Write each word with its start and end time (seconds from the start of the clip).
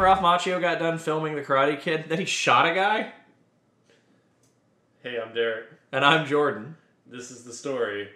Ralph 0.00 0.20
Macchio 0.20 0.60
got 0.60 0.78
done 0.78 0.98
filming 0.98 1.34
The 1.34 1.42
Karate 1.42 1.78
Kid 1.78 2.06
then 2.08 2.18
he 2.18 2.24
shot 2.24 2.66
a 2.66 2.74
guy? 2.74 3.12
Hey, 5.02 5.18
I'm 5.20 5.34
Derek. 5.34 5.66
And 5.92 6.04
I'm 6.04 6.26
Jordan. 6.26 6.76
This 7.06 7.30
is 7.30 7.44
the 7.44 7.52
story 7.52 8.08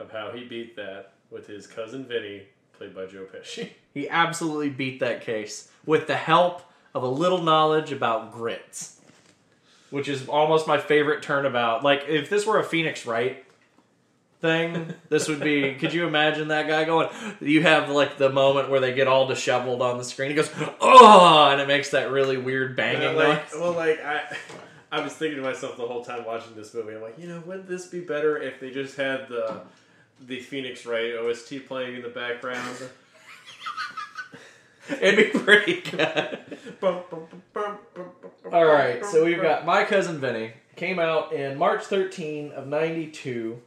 of 0.00 0.10
how 0.10 0.32
he 0.32 0.44
beat 0.44 0.74
that 0.76 1.12
with 1.30 1.46
his 1.46 1.68
cousin 1.68 2.04
Vinny, 2.04 2.42
played 2.72 2.94
by 2.94 3.06
Joe 3.06 3.26
Pesci. 3.32 3.70
He 3.92 4.08
absolutely 4.08 4.70
beat 4.70 5.00
that 5.00 5.20
case 5.20 5.68
with 5.84 6.06
the 6.06 6.14
help 6.14 6.62
of 6.94 7.02
a 7.02 7.08
little 7.08 7.42
knowledge 7.42 7.90
about 7.90 8.32
grits, 8.32 9.00
which 9.90 10.08
is 10.08 10.28
almost 10.28 10.68
my 10.68 10.78
favorite 10.78 11.24
turnabout. 11.24 11.82
Like, 11.82 12.04
if 12.06 12.30
this 12.30 12.46
were 12.46 12.60
a 12.60 12.64
Phoenix 12.64 13.04
Wright 13.04 13.44
thing, 14.40 14.94
this 15.08 15.28
would 15.28 15.40
be. 15.40 15.74
could 15.74 15.92
you 15.92 16.06
imagine 16.06 16.48
that 16.48 16.66
guy 16.66 16.84
going? 16.84 17.08
You 17.40 17.62
have 17.62 17.88
like 17.90 18.18
the 18.18 18.30
moment 18.30 18.70
where 18.70 18.80
they 18.80 18.92
get 18.92 19.06
all 19.06 19.26
disheveled 19.26 19.82
on 19.82 19.98
the 19.98 20.04
screen. 20.04 20.30
He 20.30 20.36
goes, 20.36 20.50
"Oh!" 20.80 21.48
and 21.50 21.60
it 21.60 21.68
makes 21.68 21.90
that 21.90 22.10
really 22.10 22.36
weird 22.36 22.76
banging 22.76 23.16
like, 23.16 23.52
noise. 23.52 23.60
well, 23.60 23.72
like 23.72 24.02
I, 24.02 24.36
I 24.90 25.00
was 25.00 25.12
thinking 25.12 25.36
to 25.36 25.42
myself 25.42 25.76
the 25.76 25.86
whole 25.86 26.04
time 26.04 26.24
watching 26.24 26.54
this 26.56 26.74
movie. 26.74 26.94
I'm 26.94 27.02
like, 27.02 27.18
you 27.18 27.28
know, 27.28 27.42
wouldn't 27.46 27.68
this 27.68 27.86
be 27.86 28.00
better 28.00 28.40
if 28.40 28.60
they 28.60 28.70
just 28.70 28.96
had 28.96 29.28
the 29.28 29.62
the 30.20 30.40
Phoenix 30.40 30.84
Wright 30.86 31.14
OST 31.14 31.66
playing 31.66 31.96
in 31.96 32.02
the 32.02 32.08
background? 32.08 32.76
It'd 35.00 35.32
be 35.32 35.38
pretty 35.38 35.82
good. 35.82 36.38
All 38.52 38.64
right, 38.64 39.04
so 39.04 39.24
we've 39.24 39.40
got 39.40 39.64
My 39.64 39.84
Cousin 39.84 40.18
Vinny. 40.18 40.54
Came 40.76 40.98
out 40.98 41.32
in 41.32 41.58
March 41.58 41.84
13 41.84 42.52
of 42.52 42.66
92, 42.66 43.60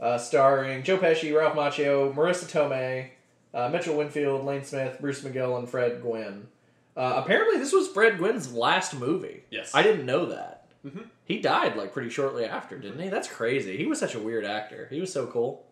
uh, 0.00 0.18
starring 0.18 0.82
Joe 0.82 0.98
Pesci, 0.98 1.34
Ralph 1.36 1.54
Macchio, 1.54 2.14
Marisa 2.14 2.44
Tomei, 2.46 3.10
uh, 3.54 3.68
Mitchell 3.68 3.96
Whitfield, 3.96 4.44
Lane 4.44 4.64
Smith, 4.64 4.98
Bruce 5.00 5.22
McGill, 5.22 5.58
and 5.58 5.68
Fred 5.68 6.02
Gwynne. 6.02 6.48
Uh, 6.96 7.22
apparently, 7.24 7.58
this 7.58 7.72
was 7.72 7.88
Fred 7.88 8.18
Gwynne's 8.18 8.52
last 8.52 8.94
movie. 8.94 9.44
Yes. 9.50 9.74
I 9.74 9.82
didn't 9.82 10.04
know 10.06 10.26
that. 10.26 10.66
Mhm. 10.86 11.06
He 11.24 11.40
died 11.40 11.76
like 11.76 11.92
pretty 11.92 12.10
shortly 12.10 12.44
after, 12.44 12.78
didn't 12.78 13.00
he? 13.00 13.08
That's 13.08 13.28
crazy. 13.28 13.76
He 13.76 13.86
was 13.86 13.98
such 13.98 14.14
a 14.14 14.18
weird 14.18 14.44
actor. 14.44 14.86
He 14.90 15.00
was 15.00 15.12
so 15.12 15.26
cool. 15.26 15.66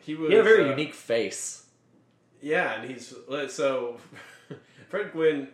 He 0.00 0.14
was 0.14 0.30
He 0.30 0.36
had 0.36 0.46
a 0.46 0.48
very 0.48 0.64
uh, 0.64 0.70
unique 0.70 0.94
face. 0.94 1.66
Yeah, 2.40 2.74
and 2.80 2.90
he's 2.90 3.14
so 3.48 3.98
Fred 4.88 5.12
Gwynne 5.12 5.48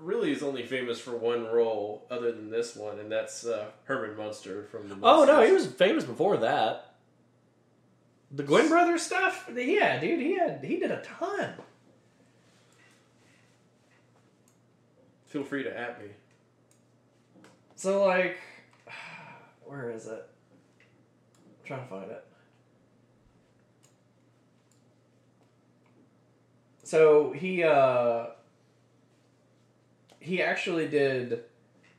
really 0.00 0.32
is 0.32 0.42
only 0.42 0.64
famous 0.64 0.98
for 0.98 1.16
one 1.16 1.44
role 1.46 2.06
other 2.10 2.32
than 2.32 2.50
this 2.50 2.74
one, 2.74 2.98
and 2.98 3.10
that's 3.12 3.44
uh, 3.44 3.66
Herman 3.84 4.16
Munster 4.16 4.64
from 4.70 4.88
the. 4.88 4.96
Oh 5.02 5.24
no, 5.24 5.42
he 5.44 5.52
was 5.52 5.66
famous 5.66 6.04
before 6.04 6.38
that. 6.38 6.89
The 8.32 8.42
Gwynn 8.44 8.68
brothers 8.68 9.02
stuff, 9.02 9.50
yeah, 9.54 9.98
dude, 9.98 10.20
he 10.20 10.38
had 10.38 10.64
he 10.64 10.76
did 10.76 10.90
a 10.90 11.02
ton. 11.02 11.54
Feel 15.26 15.42
free 15.42 15.64
to 15.64 15.76
at 15.76 16.00
me. 16.00 16.08
So 17.74 18.04
like, 18.04 18.38
where 19.64 19.90
is 19.90 20.06
it? 20.06 20.28
I'm 20.80 21.66
trying 21.66 21.82
to 21.82 21.88
find 21.88 22.10
it. 22.10 22.24
So 26.84 27.32
he 27.32 27.64
uh 27.64 28.26
he 30.20 30.42
actually 30.42 30.88
did 30.88 31.44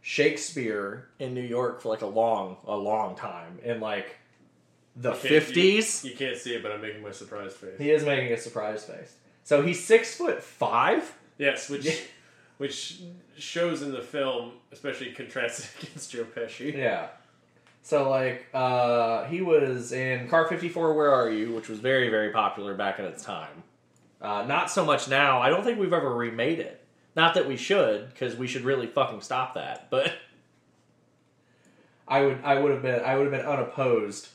Shakespeare 0.01 1.09
in 1.19 1.33
New 1.33 1.41
York 1.41 1.81
for 1.81 1.89
like 1.89 2.01
a 2.01 2.07
long 2.07 2.57
a 2.65 2.75
long 2.75 3.15
time 3.15 3.59
and 3.63 3.81
like 3.81 4.17
the 4.95 5.13
fifties. 5.13 6.03
You 6.03 6.15
can't 6.15 6.37
see 6.37 6.53
it, 6.55 6.63
but 6.63 6.71
I'm 6.71 6.81
making 6.81 7.01
my 7.01 7.11
surprise 7.11 7.53
face. 7.53 7.77
He 7.77 7.91
is 7.91 8.03
making 8.03 8.31
a 8.33 8.37
surprise 8.37 8.83
face. 8.83 9.15
So 9.43 9.61
he's 9.61 9.83
six 9.83 10.15
foot 10.15 10.43
five. 10.43 11.13
Yes, 11.37 11.69
which 11.69 12.03
which 12.57 13.01
shows 13.37 13.81
in 13.81 13.91
the 13.91 14.01
film, 14.01 14.53
especially 14.71 15.11
contrasted 15.11 15.65
against 15.81 16.11
Joe 16.11 16.25
Pesci. 16.25 16.75
Yeah. 16.75 17.07
So 17.83 18.09
like 18.09 18.45
uh 18.53 19.25
he 19.25 19.41
was 19.41 19.91
in 19.91 20.27
Car 20.27 20.47
54 20.47 20.93
Where 20.93 21.11
Are 21.13 21.29
You, 21.29 21.53
which 21.53 21.67
was 21.69 21.79
very 21.79 22.09
very 22.09 22.31
popular 22.31 22.75
back 22.75 22.99
in 22.99 23.05
its 23.05 23.23
time. 23.23 23.63
Uh 24.21 24.43
not 24.43 24.69
so 24.69 24.85
much 24.85 25.07
now. 25.09 25.41
I 25.41 25.49
don't 25.49 25.63
think 25.63 25.79
we've 25.79 25.93
ever 25.93 26.13
remade 26.13 26.59
it. 26.59 26.83
Not 27.15 27.33
that 27.33 27.47
we 27.47 27.57
should 27.57 28.13
cuz 28.15 28.35
we 28.35 28.47
should 28.47 28.63
really 28.63 28.87
fucking 28.87 29.21
stop 29.21 29.55
that, 29.55 29.89
but 29.89 30.13
I 32.07 32.21
would 32.21 32.39
I 32.43 32.59
would 32.59 32.71
have 32.71 32.81
been 32.83 32.99
I 33.03 33.15
would 33.15 33.23
have 33.23 33.31
been 33.31 33.49
unopposed 33.49 34.27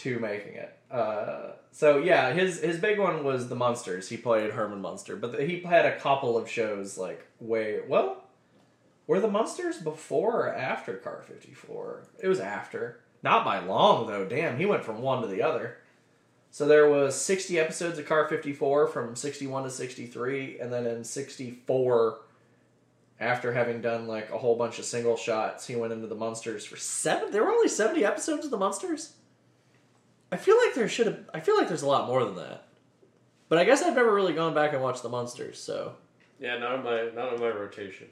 to 0.00 0.18
making 0.18 0.54
it. 0.54 0.76
Uh 0.90 1.52
so 1.72 1.98
yeah, 1.98 2.32
his 2.32 2.60
his 2.60 2.78
big 2.78 2.98
one 2.98 3.24
was 3.24 3.48
the 3.48 3.56
Munsters. 3.56 4.08
He 4.08 4.16
played 4.16 4.50
Herman 4.50 4.80
Munster, 4.80 5.16
but 5.16 5.40
he 5.40 5.60
had 5.60 5.86
a 5.86 5.98
couple 5.98 6.36
of 6.36 6.50
shows 6.50 6.98
like 6.98 7.26
way 7.40 7.80
well 7.86 8.24
were 9.10 9.18
the 9.18 9.26
Munsters 9.26 9.78
before 9.78 10.46
or 10.46 10.54
after 10.54 10.94
Car 10.94 11.20
54? 11.26 12.04
It 12.22 12.28
was 12.28 12.38
after. 12.38 13.00
Not 13.24 13.44
by 13.44 13.58
long, 13.58 14.06
though. 14.06 14.24
Damn, 14.24 14.56
he 14.56 14.66
went 14.66 14.84
from 14.84 15.02
one 15.02 15.20
to 15.22 15.26
the 15.26 15.42
other. 15.42 15.78
So 16.52 16.64
there 16.64 16.88
was 16.88 17.20
60 17.20 17.58
episodes 17.58 17.98
of 17.98 18.06
Car 18.06 18.28
54 18.28 18.86
from 18.86 19.16
61 19.16 19.64
to 19.64 19.70
63, 19.70 20.60
and 20.60 20.72
then 20.72 20.86
in 20.86 21.02
64, 21.02 22.18
after 23.18 23.52
having 23.52 23.80
done 23.80 24.06
like 24.06 24.30
a 24.30 24.38
whole 24.38 24.54
bunch 24.54 24.78
of 24.78 24.84
single 24.84 25.16
shots, 25.16 25.66
he 25.66 25.74
went 25.74 25.92
into 25.92 26.06
the 26.06 26.14
Munsters 26.14 26.64
for 26.64 26.76
seven. 26.76 27.32
There 27.32 27.42
were 27.42 27.50
only 27.50 27.66
70 27.66 28.04
episodes 28.04 28.44
of 28.44 28.52
the 28.52 28.58
Munsters? 28.58 29.14
I 30.32 30.36
feel 30.36 30.56
like 30.64 30.74
there 30.74 30.88
should 30.88 31.06
have. 31.06 31.18
I 31.34 31.40
feel 31.40 31.56
like 31.56 31.68
there's 31.68 31.82
a 31.82 31.88
lot 31.88 32.06
more 32.06 32.24
than 32.24 32.36
that. 32.36 32.66
But 33.48 33.58
I 33.58 33.64
guess 33.64 33.82
I've 33.82 33.96
never 33.96 34.14
really 34.14 34.32
gone 34.32 34.54
back 34.54 34.72
and 34.72 34.82
watched 34.82 35.02
the 35.02 35.08
Munsters. 35.08 35.58
so. 35.58 35.94
Yeah, 36.38 36.56
not 36.58 36.72
on 36.72 36.84
my 36.84 37.10
not 37.14 37.32
on 37.34 37.40
my 37.40 37.48
rotation. 37.48 38.06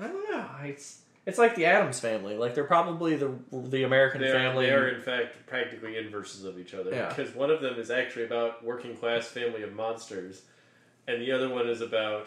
I 0.00 0.08
don't 0.08 0.30
know. 0.30 0.46
It's 0.64 1.02
it's 1.26 1.38
like 1.38 1.54
the 1.54 1.66
Addams 1.66 2.00
family. 2.00 2.36
Like 2.36 2.54
they're 2.54 2.64
probably 2.64 3.16
the 3.16 3.32
the 3.52 3.84
American 3.84 4.20
They 4.20 4.28
are, 4.28 4.32
family. 4.32 4.66
they 4.66 4.72
are 4.72 4.88
in 4.88 5.00
fact 5.00 5.46
practically 5.46 5.96
inverses 5.96 6.44
of 6.44 6.58
each 6.58 6.74
other. 6.74 6.90
Yeah. 6.90 7.08
Because 7.08 7.34
one 7.34 7.50
of 7.50 7.60
them 7.60 7.78
is 7.78 7.90
actually 7.90 8.24
about 8.24 8.64
working 8.64 8.96
class 8.96 9.26
family 9.28 9.62
of 9.62 9.74
monsters, 9.74 10.42
and 11.06 11.20
the 11.22 11.30
other 11.32 11.48
one 11.48 11.68
is 11.68 11.80
about 11.80 12.26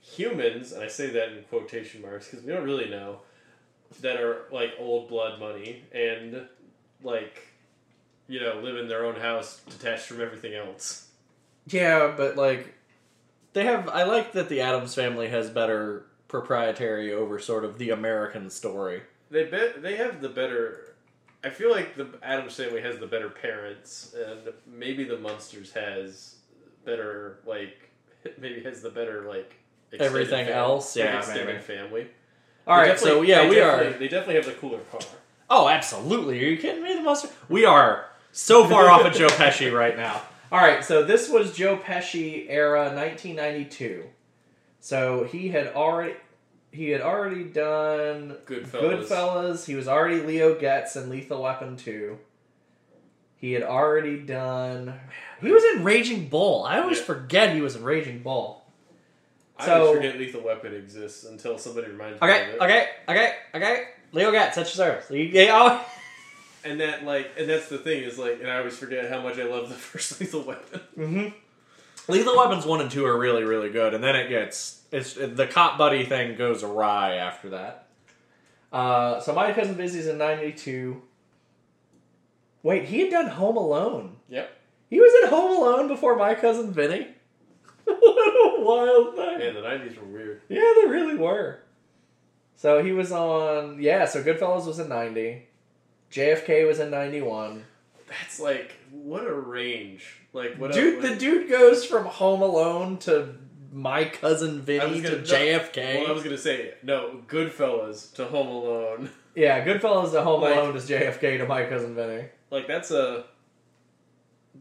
humans, 0.00 0.72
and 0.72 0.82
I 0.82 0.88
say 0.88 1.08
that 1.10 1.32
in 1.32 1.42
quotation 1.44 2.00
marks 2.02 2.28
because 2.30 2.44
we 2.44 2.52
don't 2.52 2.64
really 2.64 2.88
know, 2.88 3.20
that 4.00 4.16
are 4.16 4.44
like 4.52 4.70
old 4.78 5.08
blood 5.08 5.38
money 5.40 5.82
and 5.92 6.46
like, 7.02 7.42
you 8.28 8.40
know, 8.40 8.60
live 8.60 8.76
in 8.76 8.88
their 8.88 9.04
own 9.04 9.16
house 9.16 9.60
detached 9.68 10.06
from 10.06 10.20
everything 10.20 10.54
else. 10.54 11.08
yeah, 11.66 12.12
but 12.16 12.36
like 12.36 12.74
they 13.52 13.64
have. 13.64 13.88
I 13.88 14.04
like 14.04 14.32
that 14.32 14.48
the 14.48 14.60
Addams 14.60 14.94
family 14.94 15.28
has 15.28 15.50
better 15.50 16.06
proprietary 16.28 17.12
over 17.12 17.38
sort 17.38 17.64
of 17.64 17.78
the 17.78 17.90
American 17.90 18.50
story. 18.50 19.02
They 19.30 19.44
bet 19.44 19.82
they 19.82 19.96
have 19.96 20.20
the 20.20 20.28
better. 20.28 20.94
I 21.42 21.50
feel 21.50 21.70
like 21.70 21.96
the 21.96 22.08
Addams 22.22 22.56
family 22.56 22.80
has 22.80 22.98
the 22.98 23.06
better 23.06 23.28
parents, 23.30 24.14
and 24.16 24.52
maybe 24.66 25.04
the 25.04 25.18
Munsters 25.18 25.72
has 25.72 26.36
better 26.84 27.38
like 27.46 27.90
maybe 28.38 28.62
has 28.62 28.82
the 28.82 28.90
better 28.90 29.26
like 29.28 29.54
Everything 30.00 30.46
fam- 30.46 30.56
else? 30.56 30.96
Yeah, 30.96 31.18
extended 31.18 31.46
maybe. 31.46 31.58
family. 31.60 32.06
All 32.66 32.80
They 32.82 32.88
right, 32.88 32.98
so 32.98 33.22
yeah, 33.22 33.48
we 33.48 33.60
are. 33.60 33.90
They 33.92 34.08
definitely 34.08 34.36
have 34.36 34.46
the 34.46 34.52
cooler 34.54 34.80
car. 34.90 35.00
Oh, 35.50 35.68
absolutely. 35.68 36.42
Are 36.42 36.48
you 36.48 36.56
kidding 36.56 36.82
me? 36.82 36.94
The 36.94 37.02
Munster. 37.02 37.28
We 37.48 37.64
are 37.64 38.06
so 38.34 38.66
far 38.68 38.90
off 38.90 39.04
of 39.06 39.12
Joe 39.14 39.28
Pesci 39.28 39.72
right 39.72 39.96
now. 39.96 40.20
All 40.52 40.60
right, 40.60 40.84
so 40.84 41.02
this 41.02 41.30
was 41.30 41.56
Joe 41.56 41.76
Pesci 41.76 42.46
era 42.48 42.84
1992. 42.94 44.04
So 44.80 45.24
he 45.24 45.48
had 45.48 45.68
already 45.68 46.14
he 46.72 46.90
had 46.90 47.00
already 47.00 47.44
done 47.44 48.36
Goodfellas. 48.46 49.06
Goodfellas. 49.08 49.64
He 49.66 49.76
was 49.76 49.86
already 49.86 50.20
Leo 50.20 50.58
Getz 50.58 50.96
in 50.96 51.08
Lethal 51.08 51.42
Weapon 51.42 51.76
2. 51.76 52.18
He 53.36 53.52
had 53.52 53.62
already 53.62 54.18
done. 54.18 54.98
He 55.40 55.50
was 55.52 55.62
in 55.76 55.84
Raging 55.84 56.28
Bull. 56.28 56.64
I 56.64 56.80
always 56.80 56.98
Yeah. 56.98 57.04
forget 57.04 57.54
he 57.54 57.60
was 57.60 57.76
in 57.76 57.84
Raging 57.84 58.20
Bull. 58.20 58.64
I 59.56 59.66
So- 59.66 59.82
always 59.86 59.96
forget 59.98 60.18
Lethal 60.18 60.40
Weapon 60.40 60.74
exists 60.74 61.24
until 61.24 61.58
somebody 61.58 61.86
reminds 61.88 62.20
me 62.20 62.26
Okay, 62.28 62.42
of 62.42 62.48
it. 62.54 62.60
okay, 62.60 62.88
okay, 63.08 63.32
okay. 63.54 63.64
okay. 63.74 63.84
Leo 64.12 64.32
Getz, 64.32 64.56
that's 64.56 64.76
your 64.76 64.86
service. 64.86 65.10
You- 65.10 65.48
oh. 65.50 65.84
And 66.64 66.80
that 66.80 67.04
like, 67.04 67.32
and 67.38 67.48
that's 67.48 67.68
the 67.68 67.78
thing 67.78 68.02
is 68.02 68.18
like, 68.18 68.40
and 68.40 68.50
I 68.50 68.58
always 68.58 68.76
forget 68.76 69.10
how 69.10 69.20
much 69.20 69.38
I 69.38 69.44
love 69.44 69.68
the 69.68 69.74
first 69.74 70.20
Lethal 70.20 70.42
Weapon. 70.42 70.80
Mm-hmm. 70.96 71.28
Lethal 72.12 72.36
Weapons 72.36 72.66
one 72.66 72.80
and 72.80 72.90
two 72.90 73.06
are 73.06 73.18
really, 73.18 73.44
really 73.44 73.70
good, 73.70 73.94
and 73.94 74.02
then 74.02 74.16
it 74.16 74.28
gets 74.28 74.82
it's 74.92 75.14
the 75.14 75.46
cop 75.46 75.78
buddy 75.78 76.04
thing 76.04 76.36
goes 76.36 76.62
awry 76.62 77.14
after 77.14 77.50
that. 77.50 77.88
Uh, 78.72 79.20
so 79.20 79.34
my 79.34 79.52
cousin 79.52 79.74
Busy's 79.74 80.06
in 80.06 80.18
'92. 80.18 81.00
Wait, 82.62 82.84
he 82.86 83.00
had 83.00 83.10
done 83.10 83.28
Home 83.28 83.56
Alone. 83.56 84.16
Yep. 84.28 84.50
He 84.90 85.00
was 85.00 85.12
in 85.22 85.30
Home 85.30 85.56
Alone 85.56 85.88
before 85.88 86.16
my 86.16 86.34
cousin 86.34 86.72
Vinny. 86.72 87.08
what 87.84 87.98
a 87.98 88.62
wild 88.62 89.16
thing! 89.16 89.38
Man, 89.38 89.54
the 89.54 89.62
nineties 89.62 89.98
were 89.98 90.06
weird. 90.06 90.42
Yeah, 90.48 90.72
they 90.80 90.88
really 90.88 91.16
were. 91.16 91.60
So 92.56 92.82
he 92.82 92.92
was 92.92 93.12
on 93.12 93.80
yeah. 93.80 94.04
So 94.04 94.22
Goodfellas 94.22 94.66
was 94.66 94.78
in 94.78 94.88
'90. 94.88 95.46
JFK 96.14 96.66
was 96.66 96.78
in 96.78 96.90
'91. 96.90 97.64
That's 98.08 98.38
like 98.38 98.72
what 98.92 99.26
a 99.26 99.32
range. 99.34 100.20
Like 100.32 100.56
what 100.56 100.72
Dude, 100.72 101.04
a, 101.04 101.08
the 101.08 101.16
dude 101.16 101.48
goes 101.50 101.84
from 101.84 102.04
Home 102.06 102.40
Alone 102.42 102.98
to 102.98 103.34
My 103.72 104.04
Cousin 104.04 104.60
Vinny 104.62 105.00
to 105.00 105.08
gonna- 105.08 105.16
no, 105.16 105.22
JFK. 105.22 106.00
Well, 106.00 106.08
I 106.08 106.12
was 106.12 106.22
gonna 106.22 106.38
say 106.38 106.74
no. 106.82 107.20
Goodfellas 107.26 108.12
to 108.14 108.26
Home 108.26 108.46
Alone. 108.48 109.10
yeah, 109.34 109.64
Goodfellas 109.64 110.12
to 110.12 110.22
Home 110.22 110.42
Like- 110.42 110.54
Alone 110.56 110.76
is 110.76 110.88
JFK 110.88 111.38
to 111.38 111.46
My 111.46 111.64
Cousin 111.64 111.94
Vinny. 111.94 112.26
Like 112.50 112.68
that's 112.68 112.90
a. 112.90 113.24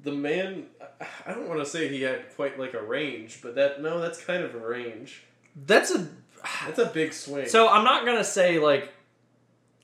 The 0.03 0.11
man, 0.11 0.65
I 1.25 1.33
don't 1.33 1.47
want 1.47 1.59
to 1.59 1.65
say 1.65 1.87
he 1.87 2.01
had 2.01 2.35
quite 2.35 2.59
like 2.59 2.73
a 2.73 2.81
range, 2.81 3.39
but 3.43 3.53
that 3.55 3.81
no, 3.81 4.01
that's 4.01 4.23
kind 4.23 4.43
of 4.43 4.55
a 4.55 4.59
range. 4.59 5.23
That's 5.55 5.91
a 5.93 6.07
That's 6.65 6.79
a 6.79 6.87
big 6.87 7.13
swing. 7.13 7.47
So 7.47 7.69
I'm 7.69 7.83
not 7.83 8.05
gonna 8.05 8.23
say 8.23 8.57
like 8.59 8.91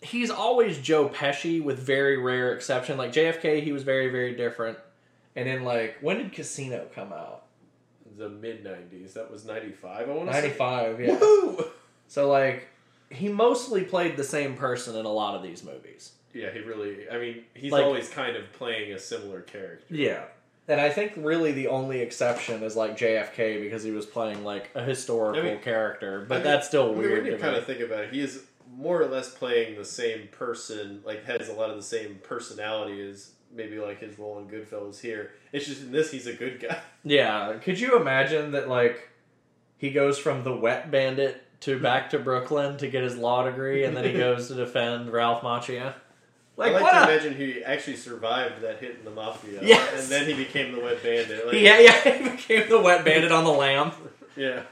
he's 0.02 0.30
always 0.30 0.78
Joe 0.80 1.10
Pesci 1.10 1.62
with 1.64 1.80
very 1.80 2.18
rare 2.18 2.54
exception. 2.54 2.98
Like 2.98 3.12
JFK, 3.12 3.64
he 3.64 3.72
was 3.72 3.84
very 3.84 4.10
very 4.10 4.36
different. 4.36 4.78
And 5.36 5.48
then 5.48 5.64
like 5.64 5.98
when 6.02 6.18
did 6.18 6.34
Casino 6.34 6.88
come 6.94 7.14
out? 7.14 7.44
the 8.18 8.28
mid 8.28 8.66
'90s. 8.66 9.14
That 9.14 9.32
was 9.32 9.46
'95. 9.46 10.10
I 10.10 10.12
want 10.12 10.28
to 10.28 10.34
Ninety 10.34 10.50
say. 10.50 10.54
five. 10.56 11.00
Yeah. 11.00 11.18
Woohoo! 11.18 11.68
So 12.10 12.30
like 12.30 12.68
he 13.10 13.30
mostly 13.30 13.84
played 13.84 14.18
the 14.18 14.24
same 14.26 14.56
person 14.56 14.96
in 14.98 15.06
a 15.06 15.12
lot 15.12 15.36
of 15.36 15.44
these 15.44 15.64
movies. 15.64 16.12
Yeah, 16.34 16.52
he 16.52 16.60
really. 16.60 17.10
I 17.10 17.18
mean, 17.18 17.44
he's 17.54 17.72
Like- 17.72 17.86
always 17.86 18.10
kind 18.10 18.36
of 18.36 18.52
playing 18.54 18.92
a 18.94 19.00
similar 19.00 19.42
character. 19.42 19.86
Yeah. 19.96 20.24
And 20.68 20.80
I 20.82 20.90
think 20.90 21.14
really 21.18 21.52
the 21.54 21.68
only 21.68 22.02
exception 22.02 22.62
is 22.62 22.76
like 22.76 22.96
JFK 22.98 23.62
because 23.62 23.82
he 23.84 23.90
was 23.92 24.06
playing 24.06 24.44
like 24.44 24.70
a 24.76 24.84
historical 24.84 25.42
I 25.42 25.46
mean- 25.54 25.60
character, 25.62 26.26
but 26.28 26.36
I 26.36 26.38
mean, 26.40 26.44
that's 26.44 26.68
still 26.68 26.88
I 26.88 26.90
mean, 26.90 26.98
weird. 26.98 27.12
when 27.24 27.26
you 27.26 27.32
to 27.32 27.38
kind 27.40 27.54
me. 27.54 27.60
of 27.60 27.66
think 27.66 27.80
about 27.80 28.04
it, 28.04 28.14
he 28.14 28.20
is 28.20 28.44
more 28.80 29.02
or 29.02 29.08
less 29.08 29.30
playing 29.30 29.76
the 29.78 29.84
same 29.86 30.30
person. 30.32 31.02
Like 31.06 31.26
has 31.26 31.50
a 31.50 31.54
lot 31.54 31.70
of 31.70 31.76
the 31.76 31.84
same 31.84 32.20
personality 32.24 33.02
as 33.10 33.32
maybe 33.54 33.78
like 33.80 34.00
his 34.00 34.18
role 34.18 34.40
in 34.40 34.48
Goodfellas 34.48 35.02
here. 35.02 35.32
It's 35.52 35.66
just 35.66 35.82
in 35.82 35.92
this 35.92 36.12
he's 36.12 36.28
a 36.28 36.34
good 36.34 36.60
guy. 36.62 36.80
Yeah, 37.04 37.54
could 37.64 37.80
you 37.80 37.98
imagine 38.00 38.52
that 38.52 38.68
like 38.70 39.10
he 39.78 39.92
goes 39.92 40.18
from 40.20 40.44
the 40.44 40.54
wet 40.56 40.92
bandit 40.92 41.42
to 41.62 41.80
back 41.80 42.10
to 42.12 42.20
Brooklyn 42.20 42.78
to 42.78 42.88
get 42.88 43.04
his 43.04 43.16
law 43.18 43.44
degree 43.44 43.84
and 43.86 43.96
then 43.96 44.04
he 44.04 44.14
goes 44.14 44.48
to 44.50 44.54
defend 44.56 45.12
Ralph 45.12 45.42
Macchio? 45.42 45.94
Like, 46.58 46.72
I 46.72 46.74
like 46.74 46.84
what 46.84 46.92
to 46.92 47.00
a- 47.00 47.04
imagine 47.16 47.36
he 47.38 47.64
actually 47.64 47.96
survived 47.96 48.62
that 48.62 48.80
hit 48.80 48.98
in 49.00 49.06
the 49.06 49.12
mafia. 49.12 49.60
Yes. 49.64 50.04
and 50.04 50.12
then 50.12 50.28
he 50.28 50.34
became 50.34 50.74
the 50.76 50.82
wet 50.82 51.02
bandit. 51.02 51.46
Like, 51.48 51.56
Yeah, 51.62 51.80
yeah, 51.80 52.18
he 52.18 52.30
became 52.32 52.68
the 52.70 52.82
wet 52.82 53.06
bandit 53.06 53.32
on 53.32 53.46
the 53.46 53.50
lam. 53.52 53.92
yeah. 54.36 54.64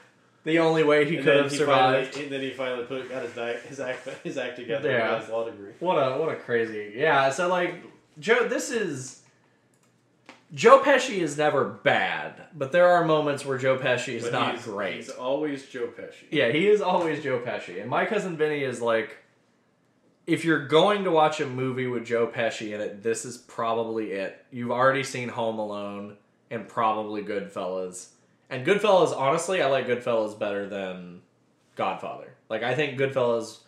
The 0.47 0.59
only 0.59 0.83
way 0.83 1.05
he 1.05 1.17
And 1.17 1.25
could 1.25 1.35
have 1.37 1.51
he 1.51 1.57
survived. 1.57 2.07
Finally, 2.13 2.23
and 2.23 2.31
then 2.33 2.41
he 2.41 2.51
finally 2.51 2.85
put 2.85 3.09
got 3.09 3.21
his 3.23 3.33
di- 3.33 3.57
his 3.67 3.79
act 3.79 4.07
his 4.23 4.37
act 4.37 4.55
together 4.55 4.89
Yeah. 4.89 4.95
and 5.01 5.11
got 5.11 5.21
his 5.21 5.29
law 5.29 5.45
degree. 5.49 5.71
What 5.79 5.95
a 5.95 6.17
what 6.17 6.29
a 6.29 6.35
crazy 6.35 6.93
yeah. 6.95 7.29
So 7.29 7.47
like 7.49 7.83
Joe, 8.19 8.47
this 8.47 8.71
is 8.71 9.21
Joe 10.53 10.79
Pesci 10.81 11.17
is 11.19 11.37
never 11.37 11.65
bad, 11.65 12.43
but 12.55 12.71
there 12.71 12.87
are 12.87 13.03
moments 13.03 13.45
where 13.45 13.57
Joe 13.57 13.77
Pesci 13.77 14.13
is 14.15 14.23
But 14.23 14.31
not 14.31 14.55
he's, 14.55 14.63
great. 14.63 14.95
He's 14.95 15.09
always 15.09 15.65
Joe 15.65 15.87
Pesci. 15.87 16.23
Yeah, 16.31 16.49
he 16.51 16.67
is 16.67 16.81
always 16.81 17.21
Joe 17.21 17.39
Pesci. 17.39 17.81
And 17.81 17.89
my 17.89 18.05
cousin 18.05 18.37
Vinny 18.37 18.63
is 18.63 18.81
like, 18.81 19.17
if 20.25 20.45
you're 20.45 20.65
going 20.65 21.03
to 21.03 21.11
watch 21.11 21.41
a 21.41 21.45
movie 21.45 21.87
with 21.87 22.05
Joe 22.05 22.27
Pesci 22.27 22.73
in 22.73 22.79
it, 22.79 23.03
this 23.03 23.25
is 23.25 23.37
probably 23.37 24.13
it. 24.13 24.43
You've 24.49 24.71
already 24.71 25.03
seen 25.03 25.27
Home 25.29 25.59
Alone 25.59 26.15
and 26.49 26.65
probably 26.65 27.23
Goodfellas. 27.23 28.07
And 28.49 28.65
Goodfellas, 28.65 29.15
honestly, 29.15 29.61
I 29.61 29.67
like 29.67 29.87
Goodfellas 29.87 30.37
better 30.37 30.67
than 30.67 31.21
Godfather. 31.75 32.33
Like, 32.49 32.63
I 32.63 32.75
think 32.75 32.99
Goodfellas, 32.99 33.59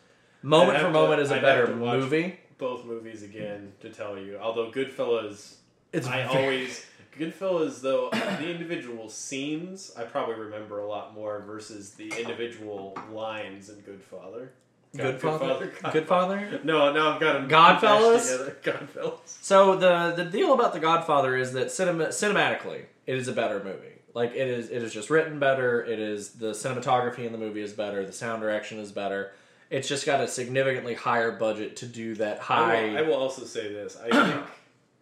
moment 0.42 0.78
for 0.78 0.86
have 0.86 0.94
moment, 0.94 1.22
is 1.22 1.32
a 1.32 1.36
I'd 1.36 1.42
better 1.42 1.68
to 1.68 1.76
movie. 1.76 2.40
Both 2.58 2.86
movies 2.86 3.24
again 3.24 3.74
to 3.82 3.90
tell 3.90 4.18
you. 4.18 4.38
Although 4.38 4.72
Goodfellas 4.72 5.56
It's 5.94 6.08
I 6.08 6.24
very- 6.28 6.44
always 6.44 6.86
Goodfellas 7.18 7.82
though 7.82 8.10
the 8.12 8.50
individual 8.50 9.10
scenes 9.10 9.92
I 9.98 10.04
probably 10.04 10.36
remember 10.36 10.80
a 10.80 10.88
lot 10.88 11.14
more 11.14 11.42
versus 11.46 11.92
the 11.96 12.08
individual 12.18 12.98
lines 13.12 13.70
in 13.70 13.76
Goodfather. 13.78 14.50
God- 14.96 15.20
Goodfather. 15.20 15.72
Godfather. 15.82 16.02
Goodfather. 16.02 16.64
No, 16.64 16.92
now 16.94 17.14
I've 17.14 17.20
got 17.20 17.34
them 17.34 17.50
Godfellas? 17.50 18.56
Godfellas. 18.64 19.20
So 19.26 19.76
the 19.76 20.14
the 20.16 20.26
deal 20.26 20.54
about 20.54 20.74
the 20.74 20.80
Godfather 20.80 21.36
is 21.36 21.54
that 21.54 21.72
cinema, 21.72 22.08
cinematically, 22.08 22.84
it 23.06 23.16
is 23.18 23.28
a 23.28 23.34
better 23.34 23.62
movie. 23.64 23.99
Like 24.14 24.32
it 24.32 24.48
is, 24.48 24.70
it 24.70 24.82
is 24.84 24.94
just 24.94 25.10
written 25.10 25.40
better. 25.40 25.84
It 25.84 26.00
is 26.00 26.32
the 26.32 26.52
cinematography 26.52 27.26
in 27.26 27.32
the 27.32 27.38
movie 27.38 27.62
is 27.62 27.74
better. 27.74 28.06
The 28.06 28.12
sound 28.14 28.42
direction 28.42 28.80
is 28.80 28.92
better. 28.92 29.32
It's 29.70 29.88
just 29.88 30.06
got 30.06 30.20
a 30.22 30.28
significantly 30.28 30.96
higher 30.96 31.32
budget 31.32 31.76
to 31.78 31.86
do 31.86 32.16
that 32.16 32.40
I 32.40 32.42
high. 32.44 32.84
will, 32.86 32.98
I 32.98 33.02
will 33.04 33.14
also 33.14 33.44
say 33.46 33.72
this. 33.72 33.98
I 34.04 34.10
think 34.10 34.46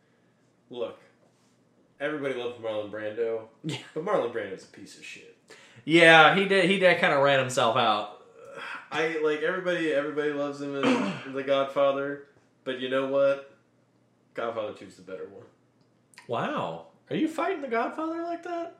look, 0.70 1.00
everybody 2.00 2.34
loves 2.36 2.60
Marlon 2.60 2.92
Brando, 2.92 3.44
Yeah. 3.64 3.78
but 3.94 4.04
Marlon 4.04 4.34
Brando's 4.34 4.66
a 4.66 4.68
piece 4.68 4.98
of 4.98 5.06
shit. 5.06 5.38
yeah, 5.86 6.36
he 6.36 6.46
did. 6.46 6.66
He 6.70 6.80
did 6.80 7.00
kind 7.00 7.14
of 7.14 7.22
ran 7.24 7.40
himself 7.40 7.78
out. 7.78 8.26
I 8.92 9.20
like 9.24 9.42
everybody. 9.42 9.94
Everybody 9.94 10.32
loves 10.32 10.62
him 10.62 10.76
as 10.76 11.14
the 11.34 11.44
Godfather, 11.44 12.24
but 12.66 12.80
you 12.82 12.90
know 12.90 13.08
what? 13.08 13.54
Godfather 14.34 14.74
Two 14.74 14.86
is 14.86 14.96
the 14.98 15.02
better 15.02 15.28
one. 15.30 15.46
Wow, 16.28 16.88
are 17.10 17.16
you 17.16 17.28
fighting 17.30 17.62
the 17.62 17.68
Godfather 17.70 18.22
like 18.24 18.44
that? 18.44 18.80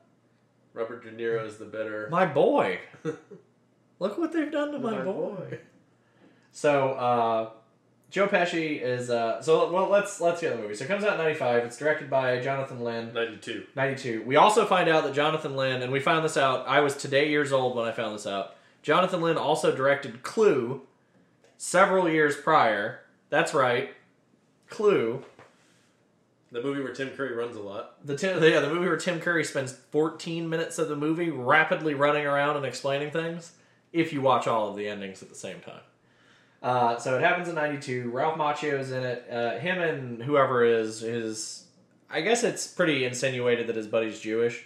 Robert 0.78 1.04
De 1.04 1.12
Niro 1.12 1.46
is 1.46 1.58
the 1.58 1.66
better. 1.66 2.08
My 2.12 2.26
boy, 2.26 2.80
look 4.00 4.18
what 4.18 4.32
they've 4.32 4.52
done 4.52 4.72
to 4.74 4.80
my, 4.80 4.92
My 4.92 5.04
boy. 5.04 5.36
boy. 5.36 5.60
So 6.52 6.92
uh, 6.94 7.50
Joe 8.10 8.28
Pesci 8.28 8.82
is 8.82 9.10
uh, 9.10 9.42
so 9.42 9.72
well. 9.72 9.90
Let's 9.90 10.22
let's 10.22 10.42
hear 10.42 10.52
the 10.52 10.58
movie. 10.58 10.76
So 10.76 10.86
it 10.86 10.88
comes 10.88 11.04
out 11.04 11.14
in 11.14 11.18
'95. 11.20 11.66
It's 11.66 11.78
directed 11.78 12.10
by 12.10 12.40
Jonathan 12.40 12.80
Lynn. 12.82 13.14
Ninety-two. 13.14 13.66
92. 13.76 14.24
We 14.26 14.36
also 14.36 14.66
find 14.66 14.88
out 14.90 15.04
that 15.04 15.14
Jonathan 15.14 15.56
Lynn, 15.56 15.82
and 15.82 15.92
we 15.92 16.00
found 16.00 16.24
this 16.24 16.38
out, 16.38 16.68
I 16.68 16.80
was 16.80 16.96
today 16.96 17.30
years 17.30 17.52
old 17.52 17.76
when 17.76 17.86
I 17.88 17.92
found 17.92 18.16
this 18.16 18.28
out. 18.28 18.56
Jonathan 18.82 19.22
Lynn 19.22 19.38
also 19.38 19.76
directed 19.76 20.24
Clue 20.24 20.82
several 21.58 22.08
years 22.10 22.36
prior. 22.38 23.02
That's 23.30 23.54
right. 23.54 23.90
Clue. 24.70 25.24
The 26.52 26.62
movie 26.62 26.82
where 26.82 26.94
Tim 26.94 27.10
Curry 27.10 27.34
runs 27.36 27.56
a 27.58 27.62
lot. 27.62 28.06
The, 28.06 28.16
Tim, 28.16 28.42
yeah, 28.42 28.62
the 28.62 28.70
movie 28.70 28.88
where 28.88 28.96
Tim 28.98 29.20
Curry 29.20 29.44
spends 29.44 29.74
14 29.74 30.48
minutes 30.48 30.80
of 30.80 30.88
the 30.88 30.96
movie 30.96 31.30
rapidly 31.30 31.94
running 31.94 32.26
around 32.26 32.56
and 32.56 32.66
explaining 32.66 33.12
things, 33.12 33.52
if 33.92 34.14
you 34.14 34.22
watch 34.22 34.48
all 34.48 34.70
of 34.70 34.78
the 34.78 34.88
endings 34.88 35.22
at 35.22 35.28
the 35.30 35.36
same 35.36 35.60
time. 35.60 35.82
Uh, 36.64 36.98
so 36.98 37.18
it 37.18 37.22
happens 37.22 37.50
in 37.50 37.56
92. 37.56 38.10
Ralph 38.12 38.38
Macchio 38.38 38.80
is 38.80 38.92
in 38.92 39.04
it. 39.04 39.28
Uh, 39.30 39.60
him 39.60 39.80
and 39.80 40.24
whoever 40.24 40.64
is, 40.64 41.04
is. 41.04 41.66
I 42.10 42.22
guess 42.22 42.44
it's 42.44 42.66
pretty 42.66 43.04
insinuated 43.04 43.68
that 43.68 43.76
his 43.76 43.88
buddy's 43.88 44.20
Jewish. 44.20 44.66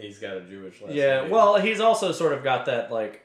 He's 0.00 0.18
got 0.18 0.36
a 0.36 0.40
Jewish 0.42 0.80
last 0.82 0.92
Yeah, 0.94 1.22
name. 1.22 1.30
well, 1.30 1.60
he's 1.60 1.80
also 1.80 2.12
sort 2.12 2.32
of 2.32 2.44
got 2.44 2.66
that 2.66 2.90
like 2.92 3.24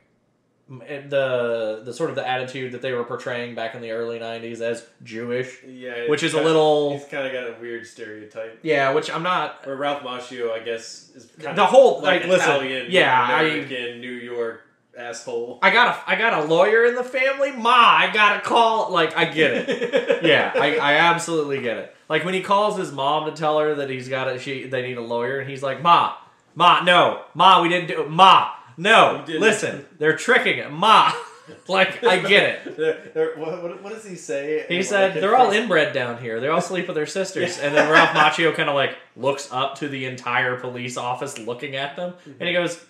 Eh, 0.87 1.01
the 1.07 1.81
the 1.85 1.93
sort 1.93 2.09
of 2.09 2.15
the 2.15 2.27
attitude 2.27 2.71
that 2.71 2.81
they 2.81 2.91
were 2.91 3.03
portraying 3.03 3.53
back 3.53 3.75
in 3.75 3.81
the 3.81 3.91
early 3.91 4.17
'90s 4.17 4.61
as 4.61 4.83
Jewish, 5.03 5.61
yeah, 5.63 6.09
which 6.09 6.23
is 6.23 6.33
a 6.33 6.41
little 6.41 6.97
He's 6.97 7.05
kind 7.07 7.27
of 7.27 7.33
got 7.33 7.43
a 7.55 7.61
weird 7.61 7.85
stereotype. 7.85 8.59
yeah. 8.63 8.91
Which 8.91 9.11
I'm 9.11 9.21
not. 9.21 9.63
Where 9.67 9.75
Ralph 9.75 10.01
Macchio, 10.01 10.51
I 10.51 10.59
guess, 10.59 11.11
is 11.13 11.27
kind 11.39 11.55
The 11.55 11.63
of 11.65 11.69
whole- 11.69 12.01
like, 12.01 12.21
like, 12.21 12.29
listen, 12.31 12.49
Italian, 12.49 12.87
yeah, 12.89 13.27
I- 13.29 13.43
American, 13.43 14.01
New 14.01 14.09
York 14.13 14.61
asshole. 14.97 15.59
I 15.61 15.69
got 15.69 15.87
a 15.95 16.09
I 16.09 16.15
got 16.15 16.33
a 16.33 16.45
lawyer 16.45 16.85
in 16.85 16.95
the 16.95 17.03
family. 17.03 17.51
Ma, 17.51 17.69
I 17.69 18.09
got 18.11 18.33
to 18.35 18.41
call. 18.41 18.91
Like 18.91 19.15
I 19.15 19.25
get 19.25 19.51
it. 19.53 20.23
yeah, 20.23 20.51
I, 20.55 20.77
I 20.77 20.93
absolutely 20.95 21.61
get 21.61 21.77
it. 21.77 21.95
Like 22.09 22.25
when 22.25 22.33
he 22.33 22.41
calls 22.41 22.75
his 22.75 22.91
mom 22.91 23.29
to 23.29 23.37
tell 23.39 23.59
her 23.59 23.75
that 23.75 23.91
he's 23.91 24.09
got 24.09 24.27
a 24.29 24.39
she 24.39 24.63
they 24.65 24.81
need 24.81 24.97
a 24.97 25.01
lawyer, 25.01 25.39
and 25.39 25.47
he's 25.47 25.61
like, 25.61 25.83
Ma, 25.83 26.15
Ma, 26.55 26.81
no, 26.81 27.21
Ma, 27.35 27.61
we 27.61 27.69
didn't 27.69 27.87
do 27.89 28.01
it. 28.01 28.09
Ma, 28.09 28.49
no, 28.77 29.23
listen, 29.27 29.85
they're 29.97 30.17
tricking 30.17 30.57
it. 30.59 30.71
Ma, 30.71 31.11
like 31.67 32.03
I 32.03 32.19
get 32.19 32.43
it. 32.43 32.77
They're- 32.77 33.11
they're- 33.13 33.37
what, 33.37 33.83
what, 33.83 33.93
does 33.93 34.05
he 34.05 34.15
say? 34.15 34.65
He 34.67 34.83
said 34.83 35.13
they're 35.15 35.35
all 35.35 35.51
inbred 35.51 35.93
down 35.93 36.21
here. 36.21 36.39
They 36.39 36.47
all 36.47 36.61
sleep 36.61 36.87
with 36.87 36.95
their 36.95 37.05
sisters. 37.05 37.57
Yeah. 37.57 37.63
And 37.67 37.75
then 37.75 37.91
Ralph 37.91 38.09
Macchio 38.09 38.53
kind 38.55 38.69
of 38.69 38.75
like 38.75 38.97
looks 39.15 39.51
up 39.51 39.75
to 39.79 39.87
the 39.87 40.05
entire 40.05 40.57
police 40.57 40.97
office 40.97 41.37
looking 41.37 41.75
at 41.75 41.95
them, 41.95 42.13
and 42.25 42.41
he 42.41 42.55
mm-hmm. 42.55 42.63
goes, 42.63 42.83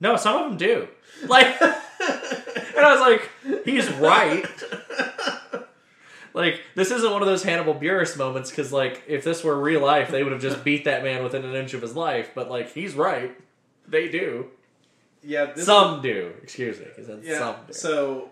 "No, 0.00 0.16
some 0.16 0.42
of 0.42 0.48
them 0.50 0.58
do." 0.58 0.88
Like, 1.26 1.60
and 1.60 1.74
I 2.78 2.92
was 2.92 3.00
like, 3.00 3.64
"He's 3.64 3.90
right." 3.94 4.46
Like, 6.34 6.60
this 6.76 6.92
isn't 6.92 7.10
one 7.10 7.20
of 7.20 7.26
those 7.26 7.42
Hannibal 7.42 7.74
Buress 7.74 8.16
moments 8.16 8.50
because, 8.50 8.72
like, 8.72 9.02
if 9.08 9.24
this 9.24 9.42
were 9.42 9.58
real 9.60 9.80
life, 9.80 10.08
they 10.08 10.22
would 10.22 10.32
have 10.32 10.40
just 10.40 10.62
beat 10.62 10.84
that 10.84 11.02
man 11.02 11.24
within 11.24 11.44
an 11.44 11.56
inch 11.56 11.74
of 11.74 11.82
his 11.82 11.96
life. 11.96 12.30
But 12.32 12.48
like, 12.48 12.72
he's 12.72 12.94
right. 12.94 13.36
They 13.88 14.08
do. 14.08 14.46
Yeah, 15.22 15.52
this 15.52 15.66
some 15.66 16.00
do. 16.02 16.32
Excuse 16.42 16.78
me. 16.80 16.86
Yeah. 17.22 17.38
some 17.38 17.56
do. 17.66 17.72
So, 17.72 18.30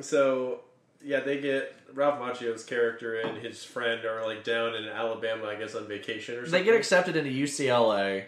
so 0.00 0.60
yeah, 1.02 1.20
they 1.20 1.40
get 1.40 1.74
Ralph 1.94 2.18
Macchio's 2.18 2.64
character 2.64 3.20
and 3.20 3.38
his 3.38 3.64
friend 3.64 4.04
are 4.04 4.24
like 4.26 4.44
down 4.44 4.74
in 4.74 4.84
Alabama, 4.86 5.46
I 5.46 5.56
guess, 5.56 5.74
on 5.74 5.86
vacation 5.86 6.36
or 6.36 6.44
something. 6.44 6.52
They 6.52 6.64
get 6.64 6.74
accepted 6.74 7.16
into 7.16 7.30
UCLA, 7.30 8.24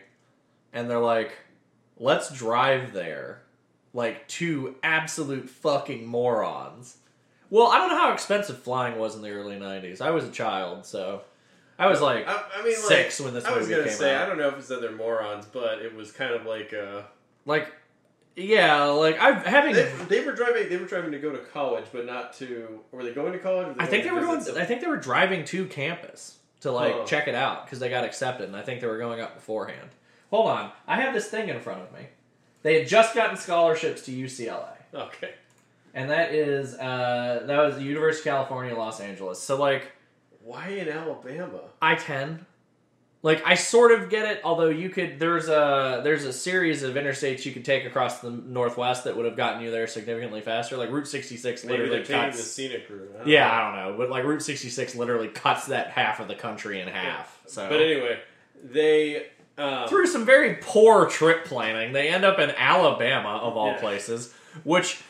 and 0.72 0.88
they're 0.88 0.98
like, 0.98 1.32
"Let's 1.98 2.32
drive 2.32 2.92
there." 2.92 3.42
Like 3.92 4.28
two 4.28 4.76
absolute 4.84 5.50
fucking 5.50 6.06
morons. 6.06 6.98
Well, 7.50 7.66
I 7.66 7.78
don't 7.78 7.88
know 7.88 7.98
how 7.98 8.12
expensive 8.12 8.62
flying 8.62 8.98
was 8.98 9.16
in 9.16 9.22
the 9.22 9.30
early 9.30 9.56
'90s. 9.56 10.00
I 10.00 10.10
was 10.10 10.24
a 10.24 10.30
child, 10.30 10.86
so 10.86 11.22
I 11.80 11.86
was 11.88 12.00
like 12.00 12.28
I, 12.28 12.44
I 12.56 12.62
mean, 12.62 12.74
like, 12.74 12.84
six 12.84 13.20
when 13.20 13.34
this 13.34 13.44
I 13.44 13.56
was 13.56 13.68
gonna 13.68 13.90
say, 13.90 14.14
out. 14.14 14.22
I 14.22 14.26
don't 14.26 14.38
know 14.38 14.48
if 14.48 14.58
it's 14.58 14.68
that 14.68 14.80
they're 14.80 14.92
morons, 14.92 15.46
but 15.46 15.80
it 15.80 15.94
was 15.94 16.12
kind 16.12 16.34
of 16.34 16.44
like 16.46 16.72
uh, 16.72 17.02
like, 17.46 17.72
yeah, 18.36 18.84
like 18.84 19.20
I'm 19.20 19.36
having. 19.36 19.74
they, 19.74 19.90
they 20.08 20.24
were 20.24 20.32
driving. 20.32 20.68
They 20.68 20.76
were 20.76 20.86
driving 20.86 21.12
to 21.12 21.18
go 21.18 21.30
to 21.32 21.38
college, 21.38 21.86
but 21.92 22.06
not 22.06 22.34
to. 22.34 22.80
Were 22.92 23.02
they 23.02 23.12
going 23.12 23.32
to 23.32 23.38
college? 23.38 23.76
I 23.78 23.86
think 23.86 24.04
they 24.04 24.10
were 24.10 24.20
going. 24.20 24.40
I 24.56 24.64
think 24.64 24.80
they 24.80 24.86
were 24.86 24.96
driving 24.96 25.44
to 25.46 25.66
campus 25.66 26.38
to 26.60 26.70
like 26.70 26.92
Huh. 26.94 27.04
check 27.06 27.28
it 27.28 27.34
out 27.34 27.64
because 27.64 27.78
they 27.80 27.88
got 27.90 28.04
accepted, 28.04 28.46
and 28.46 28.56
I 28.56 28.62
think 28.62 28.80
they 28.80 28.86
were 28.86 28.98
going 28.98 29.20
up 29.20 29.34
beforehand. 29.34 29.88
Hold 30.30 30.48
on, 30.48 30.70
I 30.86 31.00
have 31.00 31.12
this 31.14 31.28
thing 31.28 31.48
in 31.48 31.60
front 31.60 31.80
of 31.82 31.92
me. 31.92 32.06
They 32.62 32.78
had 32.78 32.88
just 32.88 33.14
gotten 33.14 33.36
scholarships 33.36 34.02
to 34.02 34.12
UCLA. 34.12 34.76
Okay. 34.94 35.32
and 35.94 36.10
that 36.10 36.34
is 36.34 36.74
uh, 36.74 37.42
that 37.46 37.58
was 37.58 37.76
the 37.76 37.82
University 37.82 38.28
of 38.28 38.34
California, 38.34 38.76
Los 38.76 39.00
Angeles. 39.00 39.40
So 39.42 39.56
like 39.58 39.92
Why 40.50 40.68
in 40.68 40.88
Alabama? 40.88 41.60
I 41.80 41.94
ten, 41.94 42.44
like 43.22 43.40
I 43.46 43.54
sort 43.54 43.92
of 43.92 44.10
get 44.10 44.26
it. 44.26 44.40
Although 44.42 44.68
you 44.70 44.88
could 44.90 45.20
there's 45.20 45.48
a 45.48 46.00
there's 46.02 46.24
a 46.24 46.32
series 46.32 46.82
of 46.82 46.94
interstates 46.94 47.44
you 47.44 47.52
could 47.52 47.64
take 47.64 47.84
across 47.84 48.18
the 48.20 48.30
northwest 48.30 49.04
that 49.04 49.16
would 49.16 49.26
have 49.26 49.36
gotten 49.36 49.62
you 49.62 49.70
there 49.70 49.86
significantly 49.86 50.40
faster. 50.40 50.76
Like 50.76 50.90
Route 50.90 51.06
sixty 51.06 51.36
six 51.36 51.62
Maybe 51.62 51.78
literally 51.78 51.96
they're 51.98 52.04
taking 52.06 52.22
cuts. 52.32 52.36
the 52.38 52.42
scenic 52.42 52.88
route. 52.90 53.14
I 53.24 53.28
yeah, 53.28 53.46
know. 53.46 53.52
I 53.54 53.60
don't 53.84 53.92
know, 53.92 53.98
but 53.98 54.10
like 54.10 54.24
Route 54.24 54.42
sixty 54.42 54.70
six 54.70 54.94
literally 54.96 55.28
cuts 55.28 55.66
that 55.66 55.88
half 55.90 56.18
of 56.18 56.26
the 56.28 56.34
country 56.34 56.80
in 56.80 56.88
half. 56.88 57.40
So 57.46 57.68
But 57.68 57.80
anyway, 57.80 58.18
they. 58.64 59.26
Um, 59.58 59.86
through 59.88 60.06
some 60.06 60.24
very 60.24 60.54
poor 60.62 61.04
trip 61.06 61.44
planning, 61.44 61.92
they 61.92 62.08
end 62.08 62.24
up 62.24 62.38
in 62.38 62.50
Alabama 62.52 63.36
of 63.42 63.58
all 63.58 63.72
Yeah. 63.72 63.80
places, 63.80 64.32
which 64.64 65.02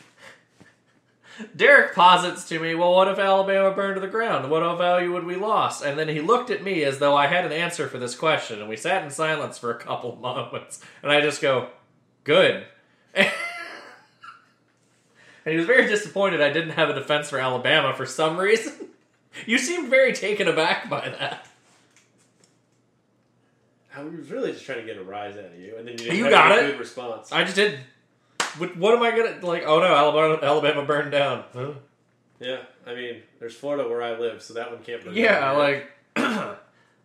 Derek 1.55 1.95
posits 1.95 2.47
to 2.49 2.59
me, 2.59 2.75
well, 2.75 2.93
what 2.93 3.07
if 3.07 3.17
Alabama 3.19 3.71
burned 3.71 3.95
to 3.95 4.01
the 4.01 4.07
ground? 4.07 4.49
What 4.49 4.61
value 4.77 5.13
would 5.13 5.25
we 5.25 5.35
lost? 5.35 5.83
And 5.83 5.97
then 5.97 6.07
he 6.07 6.19
looked 6.21 6.49
at 6.49 6.63
me 6.63 6.83
as 6.83 6.99
though 6.99 7.15
I 7.15 7.27
had 7.27 7.45
an 7.45 7.51
answer 7.51 7.87
for 7.87 7.97
this 7.97 8.15
question, 8.15 8.59
and 8.59 8.69
we 8.69 8.77
sat 8.77 9.03
in 9.03 9.09
silence 9.09 9.57
for 9.57 9.71
a 9.71 9.77
couple 9.79 10.15
moments, 10.21 10.83
and 11.03 11.11
I 11.11 11.21
just 11.21 11.41
go, 11.41 11.69
good. 12.23 12.65
and 13.15 13.29
he 15.45 15.55
was 15.55 15.65
very 15.65 15.87
disappointed 15.87 16.41
I 16.41 16.51
didn't 16.51 16.71
have 16.71 16.89
a 16.89 16.93
defense 16.93 17.29
for 17.29 17.39
Alabama 17.39 17.93
for 17.95 18.05
some 18.05 18.37
reason. 18.37 18.73
You 19.47 19.57
seemed 19.59 19.89
very 19.89 20.11
taken 20.11 20.49
aback 20.49 20.89
by 20.89 21.07
that. 21.07 21.47
I 23.95 24.03
was 24.03 24.29
really 24.29 24.51
just 24.51 24.65
trying 24.65 24.79
to 24.79 24.85
get 24.85 24.97
a 24.97 25.03
rise 25.03 25.37
out 25.37 25.45
of 25.45 25.57
you, 25.57 25.77
and 25.77 25.87
then 25.87 25.93
you 25.93 25.97
didn't 25.99 26.15
You 26.17 26.23
have 26.25 26.31
got 26.33 26.51
any 26.51 26.67
it. 26.67 26.71
good 26.71 26.79
response. 26.81 27.31
I 27.31 27.43
just 27.45 27.55
did. 27.55 27.79
What, 28.57 28.77
what 28.77 28.95
am 28.95 29.01
I 29.01 29.11
gonna 29.11 29.45
like? 29.45 29.63
Oh 29.65 29.79
no, 29.79 29.85
Alabama, 29.85 30.39
Alabama 30.41 30.85
burned 30.85 31.11
down. 31.11 31.43
Huh? 31.53 31.71
yeah, 32.39 32.59
I 32.85 32.95
mean, 32.95 33.21
there's 33.39 33.55
Florida 33.55 33.87
where 33.87 34.01
I 34.01 34.17
live, 34.17 34.41
so 34.41 34.53
that 34.55 34.71
one 34.71 34.83
can't. 34.83 35.03
burn 35.03 35.13
Yeah, 35.13 35.51
like 35.51 35.91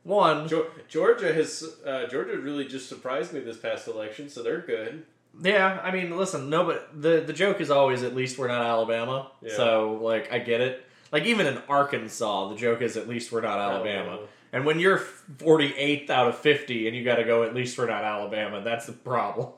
one. 0.02 0.48
Geor- 0.48 0.70
Georgia 0.88 1.32
has 1.32 1.64
uh, 1.84 2.06
Georgia 2.06 2.38
really 2.38 2.66
just 2.66 2.88
surprised 2.88 3.32
me 3.32 3.40
this 3.40 3.56
past 3.56 3.86
election, 3.86 4.28
so 4.28 4.42
they're 4.42 4.60
good. 4.60 5.04
Yeah, 5.42 5.80
I 5.82 5.90
mean, 5.90 6.16
listen, 6.16 6.48
no, 6.48 6.64
but 6.64 6.90
the 6.94 7.20
the 7.20 7.32
joke 7.32 7.60
is 7.60 7.70
always 7.70 8.02
at 8.02 8.14
least 8.14 8.38
we're 8.38 8.48
not 8.48 8.64
Alabama. 8.64 9.30
Yeah. 9.42 9.54
So 9.54 9.98
like, 10.02 10.32
I 10.32 10.38
get 10.38 10.60
it. 10.60 10.84
Like 11.12 11.24
even 11.24 11.46
in 11.46 11.58
Arkansas, 11.68 12.48
the 12.48 12.56
joke 12.56 12.82
is 12.82 12.96
at 12.96 13.08
least 13.08 13.30
we're 13.30 13.42
not 13.42 13.58
Alabama. 13.58 14.10
Alabama. 14.10 14.28
And 14.52 14.64
when 14.64 14.80
you're 14.80 15.02
48th 15.38 16.08
out 16.08 16.28
of 16.28 16.38
50 16.38 16.86
and 16.86 16.96
you 16.96 17.04
got 17.04 17.16
to 17.16 17.24
go 17.24 17.42
at 17.42 17.54
least 17.54 17.76
we're 17.76 17.88
not 17.88 18.04
Alabama, 18.04 18.62
that's 18.62 18.86
the 18.86 18.92
problem. 18.92 19.48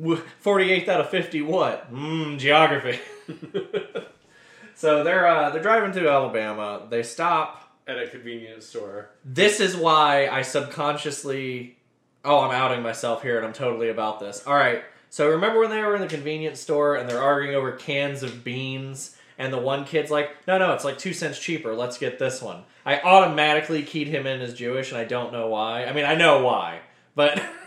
W- 0.00 0.22
48th 0.44 0.88
out 0.88 1.00
of 1.00 1.08
50 1.10 1.42
what? 1.42 1.92
Mmm, 1.92 2.38
geography. 2.38 2.98
so 4.74 5.04
they're 5.04 5.26
uh, 5.26 5.50
they're 5.50 5.62
driving 5.62 5.92
to 5.92 6.08
Alabama. 6.08 6.86
They 6.88 7.02
stop 7.02 7.72
At 7.86 7.98
a 7.98 8.08
convenience 8.08 8.66
store. 8.66 9.10
this 9.24 9.60
is 9.60 9.76
why 9.76 10.28
I 10.28 10.42
subconsciously. 10.42 11.76
Oh, 12.24 12.40
I'm 12.40 12.52
outing 12.52 12.82
myself 12.82 13.22
here, 13.22 13.36
and 13.36 13.46
I'm 13.46 13.52
totally 13.52 13.90
about 13.90 14.18
this. 14.20 14.46
All 14.46 14.54
right. 14.54 14.82
So 15.10 15.30
remember 15.30 15.60
when 15.60 15.70
they 15.70 15.80
were 15.82 15.94
in 15.94 16.00
the 16.00 16.08
convenience 16.08 16.58
store 16.58 16.96
and 16.96 17.08
they're 17.08 17.22
arguing 17.22 17.54
over 17.54 17.70
cans 17.72 18.22
of 18.24 18.42
beans, 18.42 19.16
and 19.38 19.52
the 19.52 19.58
one 19.58 19.84
kid's 19.84 20.10
like, 20.10 20.30
"No, 20.48 20.58
no, 20.58 20.72
it's 20.72 20.84
like 20.84 20.98
two 20.98 21.12
cents 21.12 21.38
cheaper. 21.38 21.74
Let's 21.74 21.98
get 21.98 22.18
this 22.18 22.42
one." 22.42 22.64
I 22.86 23.00
automatically 23.00 23.82
keyed 23.82 24.08
him 24.08 24.26
in 24.26 24.40
as 24.40 24.54
Jewish, 24.54 24.90
and 24.90 24.98
I 24.98 25.04
don't 25.04 25.32
know 25.32 25.46
why. 25.48 25.84
I 25.84 25.92
mean, 25.92 26.04
I 26.04 26.14
know 26.16 26.42
why, 26.44 26.80
but 27.14 27.40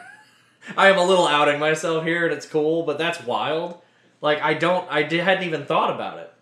I 0.75 0.89
am 0.89 0.97
a 0.97 1.03
little 1.03 1.27
outing 1.27 1.59
myself 1.59 2.03
here, 2.03 2.25
and 2.25 2.33
it's 2.33 2.45
cool. 2.45 2.83
But 2.83 2.97
that's 2.97 3.24
wild. 3.24 3.81
Like 4.21 4.41
I 4.41 4.53
don't, 4.53 4.89
I 4.91 5.03
did, 5.03 5.24
hadn't 5.24 5.43
even 5.43 5.65
thought 5.65 5.93
about 5.93 6.19
it. 6.19 6.33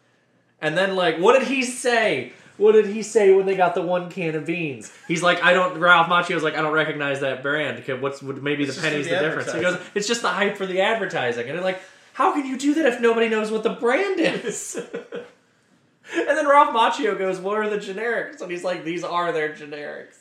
And 0.61 0.77
then 0.77 0.95
like, 0.95 1.17
what 1.17 1.37
did 1.37 1.47
he 1.47 1.63
say? 1.63 2.33
What 2.57 2.71
did 2.71 2.87
he 2.87 3.03
say 3.03 3.33
when 3.33 3.45
they 3.45 3.55
got 3.55 3.75
the 3.75 3.81
one 3.81 4.09
can 4.09 4.33
of 4.35 4.45
beans? 4.45 4.91
He's 5.07 5.21
like, 5.21 5.43
I 5.43 5.51
don't. 5.51 5.77
Ralph 5.77 6.07
Macchio's 6.07 6.43
like, 6.43 6.55
I 6.55 6.61
don't 6.61 6.73
recognize 6.73 7.19
that 7.19 7.43
brand. 7.43 7.79
Okay, 7.79 7.93
What's 7.93 8.23
would 8.23 8.41
maybe 8.41 8.63
It's 8.63 8.75
the 8.75 8.81
penny's 8.81 9.07
the, 9.07 9.15
the 9.15 9.19
difference? 9.19 9.51
He 9.51 9.59
goes, 9.59 9.79
it's 9.93 10.07
just 10.07 10.21
the 10.21 10.29
hype 10.29 10.55
for 10.55 10.65
the 10.65 10.79
advertising. 10.79 11.47
And 11.47 11.57
they're 11.57 11.63
like, 11.63 11.81
how 12.13 12.31
can 12.31 12.45
you 12.45 12.57
do 12.57 12.73
that 12.75 12.85
if 12.85 13.01
nobody 13.01 13.27
knows 13.27 13.51
what 13.51 13.63
the 13.63 13.71
brand 13.71 14.21
is? 14.21 14.75
and 16.13 16.27
then 16.29 16.47
Ralph 16.47 16.73
Macchio 16.73 17.17
goes, 17.17 17.39
what 17.39 17.57
are 17.57 17.69
the 17.69 17.77
generics? 17.77 18.39
And 18.39 18.49
he's 18.49 18.63
like, 18.63 18.85
these 18.85 19.03
are 19.03 19.33
their 19.33 19.49
generics. 19.49 20.15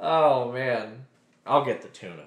Oh 0.00 0.50
man, 0.50 1.04
I'll 1.46 1.64
get 1.64 1.82
the 1.82 1.88
tuna. 1.88 2.24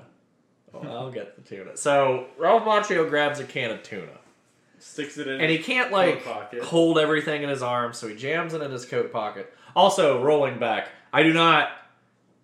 I'll 0.74 1.12
get 1.12 1.36
the 1.36 1.42
tuna. 1.42 1.78
So 1.78 2.28
Ralph 2.38 2.64
Macchio 2.64 3.08
grabs 3.10 3.40
a 3.40 3.44
can 3.44 3.72
of 3.72 3.84
tuna. 3.84 4.12
Sticks 4.80 5.18
it 5.18 5.28
in. 5.28 5.40
And 5.40 5.52
he 5.52 5.60
can't 5.60 5.92
like 5.92 6.24
hold 6.64 6.98
everything 6.98 7.44
in 7.44 7.50
his 7.50 7.62
arm, 7.62 7.94
so 7.94 8.08
he 8.08 8.16
jams 8.16 8.54
it 8.54 8.62
in 8.62 8.72
his 8.72 8.86
coat 8.86 9.12
pocket. 9.12 9.54
Also, 9.76 10.24
rolling 10.24 10.60
back, 10.60 10.90
I 11.14 11.24
do 11.24 11.34
not. 11.34 11.70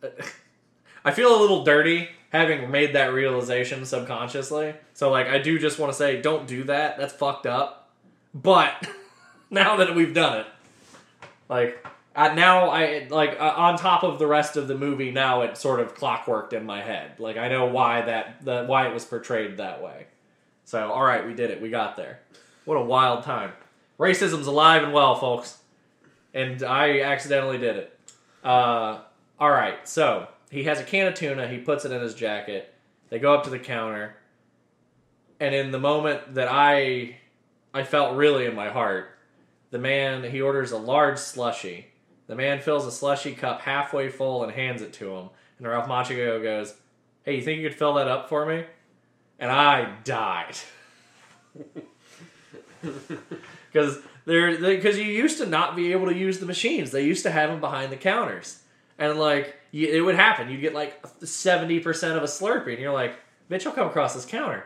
I 1.06 1.12
feel 1.12 1.36
a 1.36 1.40
little 1.40 1.64
dirty 1.64 2.10
having 2.32 2.70
made 2.70 2.94
that 2.94 3.14
realization 3.14 3.86
subconsciously. 3.86 4.76
So, 4.94 5.10
like, 5.10 5.28
I 5.28 5.38
do 5.38 5.58
just 5.58 5.80
want 5.80 5.92
to 5.92 5.98
say, 5.98 6.22
don't 6.22 6.48
do 6.48 6.64
that. 6.66 6.98
That's 6.98 7.14
fucked 7.14 7.46
up. 7.46 7.90
But 8.34 8.88
now 9.50 9.78
that 9.78 9.96
we've 9.96 10.14
done 10.14 10.40
it, 10.40 10.48
like, 11.50 11.86
now 12.18 12.70
I 12.70 13.08
like 13.10 13.40
uh, 13.40 13.54
on 13.56 13.78
top 13.78 14.04
of 14.04 14.18
the 14.18 14.26
rest 14.26 14.58
of 14.58 14.68
the 14.68 14.76
movie. 14.76 15.12
Now 15.12 15.44
it 15.44 15.56
sort 15.56 15.80
of 15.80 15.94
clockworked 15.94 16.52
in 16.52 16.66
my 16.66 16.82
head. 16.82 17.20
Like, 17.20 17.38
I 17.38 17.48
know 17.48 17.66
why 17.68 18.02
that 18.02 18.44
the 18.44 18.66
why 18.66 18.88
it 18.88 18.94
was 18.94 19.06
portrayed 19.06 19.58
that 19.58 19.84
way. 19.84 20.08
So, 20.66 20.92
all 20.92 21.04
right, 21.04 21.26
we 21.26 21.34
did 21.34 21.52
it. 21.52 21.62
We 21.62 21.70
got 21.70 21.96
there. 21.96 22.20
What 22.66 22.76
a 22.76 22.82
wild 22.82 23.24
time. 23.24 23.52
Racism's 24.00 24.48
alive 24.48 24.84
and 24.84 24.94
well, 24.94 25.16
folks. 25.16 25.60
And 26.34 26.62
I 26.64 27.02
accidentally 27.02 27.58
did 27.58 27.78
it. 27.78 28.00
Uh, 28.44 29.00
all 29.40 29.52
right, 29.52 29.88
so 29.88 30.28
he 30.50 30.64
has 30.64 30.80
a 30.80 30.84
can 30.84 31.08
of 31.08 31.14
tuna. 31.14 31.48
He 31.48 31.58
puts 31.58 31.86
it 31.86 31.92
in 31.92 32.02
his 32.02 32.16
jacket. 32.16 32.74
They 33.10 33.20
go 33.20 33.34
up 33.34 33.44
to 33.44 33.50
the 33.50 33.60
counter. 33.60 34.16
And 35.40 35.54
in 35.54 35.72
the 35.72 35.80
moment 35.80 36.34
that 36.34 36.48
I, 36.50 37.18
I 37.74 37.84
felt 37.84 38.18
really 38.18 38.46
in 38.46 38.56
my 38.56 38.70
heart, 38.70 39.10
the 39.70 39.78
man 39.78 40.24
he 40.24 40.42
orders 40.42 40.72
a 40.72 40.78
large 40.78 41.20
slushy. 41.20 41.88
The 42.28 42.36
man 42.36 42.60
fills 42.60 42.86
a 42.86 42.92
slushy 42.92 43.34
cup 43.34 43.62
halfway 43.62 44.10
full 44.10 44.44
and 44.44 44.52
hands 44.52 44.82
it 44.82 44.94
to 44.94 45.16
him. 45.16 45.30
And 45.58 45.68
Ralph 45.68 45.88
Macchio 45.88 46.42
goes, 46.44 46.76
"Hey, 47.24 47.36
you 47.36 47.42
think 47.42 47.60
you 47.62 47.70
could 47.70 47.78
fill 47.78 47.96
that 47.96 48.08
up 48.08 48.30
for 48.30 48.46
me?" 48.46 48.66
And 49.40 49.52
I 49.52 49.96
died. 50.04 50.58
because 53.72 54.00
they're 54.26 54.58
because 54.58 54.98
you 54.98 55.06
used 55.06 55.38
to 55.40 55.46
not 55.46 55.76
be 55.76 55.92
able 55.94 56.08
to 56.08 56.16
use 56.16 56.40
the 56.40 56.46
machines. 56.46 56.92
They 56.92 57.04
used 57.04 57.24
to 57.24 57.32
have 57.32 57.50
them 57.50 57.60
behind 57.60 57.92
the 57.92 57.98
counters, 57.98 58.62
and 58.98 59.18
like 59.18 59.56
you, 59.72 59.88
it 59.88 60.02
would 60.02 60.16
happen. 60.16 60.50
You'd 60.50 60.62
get 60.62 60.74
like 60.74 61.06
seventy 61.24 61.80
percent 61.80 62.18
of 62.18 62.24
a 62.24 62.28
Slurpee, 62.28 62.74
and 62.74 62.80
you're 62.80 62.94
like, 62.94 63.16
"Bitch, 63.50 63.66
I'll 63.66 63.72
come 63.72 63.88
across 63.88 64.14
this 64.14 64.26
counter." 64.26 64.66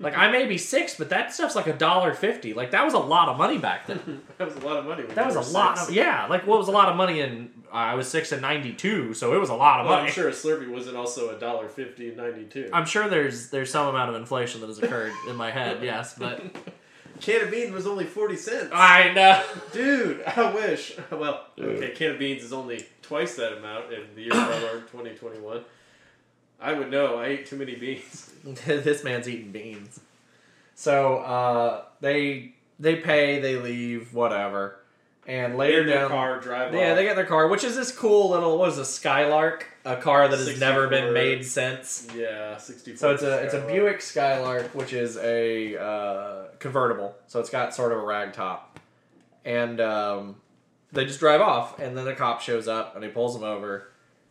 Like 0.00 0.16
I 0.16 0.30
may 0.30 0.46
be 0.46 0.58
six, 0.58 0.94
but 0.96 1.10
that 1.10 1.32
stuff's 1.32 1.54
like 1.56 1.66
a 1.66 1.72
dollar 1.72 2.14
fifty. 2.14 2.54
Like 2.54 2.70
that 2.72 2.84
was 2.84 2.94
a 2.94 2.98
lot 2.98 3.28
of 3.28 3.36
money 3.38 3.58
back 3.58 3.86
then. 3.86 4.22
that 4.38 4.46
was 4.46 4.56
a 4.56 4.60
lot 4.66 4.76
of 4.78 4.86
money. 4.86 5.04
when 5.04 5.14
That 5.14 5.30
you 5.30 5.36
was 5.36 5.48
a 5.48 5.52
were 5.52 5.58
lot 5.58 5.78
of 5.78 5.90
yeah. 5.90 6.26
Like 6.26 6.46
what 6.46 6.58
was 6.58 6.68
a 6.68 6.72
lot 6.72 6.88
of 6.88 6.96
money 6.96 7.20
in? 7.20 7.50
I 7.72 7.94
was 7.94 8.08
six 8.08 8.32
in 8.32 8.40
ninety 8.40 8.72
two, 8.72 9.14
so 9.14 9.34
it 9.34 9.38
was 9.38 9.50
a 9.50 9.54
lot 9.54 9.80
of 9.80 9.86
Well, 9.86 9.96
money. 9.96 10.08
I'm 10.08 10.12
sure 10.12 10.28
a 10.28 10.32
Slurpee 10.32 10.68
wasn't 10.70 10.96
also 10.96 11.36
a 11.36 11.38
dollar 11.38 11.68
fifty 11.68 12.10
in 12.10 12.16
'92. 12.16 12.70
I'm 12.72 12.86
sure 12.86 13.08
there's 13.08 13.50
there's 13.50 13.70
some 13.70 13.88
amount 13.88 14.10
of 14.10 14.16
inflation 14.16 14.60
that 14.62 14.68
has 14.68 14.78
occurred 14.78 15.12
in 15.28 15.36
my 15.36 15.50
head. 15.50 15.78
Yes, 15.82 16.14
but 16.18 16.42
Can 17.20 17.42
of 17.44 17.50
beans 17.50 17.72
was 17.72 17.86
only 17.86 18.04
forty 18.04 18.36
cents. 18.36 18.70
I 18.72 19.12
know. 19.12 19.42
Dude, 19.72 20.22
I 20.24 20.52
wish. 20.54 20.96
Well, 21.10 21.46
okay, 21.58 21.90
can 21.90 22.12
of 22.12 22.18
beans 22.18 22.42
is 22.44 22.52
only 22.52 22.86
twice 23.02 23.34
that 23.36 23.58
amount 23.58 23.92
in 23.92 24.02
the 24.14 24.22
year 24.22 24.32
of 24.32 24.38
our 24.38 24.60
Lord 24.60 24.88
2021. 24.88 25.64
I 26.60 26.72
would 26.72 26.90
know. 26.90 27.16
I 27.16 27.26
ate 27.26 27.46
too 27.46 27.56
many 27.56 27.76
beans. 27.76 28.32
this 28.44 29.04
man's 29.04 29.28
eating 29.28 29.52
beans. 29.52 30.00
So 30.74 31.18
uh, 31.18 31.84
they 32.00 32.54
they 32.78 32.96
pay, 32.96 33.40
they 33.40 33.56
leave, 33.56 34.14
whatever, 34.14 34.80
and 35.26 35.56
later 35.56 35.84
their 35.84 36.00
down, 36.00 36.10
car, 36.10 36.40
drive 36.40 36.72
yeah, 36.72 36.90
off. 36.90 36.96
they 36.96 37.04
get 37.04 37.16
their 37.16 37.26
car, 37.26 37.48
which 37.48 37.64
is 37.64 37.76
this 37.76 37.90
cool 37.90 38.30
little 38.30 38.58
what 38.58 38.68
is 38.70 38.78
a 38.78 38.84
Skylark, 38.84 39.66
a 39.84 39.96
car 39.96 40.28
that 40.28 40.38
has 40.38 40.60
never 40.60 40.88
been 40.88 41.12
made 41.12 41.44
since. 41.44 42.06
yeah, 42.14 42.56
64. 42.56 42.96
So 42.96 43.10
it's 43.12 43.22
a 43.22 43.44
it's 43.44 43.54
a 43.54 43.60
Buick 43.60 44.00
Skylark, 44.00 44.74
which 44.74 44.92
is 44.92 45.16
a 45.16 45.76
uh, 45.76 46.44
convertible. 46.58 47.14
So 47.26 47.40
it's 47.40 47.50
got 47.50 47.74
sort 47.74 47.92
of 47.92 47.98
a 47.98 48.04
rag 48.04 48.32
top, 48.32 48.78
and 49.44 49.80
um, 49.80 50.36
they 50.92 51.04
just 51.04 51.20
drive 51.20 51.40
off, 51.40 51.78
and 51.78 51.96
then 51.96 52.04
the 52.04 52.14
cop 52.14 52.40
shows 52.40 52.68
up 52.68 52.94
and 52.94 53.04
he 53.04 53.10
pulls 53.10 53.34
them 53.34 53.44
over, 53.44 53.90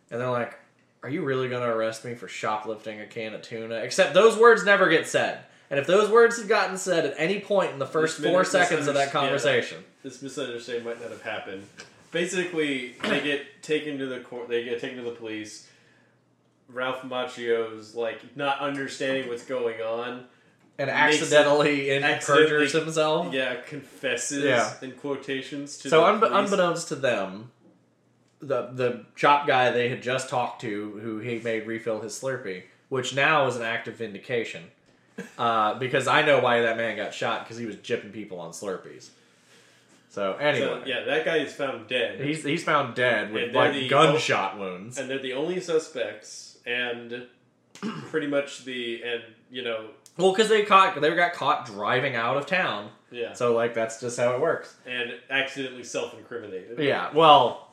and 0.10 0.20
they're 0.20 0.30
like, 0.30 0.58
"Are 1.04 1.10
you 1.10 1.22
really 1.24 1.50
gonna 1.50 1.74
arrest 1.74 2.04
me 2.06 2.16
for 2.16 2.28
shoplifting 2.28 3.00
a 3.02 3.06
can 3.06 3.34
of 3.34 3.42
tuna?" 3.42 3.76
Except 3.76 4.14
those 4.14 4.38
words 4.38 4.64
never 4.66 4.90
get 4.90 5.08
said. 5.08 5.40
And 5.70 5.80
if 5.80 5.86
those 5.88 6.10
words 6.10 6.38
had 6.38 6.48
gotten 6.48 6.78
said 6.78 7.06
at 7.06 7.14
any 7.18 7.40
point 7.42 7.72
in 7.74 7.80
the 7.80 7.86
first 7.86 8.22
This 8.22 8.32
four 8.32 8.44
seconds 8.46 8.88
of 8.88 8.94
that 8.94 9.02
underst- 9.10 9.14
yeah. 9.14 9.20
conversation, 9.20 9.84
this 10.04 10.22
misunderstanding 10.22 10.86
might 10.86 11.02
not 11.02 11.10
have 11.12 11.22
happened. 11.24 11.64
Basically, 12.12 12.96
they 13.04 13.20
get 13.20 13.62
taken 13.62 13.98
to 14.00 14.06
the 14.06 14.22
court. 14.22 14.48
They 14.48 14.64
get 14.64 14.80
taken 14.80 14.98
to 14.98 15.04
the 15.04 15.12
police. 15.16 15.68
Ralph 16.70 17.02
Macchio's 17.04 17.96
like 17.96 18.20
not 18.38 18.60
understanding 18.60 19.28
what's 19.30 19.44
going 19.44 19.82
on. 19.82 20.26
and 20.80 20.92
Makes 20.92 21.16
it- 21.18 21.22
accidentally 21.24 21.92
accidentally- 21.92 22.68
himself. 22.70 23.34
Yeah, 23.34 23.56
confesses 23.56 24.44
Yeah. 24.44 24.72
in 24.84 24.92
quotations 24.92 25.76
to 25.80 25.90
So 25.90 26.04
unbe- 26.04 26.32
unbeknownst 26.32 26.90
to 26.90 26.96
them, 26.96 27.52
the 28.40 28.68
the 28.74 29.06
shop 29.16 29.48
guy 29.48 29.72
they 29.72 29.90
had 29.90 30.02
just 30.04 30.30
talked 30.30 30.62
to, 30.62 31.00
who 31.04 31.20
he 31.20 31.40
made 31.40 31.66
refill 31.68 32.02
his 32.02 32.14
Slurpee, 32.20 32.64
which 32.90 33.16
now 33.16 33.48
is 33.48 33.56
an 33.56 33.64
act 33.64 33.88
of 33.88 33.96
vindication, 33.96 34.64
uh, 35.38 35.74
because 35.80 36.08
I 36.08 36.22
know 36.24 36.40
why 36.40 36.62
that 36.62 36.78
man 36.78 36.96
got 36.96 37.14
shot 37.14 37.44
because 37.44 37.58
he 37.58 37.66
was 37.66 37.76
jipping 37.78 38.14
people 38.14 38.40
on 38.40 38.52
Slurpees. 38.52 39.10
So 40.10 40.34
anyway, 40.36 40.66
So, 40.82 40.84
yeah, 40.86 41.04
that 41.04 41.26
guy 41.26 41.38
is 41.38 41.54
found 41.54 41.88
dead. 41.88 42.20
he's 42.22 42.44
he's 42.44 42.64
found 42.64 42.96
dead 42.96 43.32
with 43.34 43.54
like 43.54 43.74
the- 43.74 43.88
gunshot 43.88 44.58
wounds. 44.58 44.98
and 44.98 45.10
they're 45.10 45.20
the 45.22 45.34
only 45.34 45.60
suspects, 45.60 46.58
and 46.66 47.28
pretty 48.10 48.28
much 48.28 48.66
the 48.66 49.04
and 49.04 49.22
you 49.52 49.64
know 49.64 49.90
Well, 50.18 50.32
because 50.32 50.50
they 50.50 50.64
caught 50.64 51.00
they 51.00 51.14
got 51.16 51.34
caught 51.34 51.66
driving 51.66 52.16
out 52.16 52.38
of 52.38 52.46
town, 52.48 52.90
yeah, 53.12 53.34
so 53.34 53.54
like 53.54 53.74
that's 53.76 54.00
just 54.00 54.18
how 54.20 54.34
it 54.34 54.42
works. 54.42 54.76
and 54.88 55.14
accidentally 55.30 55.84
self-incriminated. 55.84 56.80
Yeah, 56.80 57.12
well, 57.14 57.67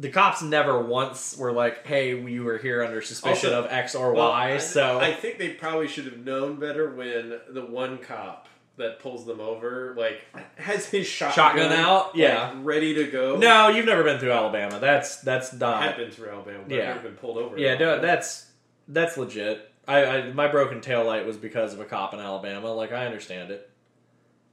the 0.00 0.08
cops 0.10 0.40
never 0.42 0.80
once 0.80 1.36
were 1.36 1.52
like, 1.52 1.84
"Hey, 1.86 2.14
we 2.14 2.38
were 2.40 2.56
here 2.58 2.82
under 2.84 3.02
suspicion 3.02 3.52
Also- 3.52 3.64
of 3.64 3.72
X 3.72 3.94
or 3.94 4.12
Well, 4.14 4.28
Y." 4.30 4.52
I, 4.54 4.58
so 4.58 4.98
I 5.00 5.12
think 5.12 5.38
they 5.38 5.50
probably 5.50 5.88
should 5.88 6.04
have 6.04 6.18
known 6.24 6.56
better 6.56 6.90
when 6.90 7.40
the 7.50 7.64
one 7.66 7.98
cop 7.98 8.46
that 8.76 9.00
pulls 9.00 9.26
them 9.26 9.40
over 9.40 9.94
like 9.98 10.20
has 10.56 10.86
his 10.86 11.04
shotgun, 11.04 11.34
Shotgun 11.56 11.72
out? 11.72 12.06
like, 12.08 12.16
Yeah. 12.16 12.52
ready 12.62 12.94
to 12.94 13.10
go. 13.10 13.36
no, 13.36 13.66
you've 13.68 13.86
never 13.86 14.04
been 14.04 14.20
through 14.20 14.30
Alabama. 14.30 14.78
That's 14.78 15.16
that's 15.22 15.52
I've 15.52 15.58
not. 15.58 15.96
been 15.96 16.12
through 16.12 16.30
Alabama, 16.30 16.60
but 16.68 16.76
Yeah. 16.76 16.82
I've 16.90 16.96
never 16.96 17.08
been 17.08 17.16
pulled 17.16 17.38
over. 17.38 17.58
Yeah, 17.58 17.76
no, 17.76 17.98
that's 18.00 18.46
that's 18.86 19.16
legit. 19.18 19.68
I, 19.88 20.04
I 20.04 20.32
my 20.32 20.46
broken 20.46 20.80
tail 20.80 21.04
light 21.04 21.26
was 21.26 21.36
because 21.36 21.74
of 21.74 21.80
a 21.80 21.84
cop 21.84 22.14
in 22.14 22.20
Alabama. 22.20 22.72
Like 22.72 22.92
I 22.92 23.04
understand 23.04 23.50
it. 23.50 23.68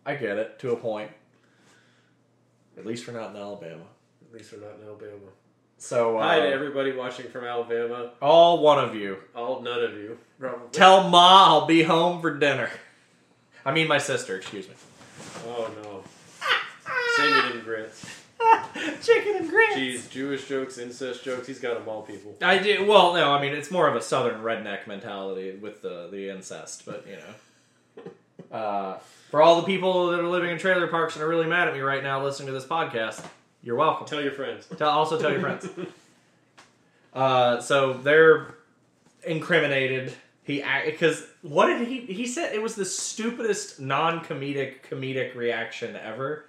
I 0.07 0.15
get 0.15 0.37
it 0.37 0.57
to 0.59 0.71
a 0.71 0.75
point. 0.75 1.11
At 2.77 2.85
least 2.85 3.07
we're 3.07 3.13
not 3.19 3.29
in 3.29 3.37
Alabama. 3.37 3.83
At 4.35 4.39
least 4.41 4.51
we're 4.51 4.67
not 4.67 4.75
in 4.81 4.85
Alabama. 4.85 5.31
So 5.77 6.17
uh, 6.17 6.23
Hi 6.23 6.41
to 6.41 6.49
everybody 6.49 6.91
watching 6.91 7.29
from 7.29 7.45
Alabama. 7.45 8.11
all 8.21 8.59
one 8.61 8.83
of 8.83 8.93
you. 8.93 9.15
All 9.33 9.61
none 9.61 9.81
of 9.81 9.93
you 9.93 10.17
probably. 10.37 10.67
Tell 10.73 11.07
Ma 11.09 11.45
I'll 11.45 11.65
be 11.65 11.83
home 11.83 12.19
for 12.19 12.37
dinner. 12.37 12.69
I 13.65 13.71
mean 13.71 13.87
my 13.87 13.97
sister. 13.97 14.35
Excuse 14.35 14.67
me. 14.67 14.73
Oh 15.47 15.71
no. 15.81 16.03
Same 17.15 17.49
eating 17.49 17.61
grits. 17.61 18.05
Chicken 19.05 19.37
and 19.37 19.49
grits. 19.49 19.77
Jeez, 19.77 20.09
Jewish 20.09 20.49
jokes, 20.49 20.77
incest 20.77 21.23
jokes. 21.23 21.47
He's 21.47 21.59
got 21.59 21.79
them 21.79 21.87
all, 21.87 22.01
people. 22.01 22.35
I 22.41 22.57
do. 22.57 22.85
Well, 22.85 23.13
no, 23.13 23.31
I 23.31 23.41
mean 23.41 23.53
it's 23.53 23.71
more 23.71 23.87
of 23.87 23.95
a 23.95 24.01
southern 24.01 24.41
redneck 24.41 24.85
mentality 24.85 25.55
with 25.55 25.81
the 25.81 26.09
the 26.11 26.29
incest, 26.29 26.85
but 26.85 27.05
you 27.07 27.15
know, 28.03 28.11
uh, 28.57 28.97
for 29.31 29.41
all 29.41 29.61
the 29.61 29.65
people 29.65 30.07
that 30.11 30.19
are 30.19 30.27
living 30.27 30.49
in 30.49 30.57
trailer 30.57 30.87
parks 30.87 31.15
and 31.15 31.23
are 31.23 31.27
really 31.29 31.47
mad 31.47 31.69
at 31.69 31.73
me 31.73 31.79
right 31.79 32.03
now 32.03 32.21
listening 32.21 32.47
to 32.47 32.53
this 32.53 32.65
podcast, 32.65 33.25
you're 33.65 33.75
welcome. 33.75 34.05
Tell 34.05 34.21
your 34.21 34.31
friends. 34.31 34.67
Tell, 34.77 34.89
also 34.89 35.19
tell 35.19 35.31
your 35.31 35.41
friends. 35.41 35.67
Uh, 37.11 37.59
so 37.59 37.93
they're 37.93 38.53
incriminated. 39.25 40.13
He 40.43 40.63
because 40.85 41.25
what 41.41 41.65
did 41.65 41.87
he 41.87 42.01
he 42.01 42.27
said 42.27 42.53
it 42.53 42.61
was 42.61 42.75
the 42.75 42.85
stupidest 42.85 43.79
non 43.79 44.23
comedic 44.23 44.83
comedic 44.87 45.33
reaction 45.33 45.95
ever. 45.95 46.45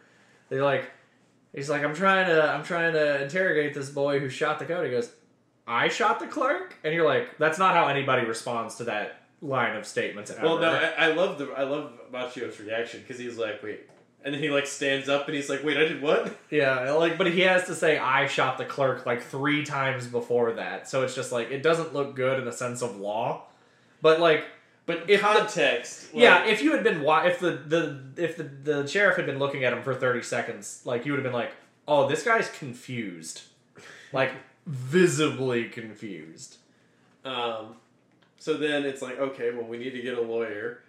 They're 0.51 0.63
like, 0.63 0.91
he's 1.55 1.71
like, 1.71 1.83
I'm 1.83 1.95
trying 1.95 2.27
to 2.27 2.53
I'm 2.53 2.63
trying 2.63 2.93
to 2.93 3.23
interrogate 3.23 3.73
this 3.73 3.89
boy 3.89 4.21
who 4.21 4.29
shot 4.29 4.59
the 4.59 4.67
code. 4.67 4.85
He 4.85 4.91
goes, 4.91 5.11
I 5.67 5.89
shot 5.89 6.21
the 6.21 6.27
clerk, 6.27 6.77
and 6.85 6.93
you're 6.93 7.07
like, 7.07 7.39
that's 7.39 7.59
not 7.59 7.75
how 7.75 7.89
anybody 7.89 8.27
responds 8.27 8.75
to 8.77 8.85
that 8.85 9.23
line 9.41 9.77
of 9.77 9.87
statements. 9.87 10.31
Ever. 10.31 10.47
Well, 10.47 10.59
no, 10.59 10.71
I, 10.71 11.07
I 11.07 11.13
love 11.15 11.39
the 11.39 11.47
I 11.53 11.63
love 11.63 11.93
Macchio's 12.13 12.61
reaction 12.61 13.01
because 13.01 13.19
he's 13.19 13.39
like, 13.39 13.63
wait, 13.63 13.89
and 14.27 14.35
then 14.35 14.43
he 14.43 14.51
like 14.51 14.67
stands 14.67 15.09
up 15.09 15.27
and 15.29 15.35
he's 15.35 15.49
like, 15.49 15.65
wait, 15.65 15.79
I 15.79 15.85
did 15.85 16.03
what? 16.03 16.37
Yeah, 16.51 16.91
like, 16.93 17.17
but 17.17 17.29
he 17.33 17.41
has 17.43 17.65
to 17.67 17.75
say 17.75 17.97
I 17.97 18.27
shot 18.27 18.59
the 18.59 18.65
clerk 18.67 19.07
like 19.07 19.23
three 19.23 19.65
times 19.65 20.07
before 20.07 20.53
that, 20.53 20.87
so 20.89 21.03
it's 21.03 21.15
just 21.15 21.33
like 21.33 21.51
it 21.51 21.63
doesn't 21.63 21.95
look 21.95 22.15
good 22.15 22.39
in 22.39 22.45
the 22.45 22.53
sense 22.53 22.83
of 22.83 22.97
law. 22.99 23.45
But 24.03 24.21
like, 24.21 24.45
But 24.85 25.09
If 25.09 25.21
the- 25.21 25.27
context, 25.27 26.13
like, 26.13 26.23
yeah, 26.23 26.45
if 26.45 26.61
you 26.63 26.73
had 26.73 26.85
been 26.85 27.01
wa- 27.03 27.25
if 27.25 27.39
the 27.41 27.53
the 27.53 27.99
if 28.17 28.37
the 28.37 28.43
the 28.43 28.87
sheriff 28.87 29.17
had 29.17 29.27
been 29.27 29.39
looking 29.39 29.65
at 29.65 29.73
him 29.73 29.83
for 29.83 29.95
thirty 29.95 30.23
seconds, 30.23 30.83
like 30.85 31.07
you 31.07 31.13
would 31.13 31.19
have 31.19 31.25
been 31.25 31.33
like, 31.41 31.53
oh, 31.89 32.09
this 32.09 32.23
guy's 32.25 32.51
confused, 32.51 33.43
like 34.13 34.33
visibly 34.67 35.65
confused. 35.69 36.57
Um, 37.25 37.77
so 38.39 38.55
then 38.55 38.85
it's 38.85 39.03
like, 39.03 39.19
okay, 39.19 39.51
well, 39.51 39.65
we 39.67 39.79
need 39.79 39.91
to 39.91 40.03
get 40.03 40.17
a 40.17 40.21
lawyer. 40.23 40.81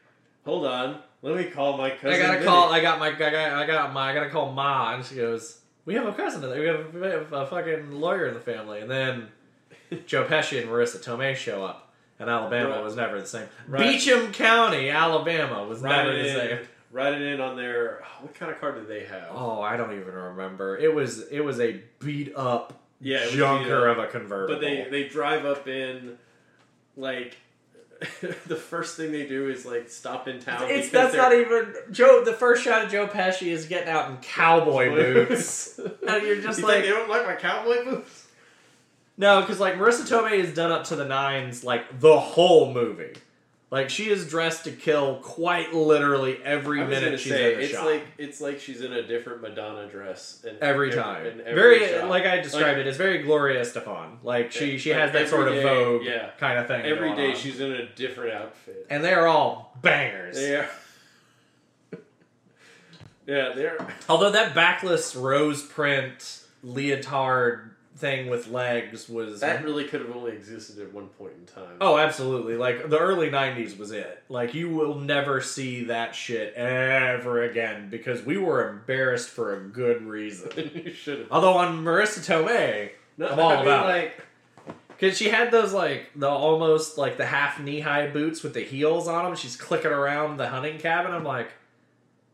Hold 0.46 0.66
on, 0.68 1.00
let 1.34 1.46
me 1.46 1.52
call 1.52 1.78
my 1.78 1.90
cousin. 1.92 2.10
I 2.10 2.18
gotta 2.20 2.34
Vinny. 2.40 2.46
call. 2.46 2.72
I 2.72 2.80
got 2.82 3.00
my. 3.00 3.08
I 3.08 3.12
got. 3.12 3.34
I 3.36 3.66
got 3.68 3.94
my. 3.94 4.12
I 4.12 4.14
gotta 4.14 4.30
call 4.30 4.52
Ma, 4.52 4.94
and 4.96 5.04
she 5.06 5.16
goes, 5.16 5.60
"We 5.86 5.94
have 5.96 6.06
a 6.08 6.14
cousin. 6.14 6.44
in 6.44 6.50
there. 6.50 6.60
We 6.62 6.68
have, 6.68 6.94
we 6.94 7.02
have 7.08 7.34
a 7.34 7.46
fucking 7.46 7.92
lawyer 7.92 8.28
in 8.28 8.34
the 8.34 8.40
family." 8.40 8.80
And 8.80 8.90
then 8.90 9.28
Joe 10.06 10.26
Pesci 10.26 10.60
and 10.62 10.70
Marisa 10.70 10.98
Tomei 11.04 11.36
show 11.36 11.64
up, 11.66 11.92
and 12.20 12.30
Alabama 12.30 12.70
Right. 12.70 12.84
was 12.84 12.96
never 12.96 13.20
the 13.20 13.26
same. 13.28 13.48
Right. 13.68 13.82
Beechum 13.96 14.34
County, 14.34 14.90
Alabama 14.90 15.64
was 15.66 15.82
never 15.82 16.10
Write 16.10 16.24
the 16.24 16.30
same. 16.30 16.50
in, 16.60 16.60
write 16.92 17.14
it 17.14 17.22
in 17.22 17.42
on 17.42 17.56
their. 17.58 18.02
Oh, 18.04 18.24
what 18.24 18.34
kind 18.36 18.52
of 18.52 18.60
car 18.60 18.72
did 18.74 18.88
they 18.88 19.06
have? 19.06 19.30
Oh, 19.32 19.62
I 19.62 19.76
don't 19.78 19.94
even 19.94 20.14
remember. 20.14 20.78
It 20.78 20.94
was. 20.94 21.28
It 21.30 21.42
was 21.42 21.60
a 21.60 21.82
beat 22.00 22.34
up 22.36 22.74
yeah, 23.00 23.18
it 23.20 23.26
was 23.28 23.36
junker 23.36 23.88
of 23.88 24.00
a 24.00 24.08
convertible. 24.08 24.56
But 24.56 24.62
they 24.62 24.88
they 24.90 25.08
drive 25.08 25.46
up 25.46 25.68
in, 25.68 26.18
like, 26.96 27.38
the 28.48 28.56
first 28.56 28.96
thing 28.98 29.12
they 29.12 29.26
do 29.28 29.50
is 29.50 29.66
like 29.66 29.90
stop 29.90 30.28
in 30.28 30.40
town. 30.40 30.64
It's 30.70 30.90
that's 30.90 31.14
they're- 31.14 31.22
not 31.22 31.34
even 31.34 31.74
Joe. 31.92 32.24
The 32.24 32.34
first 32.34 32.64
shot 32.64 32.86
of 32.86 32.92
Joe 32.92 33.08
Pesci 33.08 33.48
is 33.48 33.66
getting 33.66 33.90
out 33.90 34.10
in 34.10 34.18
cowboy 34.18 34.90
boots. 34.90 35.80
And 36.08 36.24
you're 36.26 36.42
just 36.42 36.60
You 36.60 36.66
like- 36.66 36.76
think 36.76 36.86
they 36.86 36.92
don't 36.92 37.10
like 37.10 37.26
my 37.26 37.36
cowboy 37.36 37.84
boots. 37.84 38.28
No, 39.18 39.42
because 39.42 39.60
like 39.60 39.76
Marisa 39.76 40.08
Tomei 40.08 40.34
is 40.40 40.54
done 40.54 40.72
up 40.72 40.86
to 40.86 40.96
the 40.96 41.06
nines 41.06 41.64
like 41.64 42.00
the 42.00 42.20
whole 42.20 42.72
movie. 42.72 43.14
Like 43.70 43.90
she 43.90 44.10
is 44.10 44.30
dressed 44.30 44.64
to 44.64 44.72
kill 44.72 45.16
quite 45.18 45.74
literally 45.74 46.40
every 46.42 46.86
minute 46.86 47.20
she's 47.20 47.34
say 47.34 47.52
in 47.54 47.58
the 47.60 47.64
it's 47.66 47.74
shot. 47.74 47.86
like 47.86 48.08
it's 48.18 48.40
like 48.40 48.60
she's 48.62 48.80
in 48.82 48.94
a 48.94 49.02
different 49.06 49.42
Madonna 49.42 49.88
dress 49.90 50.42
in 50.48 50.56
every 50.62 50.90
time, 50.92 51.26
in 51.26 51.42
every 51.42 51.54
very 51.80 51.90
shot. 52.00 52.10
like 52.10 52.26
I 52.26 52.38
described 52.38 52.78
Like- 52.78 52.86
it 52.86 52.88
as 52.88 52.96
very 52.96 53.24
Gloria 53.24 53.60
Estefan. 53.62 54.24
Like 54.24 54.54
she 54.54 54.72
Yeah, 54.74 54.78
she 54.78 54.92
like 54.94 55.00
has 55.02 55.12
that 55.12 55.18
every 55.24 55.30
sort 55.30 55.48
of 55.50 55.54
day, 55.56 55.64
Vogue 55.64 56.04
yeah. 56.06 56.30
kind 56.40 56.60
of 56.60 56.68
thing. 56.68 56.86
Every 56.86 57.14
day 57.14 57.32
on. 57.32 57.36
she's 57.36 57.60
in 57.60 57.74
a 57.74 57.86
different 57.94 58.36
outfit. 58.36 58.88
and 58.90 59.04
they 59.04 59.14
are 59.14 59.28
all 59.28 59.78
bangers. 59.82 60.38
They 60.38 60.56
are. 60.56 60.70
yeah, 63.28 63.52
they're. 63.54 63.78
Although 64.08 64.32
that 64.32 64.56
backless 64.56 65.14
rose 65.16 65.62
print 65.62 66.42
leotard 66.64 67.72
thing 67.98 68.30
with 68.30 68.48
legs 68.48 69.10
was 69.10 69.40
That 69.40 69.64
really 69.64 69.86
could 69.86 70.02
have 70.02 70.16
only 70.16 70.32
existed 70.32 70.80
at 70.80 70.94
one 70.94 71.08
point 71.08 71.34
in 71.40 71.46
time. 71.46 71.78
Oh, 71.82 71.98
absolutely. 71.98 72.56
Like 72.56 72.90
the 72.90 72.98
early 73.00 73.30
90s 73.30 73.78
was 73.78 73.92
it. 73.92 74.24
Like 74.30 74.54
you 74.54 74.70
will 74.70 74.96
never 74.96 75.42
see 75.42 75.86
that 75.86 76.16
shit 76.16 76.54
ever 76.54 77.44
again 77.44 77.90
because 77.90 78.22
we 78.24 78.38
were 78.38 78.70
embarrassed 78.70 79.30
for 79.30 79.56
a 79.56 79.60
good 79.62 80.04
reason. 80.04 80.52
you 80.86 80.94
should 80.94 81.20
have. 81.20 81.28
Although 81.32 81.54
on 81.54 81.84
Marisa 81.84 82.20
Tomei, 82.20 82.92
No, 83.18 83.28
I'm 83.30 83.40
all 83.40 83.50
I 83.50 83.56
mean, 83.56 83.62
about 83.64 83.86
like. 83.88 84.22
cuz 85.00 85.18
she 85.18 85.30
had 85.30 85.52
those 85.52 85.74
like 85.74 86.12
the 86.16 86.30
almost 86.30 86.98
like 86.98 87.18
the 87.18 87.26
half 87.26 87.60
knee-high 87.60 88.08
boots 88.08 88.44
with 88.44 88.54
the 88.54 88.62
heels 88.64 89.08
on 89.08 89.26
them, 89.26 89.36
she's 89.36 89.56
clicking 89.58 89.92
around 89.92 90.38
the 90.38 90.50
hunting 90.50 90.78
cabin. 90.78 91.12
I'm 91.12 91.24
like, 91.24 91.50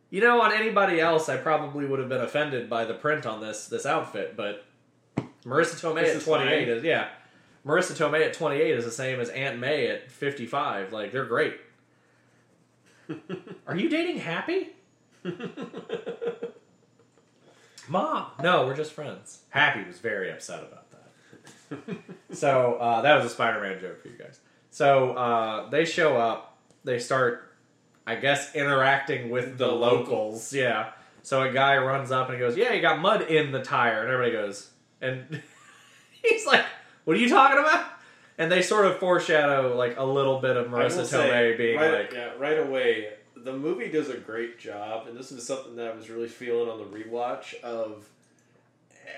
you 0.10 0.20
know, 0.22 0.42
on 0.42 0.52
anybody 0.54 1.00
else 1.00 1.30
I 1.30 1.38
probably 1.38 1.86
would 1.86 2.00
have 2.00 2.10
been 2.10 2.22
offended 2.22 2.70
by 2.70 2.84
the 2.86 2.94
print 2.94 3.26
on 3.26 3.40
this 3.42 3.68
this 3.68 3.86
outfit, 3.86 4.36
but 4.36 4.66
Marisa 5.46 5.76
Tomei 5.80 6.04
This 6.04 6.18
at 6.18 6.24
28 6.24 6.50
fine. 6.68 6.78
is 6.78 6.84
yeah. 6.84 7.10
Marisa 7.66 7.94
Tomei 7.94 8.26
at 8.26 8.34
28 8.34 8.72
is 8.78 8.86
the 8.86 8.92
same 8.92 9.20
as 9.20 9.30
Aunt 9.30 9.60
May 9.60 9.88
at 9.88 10.12
55. 10.12 10.94
Like 10.94 11.12
they're 11.12 11.26
great. 11.26 11.60
Are 13.68 13.76
you 13.76 13.90
dating 13.90 14.20
Happy? 14.20 14.70
Mom. 17.88 18.28
No, 18.42 18.66
we're 18.66 18.76
just 18.76 18.94
friends. 18.94 19.40
Happy 19.50 19.84
was 19.86 20.00
very 20.00 20.32
upset 20.32 20.64
about 20.64 20.86
that. 20.92 21.98
so 22.36 22.76
uh, 22.76 23.02
that 23.02 23.16
was 23.16 23.26
a 23.26 23.30
Spider-Man 23.30 23.80
joke 23.80 24.02
for 24.02 24.08
you 24.08 24.18
guys. 24.18 24.40
So 24.72 25.12
uh, 25.14 25.70
they 25.70 25.86
show 25.86 26.18
up. 26.18 26.58
They 26.84 27.00
start, 27.00 27.54
I 28.08 28.16
guess, 28.16 28.56
interacting 28.56 29.30
with 29.30 29.58
the, 29.58 29.68
The 29.68 29.72
locals. 29.72 30.54
Yeah. 30.54 30.92
So 31.24 31.42
a 31.42 31.52
guy 31.52 31.78
runs 31.78 32.12
up 32.12 32.28
and 32.30 32.36
he 32.36 32.40
goes, 32.40 32.58
"Yeah, 32.58 32.74
you 32.74 32.82
got 32.82 33.00
mud 33.00 33.22
in 33.24 33.52
the 33.52 33.62
tire," 33.62 34.02
and 34.04 34.12
everybody 34.12 34.34
goes, 34.34 34.70
and 35.04 35.42
he's 36.12 36.46
like, 36.46 36.66
"What 37.06 37.18
are 37.18 37.20
you 37.20 37.30
talking 37.30 37.60
about?" 37.60 37.86
And 38.38 38.52
they 38.52 38.62
sort 38.64 38.86
of 38.88 38.98
foreshadow 38.98 39.76
like 39.78 39.98
a 39.98 40.04
little 40.04 40.40
bit 40.40 40.58
of 40.58 40.68
Marisa 40.68 41.06
say, 41.06 41.30
Tomei 41.30 41.58
being 41.58 41.78
right, 41.78 41.92
like, 41.94 42.14
yeah, 42.14 42.32
right 42.40 42.58
away. 42.60 43.10
The 43.36 43.54
movie 43.54 43.90
does 43.90 44.10
a 44.10 44.18
great 44.18 44.58
job, 44.58 45.08
and 45.08 45.18
this 45.18 45.32
is 45.32 45.46
something 45.46 45.76
that 45.76 45.92
I 45.92 45.96
was 45.96 46.10
really 46.10 46.30
feeling 46.30 46.70
on 46.70 46.78
the 46.78 46.86
rewatch 46.86 47.60
of 47.62 48.08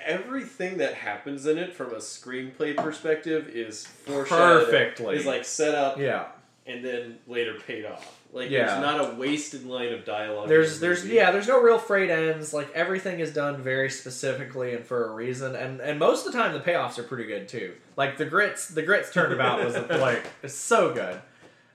everything 0.03 0.77
that 0.77 0.93
happens 0.95 1.45
in 1.45 1.57
it 1.57 1.73
from 1.73 1.91
a 1.91 1.97
screenplay 1.97 2.75
perspective 2.75 3.47
is 3.47 3.85
foreshadowed, 3.85 4.65
Perfectly. 4.65 5.15
is 5.17 5.25
like 5.25 5.45
set 5.45 5.75
up 5.75 5.97
"Yeah." 5.99 6.25
and 6.65 6.83
then 6.83 7.19
later 7.27 7.53
paid 7.53 7.85
off. 7.85 8.19
Like 8.35 8.49
Yeah. 8.49 8.65
there's 8.65 8.81
not 8.81 8.99
a 9.13 9.15
wasted 9.15 9.65
line 9.65 9.93
of 9.93 10.03
dialogue. 10.03 10.49
There's 10.49 10.79
the 10.79 10.87
there's 10.87 11.07
yeah, 11.07 11.31
there's 11.31 11.47
no 11.47 11.61
real 11.61 11.77
freight 11.79 12.09
ends. 12.09 12.53
Like 12.53 12.69
everything 12.73 13.19
is 13.21 13.33
done 13.33 13.61
very 13.61 13.89
specifically 13.89 14.73
and 14.75 14.85
for 14.85 15.07
a 15.07 15.11
reason. 15.13 15.55
And 15.55 15.79
and 15.79 15.97
most 15.99 16.25
of 16.27 16.33
the 16.33 16.37
time 16.37 16.51
the 16.53 16.59
payoffs 16.59 16.99
are 16.99 17.03
pretty 17.03 17.25
good 17.25 17.47
too. 17.47 17.73
Like 17.95 18.17
the 18.17 18.25
grits 18.25 18.67
the 18.67 18.81
grits 18.81 19.11
turnabout 19.13 19.63
was 19.63 19.75
like 20.01 20.25
it's 20.43 20.53
so 20.53 20.93
good. 20.93 21.21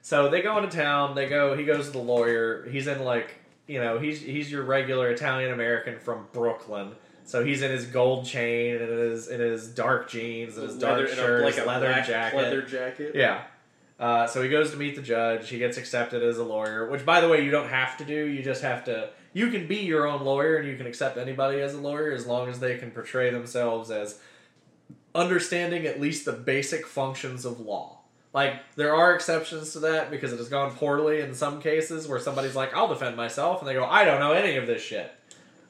So 0.02 0.28
they 0.28 0.42
go 0.42 0.58
into 0.58 0.68
town, 0.76 1.14
they 1.14 1.28
go 1.28 1.56
he 1.56 1.64
goes 1.64 1.86
to 1.86 1.92
the 1.92 1.98
lawyer. 1.98 2.68
He's 2.70 2.86
in 2.86 3.02
like 3.04 3.34
you 3.66 3.80
know, 3.80 3.98
he's 3.98 4.20
he's 4.20 4.52
your 4.52 4.62
regular 4.64 5.10
Italian 5.10 5.52
American 5.52 5.98
from 5.98 6.26
Brooklyn. 6.32 6.92
So 7.24 7.44
he's 7.44 7.62
in 7.62 7.70
his 7.70 7.86
gold 7.86 8.26
chain 8.26 8.74
and 8.82 8.90
his 8.90 9.28
in 9.28 9.40
his 9.40 9.68
dark 9.68 10.10
jeans 10.10 10.58
and 10.58 10.66
his 10.68 10.76
dark 10.76 10.98
Leather- 10.98 11.12
a- 11.12 11.14
shirt, 11.16 11.44
like 11.44 11.54
his 11.54 11.64
leather 11.66 12.02
jacket. 12.06 12.36
leather 12.36 12.62
jacket. 12.62 13.12
Yeah. 13.14 13.44
Uh, 14.00 14.26
so 14.26 14.42
he 14.42 14.48
goes 14.48 14.70
to 14.70 14.78
meet 14.78 14.96
the 14.96 15.02
judge. 15.02 15.50
He 15.50 15.58
gets 15.58 15.76
accepted 15.76 16.22
as 16.22 16.38
a 16.38 16.44
lawyer, 16.44 16.88
which, 16.88 17.04
by 17.04 17.20
the 17.20 17.28
way, 17.28 17.44
you 17.44 17.50
don't 17.50 17.68
have 17.68 17.98
to 17.98 18.04
do. 18.04 18.26
You 18.26 18.42
just 18.42 18.62
have 18.62 18.82
to. 18.84 19.10
You 19.34 19.50
can 19.50 19.66
be 19.66 19.76
your 19.76 20.08
own 20.08 20.22
lawyer, 20.24 20.56
and 20.56 20.66
you 20.66 20.76
can 20.76 20.86
accept 20.86 21.18
anybody 21.18 21.60
as 21.60 21.74
a 21.74 21.80
lawyer 21.80 22.10
as 22.10 22.26
long 22.26 22.48
as 22.48 22.60
they 22.60 22.78
can 22.78 22.90
portray 22.90 23.30
themselves 23.30 23.90
as 23.90 24.18
understanding 25.14 25.86
at 25.86 26.00
least 26.00 26.24
the 26.24 26.32
basic 26.32 26.86
functions 26.86 27.44
of 27.44 27.60
law. 27.60 27.98
Like 28.32 28.54
there 28.76 28.94
are 28.94 29.14
exceptions 29.14 29.72
to 29.72 29.80
that 29.80 30.10
because 30.10 30.32
it 30.32 30.38
has 30.38 30.48
gone 30.48 30.72
poorly 30.72 31.20
in 31.20 31.34
some 31.34 31.60
cases 31.60 32.08
where 32.08 32.20
somebody's 32.20 32.56
like, 32.56 32.74
"I'll 32.74 32.88
defend 32.88 33.16
myself," 33.16 33.60
and 33.60 33.68
they 33.68 33.74
go, 33.74 33.84
"I 33.84 34.04
don't 34.04 34.20
know 34.20 34.32
any 34.32 34.56
of 34.56 34.66
this 34.66 34.82
shit." 34.82 35.12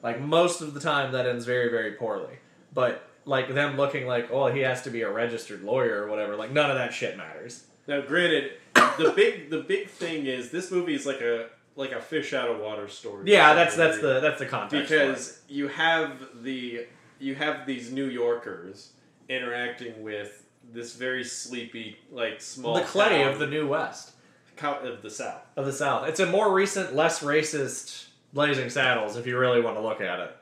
Like 0.03 0.21
most 0.21 0.61
of 0.61 0.73
the 0.73 0.79
time, 0.79 1.11
that 1.11 1.27
ends 1.27 1.45
very, 1.45 1.69
very 1.69 1.93
poorly. 1.93 2.39
But 2.73 3.07
like 3.25 3.53
them 3.53 3.77
looking 3.77 4.05
like, 4.07 4.31
"Oh, 4.31 4.47
he 4.47 4.61
has 4.61 4.83
to 4.83 4.89
be 4.89 5.01
a 5.01 5.11
registered 5.11 5.63
lawyer 5.63 6.03
or 6.03 6.07
whatever," 6.07 6.35
like 6.35 6.51
none 6.51 6.69
of 6.69 6.77
that 6.77 6.93
shit 6.93 7.17
matters. 7.17 7.65
Now, 7.87 8.01
granted, 8.01 8.53
the 8.75 9.13
big 9.15 9.49
the 9.49 9.61
big 9.61 9.89
thing 9.89 10.25
is 10.25 10.51
this 10.51 10.71
movie 10.71 10.95
is 10.95 11.05
like 11.05 11.21
a 11.21 11.49
like 11.75 11.91
a 11.91 12.01
fish 12.01 12.33
out 12.33 12.49
of 12.49 12.59
water 12.59 12.87
story. 12.87 13.23
Yeah, 13.25 13.53
that's 13.53 13.75
that's 13.75 13.99
the 13.99 14.19
that's 14.19 14.39
the 14.39 14.45
context. 14.45 14.89
because 14.89 15.41
you 15.47 15.67
have 15.67 16.43
the 16.43 16.85
you 17.19 17.35
have 17.35 17.65
these 17.65 17.91
New 17.91 18.05
Yorkers 18.05 18.91
interacting 19.29 20.03
with 20.03 20.45
this 20.73 20.95
very 20.95 21.23
sleepy 21.23 21.97
like 22.11 22.41
small 22.41 22.75
the 22.75 22.81
clay 22.81 23.23
town 23.23 23.33
of 23.33 23.39
the 23.39 23.47
New 23.47 23.67
West 23.67 24.11
of 24.63 25.01
the 25.01 25.09
South. 25.09 25.41
of 25.55 25.65
the 25.65 25.73
South. 25.73 26.07
It's 26.07 26.19
a 26.19 26.25
more 26.27 26.53
recent, 26.53 26.95
less 26.95 27.23
racist 27.23 28.05
Blazing 28.33 28.69
Saddles, 28.69 29.17
if 29.17 29.25
you 29.25 29.37
really 29.37 29.59
want 29.59 29.75
to 29.75 29.81
look 29.81 30.01
at 30.01 30.19
it. 30.19 30.35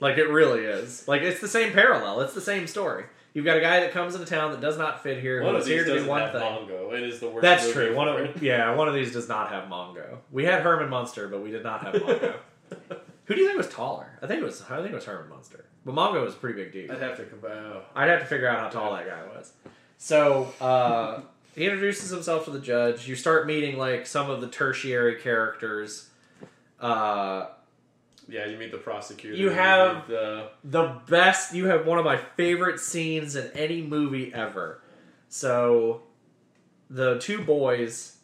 Like 0.00 0.16
it 0.16 0.28
really 0.28 0.64
is. 0.64 1.06
Like 1.06 1.22
it's 1.22 1.40
the 1.40 1.48
same 1.48 1.72
parallel. 1.72 2.20
It's 2.20 2.34
the 2.34 2.40
same 2.40 2.66
story. 2.66 3.04
You've 3.38 3.44
got 3.44 3.56
a 3.56 3.60
guy 3.60 3.78
that 3.78 3.92
comes 3.92 4.16
into 4.16 4.26
town 4.26 4.50
that 4.50 4.60
does 4.60 4.76
not 4.76 5.00
fit 5.04 5.20
here. 5.20 5.44
One 5.44 5.54
who's 5.54 5.62
of 5.62 5.68
these 5.68 5.74
here 5.76 5.84
to 5.84 5.90
do 5.90 5.94
doesn't 5.98 6.10
one 6.10 6.20
have 6.22 6.32
thing. 6.32 6.42
Mongo. 6.42 6.92
It 6.92 7.04
is 7.04 7.20
the 7.20 7.28
worst. 7.28 7.42
That's 7.42 7.62
movie 7.62 7.72
true. 7.72 7.94
One 7.94 8.08
ever. 8.08 8.24
of 8.24 8.42
yeah, 8.42 8.74
one 8.74 8.88
of 8.88 8.94
these 8.94 9.12
does 9.12 9.28
not 9.28 9.50
have 9.52 9.68
Mongo. 9.68 10.18
We 10.32 10.44
had 10.44 10.62
Herman 10.62 10.88
Munster, 10.88 11.28
but 11.28 11.40
we 11.40 11.52
did 11.52 11.62
not 11.62 11.84
have 11.84 11.94
Mongo. 12.02 12.34
Who 13.26 13.34
do 13.36 13.40
you 13.40 13.46
think 13.46 13.56
was 13.56 13.68
taller? 13.68 14.18
I 14.20 14.26
think 14.26 14.42
it 14.42 14.44
was 14.44 14.60
I 14.62 14.78
think 14.78 14.88
it 14.88 14.94
was 14.96 15.04
Herman 15.04 15.28
Munster. 15.28 15.66
But 15.86 15.94
Mongo 15.94 16.24
was 16.24 16.34
a 16.34 16.36
pretty 16.36 16.64
big 16.64 16.72
dude. 16.72 16.90
I'd 16.90 17.00
have 17.00 17.16
to 17.18 17.26
compare. 17.26 17.74
I'd 17.94 18.08
have 18.08 18.18
to 18.22 18.26
figure 18.26 18.48
out 18.48 18.58
how 18.58 18.70
tall 18.70 18.92
that 18.94 19.06
guy 19.06 19.22
was. 19.36 19.52
So 19.98 20.52
uh, 20.60 21.20
he 21.54 21.64
introduces 21.64 22.10
himself 22.10 22.44
to 22.46 22.50
the 22.50 22.58
judge. 22.58 23.06
You 23.06 23.14
start 23.14 23.46
meeting 23.46 23.78
like 23.78 24.08
some 24.08 24.30
of 24.30 24.40
the 24.40 24.48
tertiary 24.48 25.14
characters. 25.20 26.08
Uh, 26.80 27.46
Yeah, 28.28 28.46
you 28.46 28.58
meet 28.58 28.70
the 28.70 28.78
prosecutor. 28.78 29.34
You 29.36 29.50
have- 29.50 29.96
meet 29.96 30.08
the 30.08 30.48
the 30.64 31.00
best. 31.08 31.54
You 31.54 31.66
have 31.66 31.86
one 31.86 31.98
of 31.98 32.04
my 32.04 32.16
favorite 32.36 32.78
scenes 32.78 33.34
in 33.36 33.50
any 33.52 33.80
movie 33.82 34.32
ever. 34.34 34.82
So 35.28 36.02
the 36.90 37.18
two 37.18 37.42
boys, 37.42 38.18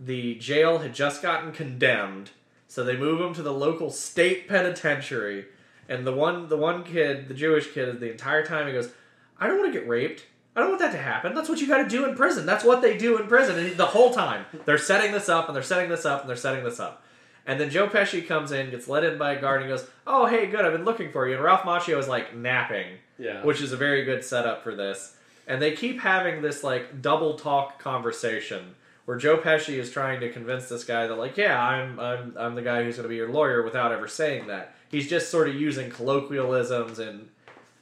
the 0.00 0.34
jail 0.36 0.78
had 0.78 0.94
just 0.94 1.22
gotten 1.22 1.52
condemned, 1.52 2.30
so 2.68 2.82
they 2.84 2.96
move 2.96 3.18
them 3.20 3.34
to 3.34 3.42
the 3.42 3.52
local 3.52 3.90
state 3.90 4.48
penitentiary. 4.48 5.46
And 5.88 6.06
the 6.06 6.12
one, 6.12 6.48
the 6.48 6.56
one 6.56 6.82
kid, 6.82 7.28
the 7.28 7.34
Jewish 7.34 7.72
kid, 7.72 8.00
the 8.00 8.10
entire 8.10 8.44
time 8.44 8.66
he 8.66 8.72
goes, 8.72 8.90
"I 9.38 9.46
don't 9.46 9.58
want 9.58 9.72
to 9.72 9.78
get 9.78 9.88
raped. 9.88 10.24
I 10.56 10.60
don't 10.60 10.70
want 10.70 10.80
that 10.80 10.92
to 10.92 10.98
happen. 10.98 11.34
That's 11.34 11.48
what 11.48 11.60
you 11.60 11.66
got 11.66 11.82
to 11.82 11.88
do 11.88 12.04
in 12.08 12.14
prison. 12.14 12.46
That's 12.46 12.64
what 12.64 12.80
they 12.82 12.96
do 12.96 13.18
in 13.18 13.26
prison." 13.26 13.58
And 13.58 13.76
the 13.76 13.86
whole 13.86 14.12
time 14.14 14.46
they're 14.64 14.78
setting 14.78 15.12
this 15.12 15.28
up, 15.28 15.46
and 15.48 15.54
they're 15.54 15.62
setting 15.62 15.90
this 15.90 16.06
up, 16.06 16.20
and 16.22 16.28
they're 16.28 16.36
setting 16.36 16.64
this 16.64 16.80
up. 16.80 17.02
And 17.46 17.60
then 17.60 17.70
Joe 17.70 17.88
Pesci 17.88 18.26
comes 18.26 18.52
in, 18.52 18.70
gets 18.70 18.88
let 18.88 19.04
in 19.04 19.18
by 19.18 19.34
a 19.34 19.40
guard, 19.40 19.60
and 19.60 19.70
goes, 19.70 19.88
"Oh, 20.06 20.26
hey, 20.26 20.46
good. 20.46 20.64
I've 20.64 20.72
been 20.72 20.84
looking 20.84 21.12
for 21.12 21.28
you." 21.28 21.34
And 21.34 21.44
Ralph 21.44 21.62
Macchio 21.62 21.98
is 21.98 22.08
like 22.08 22.34
napping, 22.34 22.98
yeah. 23.18 23.44
which 23.44 23.60
is 23.60 23.72
a 23.72 23.76
very 23.76 24.04
good 24.04 24.24
setup 24.24 24.62
for 24.62 24.74
this. 24.74 25.16
And 25.46 25.60
they 25.60 25.72
keep 25.72 26.00
having 26.00 26.40
this 26.40 26.64
like 26.64 27.02
double 27.02 27.36
talk 27.36 27.78
conversation 27.78 28.74
where 29.04 29.18
Joe 29.18 29.36
Pesci 29.36 29.74
is 29.74 29.90
trying 29.90 30.20
to 30.20 30.30
convince 30.30 30.68
this 30.68 30.84
guy 30.84 31.06
that 31.06 31.14
like, 31.16 31.36
yeah, 31.36 31.62
I'm 31.62 32.00
I'm 32.00 32.34
I'm 32.38 32.54
the 32.54 32.62
guy 32.62 32.82
who's 32.82 32.96
going 32.96 33.04
to 33.04 33.08
be 33.08 33.16
your 33.16 33.30
lawyer 33.30 33.62
without 33.62 33.92
ever 33.92 34.08
saying 34.08 34.46
that. 34.46 34.74
He's 34.88 35.08
just 35.08 35.30
sort 35.30 35.48
of 35.48 35.54
using 35.54 35.90
colloquialisms 35.90 36.98
and 36.98 37.28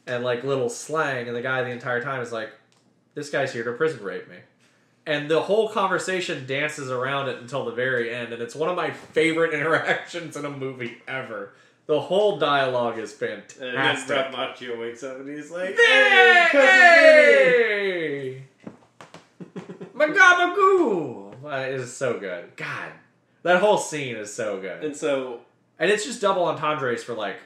and 0.06 0.24
like 0.24 0.42
little 0.42 0.68
slang, 0.68 1.28
and 1.28 1.36
the 1.36 1.42
guy 1.42 1.62
the 1.62 1.70
entire 1.70 2.02
time 2.02 2.20
is 2.20 2.32
like, 2.32 2.50
this 3.14 3.30
guy's 3.30 3.52
here 3.52 3.62
to 3.64 3.72
prison 3.72 4.02
rape 4.02 4.28
me. 4.28 4.38
And 5.06 5.28
the 5.30 5.40
whole 5.42 5.68
conversation 5.68 6.46
dances 6.46 6.90
around 6.90 7.28
it 7.28 7.38
until 7.40 7.64
the 7.64 7.72
very 7.72 8.14
end, 8.14 8.32
and 8.32 8.40
it's 8.42 8.54
one 8.54 8.68
of 8.68 8.76
my 8.76 8.90
favorite 8.90 9.52
interactions 9.58 10.36
in 10.36 10.44
a 10.44 10.50
movie 10.50 10.98
ever. 11.08 11.52
The 11.86 12.00
whole 12.00 12.38
dialogue 12.38 12.98
is 12.98 13.12
fantastic. 13.12 13.60
and 14.16 14.32
then 14.32 14.32
Macchio 14.32 14.78
wakes 14.78 15.02
up 15.02 15.18
and 15.18 15.28
he's 15.28 15.50
like, 15.50 15.74
Hey! 15.76 16.48
"Hey, 16.52 16.58
hey! 18.32 18.42
Magabagoo! 19.94 21.34
Uh, 21.44 21.48
It 21.68 21.74
is 21.80 21.92
so 21.94 22.18
good. 22.20 22.54
God, 22.56 22.92
that 23.42 23.60
whole 23.60 23.78
scene 23.78 24.16
is 24.16 24.32
so 24.32 24.60
good, 24.60 24.84
And 24.84 24.96
so 24.96 25.40
and 25.78 25.90
it's 25.90 26.04
just 26.04 26.20
double 26.20 26.44
entendres 26.44 27.02
for 27.02 27.14
like, 27.14 27.38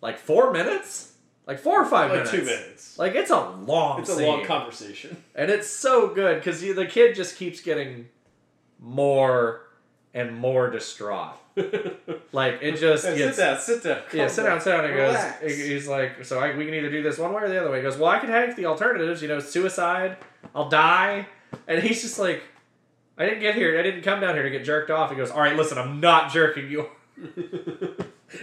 like 0.00 0.18
four 0.18 0.52
minutes, 0.52 1.09
like 1.46 1.58
four 1.58 1.82
or 1.82 1.84
five 1.84 2.10
like 2.10 2.24
minutes, 2.24 2.30
two 2.30 2.44
minutes. 2.44 2.98
Like 2.98 3.14
it's 3.14 3.30
a 3.30 3.40
long. 3.40 4.00
It's 4.00 4.10
a 4.10 4.26
long 4.26 4.44
conversation. 4.44 5.22
and 5.34 5.50
it's 5.50 5.68
so 5.68 6.14
good 6.14 6.38
because 6.38 6.60
the 6.60 6.86
kid 6.86 7.14
just 7.14 7.36
keeps 7.36 7.60
getting 7.60 8.08
more 8.78 9.62
and 10.14 10.36
more 10.36 10.70
distraught. 10.70 11.36
Like 12.32 12.60
it 12.62 12.76
just 12.76 13.04
gets 13.04 13.36
sit 13.36 13.44
down, 13.44 13.60
sit 13.60 13.82
down. 13.82 14.02
yeah, 14.12 14.28
sit 14.28 14.44
down, 14.44 14.60
sit 14.60 14.70
down. 14.70 14.88
He 14.88 14.94
goes, 14.94 15.58
he's 15.58 15.88
like, 15.88 16.24
so 16.24 16.38
I, 16.38 16.56
we 16.56 16.64
can 16.64 16.74
either 16.74 16.90
do 16.90 17.02
this 17.02 17.18
one 17.18 17.32
way 17.32 17.42
or 17.42 17.48
the 17.48 17.60
other 17.60 17.70
way. 17.70 17.78
He 17.78 17.82
goes, 17.82 17.98
well, 17.98 18.08
I 18.08 18.20
can 18.20 18.30
take 18.30 18.54
the 18.54 18.66
alternatives, 18.66 19.20
you 19.20 19.26
know, 19.26 19.40
suicide, 19.40 20.16
I'll 20.54 20.68
die. 20.68 21.26
And 21.66 21.82
he's 21.82 22.02
just 22.02 22.20
like, 22.20 22.44
I 23.18 23.24
didn't 23.24 23.40
get 23.40 23.56
here, 23.56 23.78
I 23.78 23.82
didn't 23.82 24.02
come 24.02 24.20
down 24.20 24.34
here 24.34 24.44
to 24.44 24.50
get 24.50 24.64
jerked 24.64 24.90
off. 24.92 25.10
He 25.10 25.16
goes, 25.16 25.30
all 25.32 25.40
right, 25.40 25.56
listen, 25.56 25.76
I'm 25.76 25.98
not 25.98 26.32
jerking 26.32 26.70
you. 26.70 26.86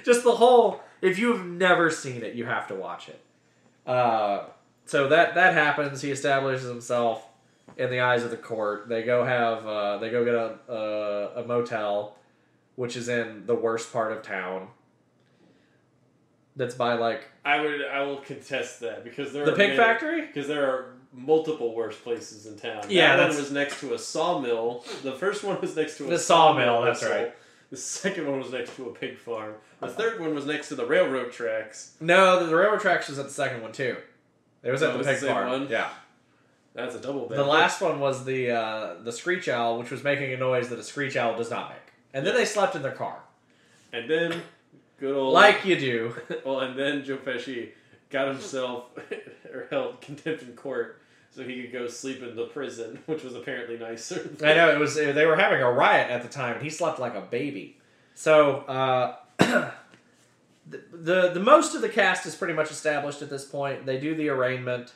just 0.07 0.23
the 0.23 0.31
whole, 0.31 0.81
if 1.01 1.19
you've 1.19 1.45
never 1.45 1.91
seen 1.91 2.23
it, 2.23 2.33
you 2.33 2.45
have 2.45 2.65
to 2.69 2.75
watch 2.75 3.09
it. 3.09 3.21
Uh, 3.85 4.45
so 4.85 5.07
that, 5.09 5.35
that 5.35 5.53
happens. 5.53 6.01
He 6.01 6.09
establishes 6.11 6.67
himself 6.67 7.27
in 7.77 7.89
the 7.91 7.99
eyes 7.99 8.23
of 8.23 8.31
the 8.31 8.37
court. 8.37 8.87
They 8.89 9.03
go 9.03 9.23
have, 9.25 9.67
uh, 9.67 9.97
they 9.99 10.09
go 10.09 10.23
get 10.25 10.33
a, 10.33 10.73
a, 10.73 11.43
a 11.43 11.45
motel, 11.45 12.15
which 12.75 12.95
is 12.95 13.09
in 13.09 13.45
the 13.45 13.53
worst 13.55 13.91
part 13.93 14.11
of 14.13 14.23
town 14.23 14.69
that's 16.55 16.73
by 16.75 16.93
like 16.95 17.25
I 17.45 17.61
would, 17.61 17.81
I 17.85 18.01
will 18.03 18.17
contest 18.17 18.79
that 18.79 19.03
because 19.03 19.31
there 19.33 19.45
the 19.45 19.51
pig 19.51 19.69
many- 19.69 19.77
factory. 19.77 20.21
because 20.25 20.47
there 20.47 20.65
are 20.65 20.93
multiple 21.13 21.75
worst 21.75 22.03
places 22.03 22.45
in 22.47 22.57
town. 22.57 22.83
Yeah, 22.89 23.15
that 23.17 23.29
one 23.29 23.37
was 23.37 23.51
next 23.51 23.79
to 23.81 23.93
a 23.93 23.99
sawmill. 23.99 24.83
The 25.03 25.13
first 25.13 25.43
one 25.43 25.59
was 25.61 25.75
next 25.75 25.97
to 25.97 26.05
a 26.07 26.09
The 26.09 26.17
sawmill, 26.19 26.81
that's 26.81 27.01
whistle. 27.01 27.15
right. 27.15 27.35
The 27.71 27.77
second 27.77 28.29
one 28.29 28.39
was 28.39 28.51
next 28.51 28.75
to 28.77 28.87
a 28.89 28.93
pig 28.93 29.17
farm. 29.17 29.53
The 29.81 29.89
third 29.89 30.21
one 30.21 30.33
was 30.33 30.45
next 30.45 30.69
to 30.69 30.75
the 30.75 30.85
railroad 30.85 31.31
tracks. 31.33 31.95
No, 31.99 32.39
the, 32.39 32.45
the 32.45 32.55
railroad 32.55 32.79
tracks 32.79 33.09
was 33.09 33.19
at 33.19 33.25
the 33.25 33.31
second 33.33 33.61
one 33.61 33.73
too. 33.73 33.97
It 34.63 34.71
was 34.71 34.81
Oh, 34.81 34.91
at 34.91 34.97
the 34.97 35.03
pig 35.03 35.19
the 35.19 35.27
farm. 35.27 35.49
one? 35.49 35.67
Yeah. 35.69 35.89
That's 36.73 36.95
a 36.95 36.99
double 36.99 37.27
bed. 37.27 37.37
The 37.37 37.43
last 37.43 37.81
one 37.81 37.99
was 37.99 38.23
the 38.23 38.51
uh, 38.51 38.93
the 39.03 39.11
screech 39.11 39.49
owl, 39.49 39.79
which 39.79 39.91
was 39.91 40.03
making 40.03 40.31
a 40.31 40.37
noise 40.37 40.69
that 40.69 40.79
a 40.79 40.83
screech 40.83 41.17
owl 41.17 41.35
does 41.35 41.49
not 41.49 41.69
make. 41.69 41.79
And 42.13 42.25
then 42.25 42.35
they 42.35 42.45
slept 42.45 42.75
in 42.75 42.83
their 42.83 42.91
car, 42.93 43.17
and 43.91 44.09
then 44.09 44.43
good 44.99 45.15
old 45.15 45.33
like 45.33 45.65
you 45.65 45.77
do. 45.77 46.15
well, 46.45 46.59
and 46.61 46.77
then 46.77 47.03
Joe 47.03 47.17
Pesci 47.17 47.69
got 48.11 48.27
himself 48.27 48.85
or 49.53 49.67
held 49.71 49.99
contempt 50.01 50.43
in 50.43 50.53
court 50.53 51.01
so 51.37 51.43
he 51.43 51.61
could 51.61 51.71
go 51.71 51.87
sleep 51.87 52.23
in 52.23 52.35
the 52.35 52.45
prison, 52.45 52.97
which 53.05 53.23
was 53.23 53.35
apparently 53.35 53.77
nicer. 53.77 54.27
I 54.43 54.55
know 54.55 54.71
it 54.71 54.79
was. 54.79 54.95
They 54.95 55.25
were 55.25 55.35
having 55.35 55.61
a 55.61 55.71
riot 55.71 56.09
at 56.09 56.23
the 56.23 56.27
time, 56.27 56.55
and 56.55 56.63
he 56.63 56.71
slept 56.71 56.99
like 56.99 57.13
a 57.13 57.21
baby. 57.21 57.77
So 58.15 58.61
uh, 58.61 59.15
the, 59.37 59.71
the 60.91 61.29
the 61.35 61.39
most 61.39 61.75
of 61.75 61.81
the 61.81 61.89
cast 61.89 62.25
is 62.25 62.33
pretty 62.33 62.55
much 62.55 62.71
established 62.71 63.21
at 63.21 63.29
this 63.29 63.45
point. 63.45 63.85
They 63.85 63.99
do 63.99 64.15
the 64.15 64.29
arraignment. 64.29 64.93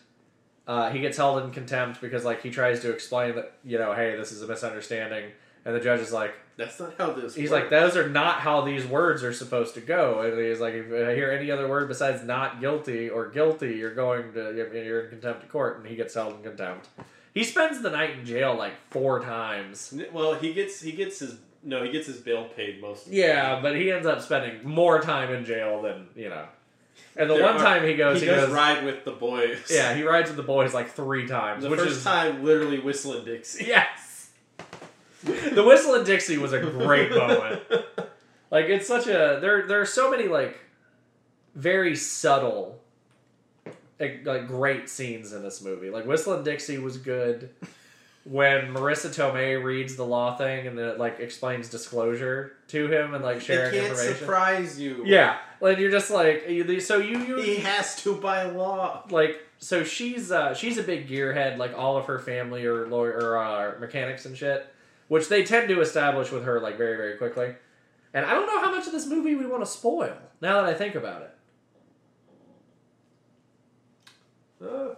Uh, 0.66 0.90
he 0.90 1.00
gets 1.00 1.18
held 1.18 1.44
in 1.44 1.52
contempt 1.52 2.02
because 2.02 2.26
like 2.26 2.42
he 2.42 2.50
tries 2.50 2.80
to 2.82 2.92
explain 2.92 3.36
that 3.36 3.54
you 3.64 3.78
know, 3.78 3.94
hey, 3.94 4.16
this 4.16 4.32
is 4.32 4.42
a 4.42 4.48
misunderstanding, 4.48 5.32
and 5.66 5.76
the 5.76 5.80
judge 5.80 6.00
is 6.00 6.12
like, 6.12 6.34
That's 6.58 6.80
not 6.80 6.94
how 6.98 7.12
this. 7.14 7.36
he's 7.36 7.50
works. 7.52 7.62
like, 7.64 7.70
those 7.70 7.96
are 7.98 8.10
not 8.10 8.40
how 8.42 8.62
these 8.62 8.86
words 8.86 9.24
are 9.24 9.34
supposed 9.34 9.74
to 9.76 9.82
go. 9.82 10.22
And 10.22 10.38
he's 10.40 10.60
like, 10.60 10.74
if 10.74 10.86
I 10.88 11.14
hear 11.16 11.32
any 11.32 11.50
other 11.52 11.68
word 11.68 11.88
besides 11.88 12.24
not 12.24 12.60
guilty 12.62 13.10
or 13.10 13.30
guilty, 13.30 13.76
you're 13.76 13.94
going 13.96 14.34
to 14.34 14.54
you're 14.56 15.02
in 15.06 15.10
contempt 15.10 15.44
of 15.44 15.50
court, 15.50 15.78
and 15.80 15.88
he 15.88 15.96
gets 15.96 16.14
held 16.14 16.36
in 16.36 16.44
contempt. 16.44 16.88
He 17.34 17.44
spends 17.44 17.82
the 17.82 17.90
night 17.90 18.12
in 18.20 18.26
jail 18.26 18.56
like 18.56 18.74
four 18.90 19.20
times. 19.22 19.94
Well, 20.12 20.34
he 20.36 20.54
gets 20.54 20.82
he 20.82 20.92
gets 20.92 21.20
his 21.20 21.36
no, 21.64 21.84
he 21.84 21.92
gets 21.92 22.08
his 22.08 22.18
bail 22.18 22.46
paid 22.56 22.82
most. 22.82 23.08
Yeah, 23.08 23.60
but 23.62 23.76
he 23.76 23.92
ends 23.92 24.08
up 24.08 24.20
spending 24.22 24.68
more 24.68 25.00
time 25.00 25.32
in 25.34 25.46
jail 25.46 25.82
than 25.82 26.08
you 26.16 26.28
know. 26.30 26.46
And 27.16 27.30
the 27.30 27.36
There 27.36 27.44
one 27.44 27.56
are- 27.56 27.60
time 27.60 27.86
he 27.88 27.96
goes, 27.96 28.20
he, 28.20 28.26
he, 28.28 28.32
does 28.34 28.46
goes, 28.48 28.54
ride 28.56 28.84
with 28.84 29.06
the 29.06 29.12
boys. 29.12 29.60
yeah, 29.70 29.94
he 29.94 30.04
rides 30.04 30.30
with 30.30 30.38
the 30.38 30.44
boys 30.44 30.74
like 30.74 30.90
three 30.92 31.28
times, 31.28 31.64
the 31.64 31.70
which 31.70 31.80
first 31.80 31.98
is 31.98 32.04
time 32.04 32.44
literally 32.44 32.80
whistling 32.80 33.24
Dixie. 33.26 33.66
yes. 33.66 33.88
the 35.54 35.64
whistle 35.64 35.96
and 35.96 36.06
Dixie 36.06 36.38
was 36.38 36.54
a 36.54 36.60
great 36.60 37.12
moment. 37.12 37.62
Like 38.50 38.66
it's 38.66 38.88
such 38.88 39.08
a 39.08 39.40
there. 39.42 39.68
There 39.68 39.80
are 39.82 39.86
so 39.86 40.10
many 40.12 40.28
like 40.28 40.60
very 41.56 41.96
subtle, 41.96 42.80
like, 44.00 44.26
like 44.26 44.48
great 44.48 44.90
scenes 44.90 45.34
in 45.34 45.44
this 45.44 45.62
movie. 45.62 45.90
Like 45.90 46.06
Whistle 46.06 46.34
and 46.34 46.44
Dixie 46.46 46.78
was 46.78 46.98
good. 46.98 47.50
When 48.24 48.68
Marisa 48.72 49.10
Tomei 49.10 49.62
reads 49.64 49.96
the 49.96 50.06
law 50.06 50.36
thing 50.38 50.68
and 50.68 50.78
then 50.78 50.86
it 50.90 51.00
like 51.00 51.20
explains 51.20 51.70
disclosure 51.70 52.54
to 52.68 52.88
him 52.88 53.16
and 53.16 53.24
like 53.24 53.42
sharing 53.42 53.74
it 53.74 53.78
can't 53.80 53.92
information. 53.92 54.18
surprise 54.20 54.80
you. 54.80 55.02
Yeah, 55.06 55.38
like 55.60 55.80
you're 55.80 55.90
just 55.90 56.12
like 56.12 56.48
you- 56.48 56.80
so 56.82 56.98
you 56.98 57.18
you 57.20 57.42
he 57.42 57.56
has 57.58 57.96
to 58.04 58.16
by 58.16 58.44
law. 58.44 59.04
like 59.10 59.40
so 59.58 59.84
she's 59.84 60.32
uh 60.32 60.54
she's 60.54 60.78
a 60.78 60.84
big 60.84 61.08
gearhead 61.08 61.58
like 61.58 61.76
all 61.76 61.98
of 61.98 62.06
her 62.06 62.20
family 62.20 62.64
are 62.66 62.86
lawyer 62.88 63.14
or 63.14 63.38
uh, 63.40 63.80
mechanics 63.80 64.26
and 64.28 64.38
shit 64.38 64.71
which 65.12 65.28
they 65.28 65.44
tend 65.44 65.68
to 65.68 65.82
establish 65.82 66.32
with 66.32 66.44
her 66.46 66.62
like 66.62 66.78
very 66.78 66.96
very 66.96 67.16
quickly 67.18 67.50
and 68.14 68.26
i 68.26 68.32
don't 68.34 68.48
know 68.48 68.60
how 68.62 68.72
much 68.76 68.86
of 68.88 68.94
this 68.94 69.06
movie 69.08 69.36
we 69.36 69.46
want 69.46 69.62
to 69.62 69.70
spoil 69.70 70.16
now 70.40 70.54
that 70.62 70.66
i 70.66 70.74
think 70.74 70.96
about 70.96 71.22
it 71.22 71.32
Uh, 74.64 74.94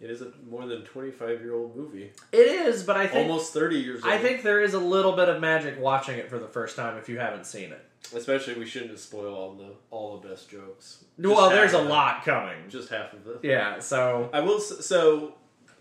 it 0.00 0.10
is 0.10 0.20
a 0.20 0.30
more 0.48 0.66
than 0.66 0.82
twenty 0.84 1.10
five 1.10 1.40
year 1.40 1.54
old 1.54 1.74
movie. 1.74 2.10
it 2.32 2.38
is 2.38 2.82
but 2.84 2.96
i 2.96 3.06
think 3.06 3.28
Almost 3.28 3.52
thirty 3.52 3.78
years 3.78 4.04
old. 4.04 4.12
i 4.12 4.18
think 4.18 4.42
there 4.42 4.60
is 4.60 4.74
a 4.74 4.78
little 4.78 5.12
bit 5.16 5.28
of 5.28 5.40
magic 5.40 5.80
watching 5.80 6.18
it 6.18 6.28
for 6.30 6.38
the 6.38 6.46
first 6.48 6.76
time 6.76 6.96
if 6.98 7.08
you 7.08 7.18
haven't 7.18 7.46
seen 7.46 7.72
it 7.72 7.84
especially 8.14 8.54
we 8.54 8.66
shouldn't 8.66 8.98
spoil 8.98 9.34
all 9.34 9.54
the 9.54 9.70
all 9.90 10.18
the 10.18 10.28
best 10.28 10.48
jokes. 10.50 11.04
Just 11.20 11.34
well 11.34 11.50
there's 11.50 11.72
a 11.72 11.80
lot 11.80 12.24
coming 12.24 12.58
Just 12.68 12.88
half 12.90 13.12
of 13.14 13.26
it. 13.26 13.38
yeah 13.42 13.80
so 13.80 14.30
I 14.32 14.40
will. 14.40 14.60
So 14.60 15.34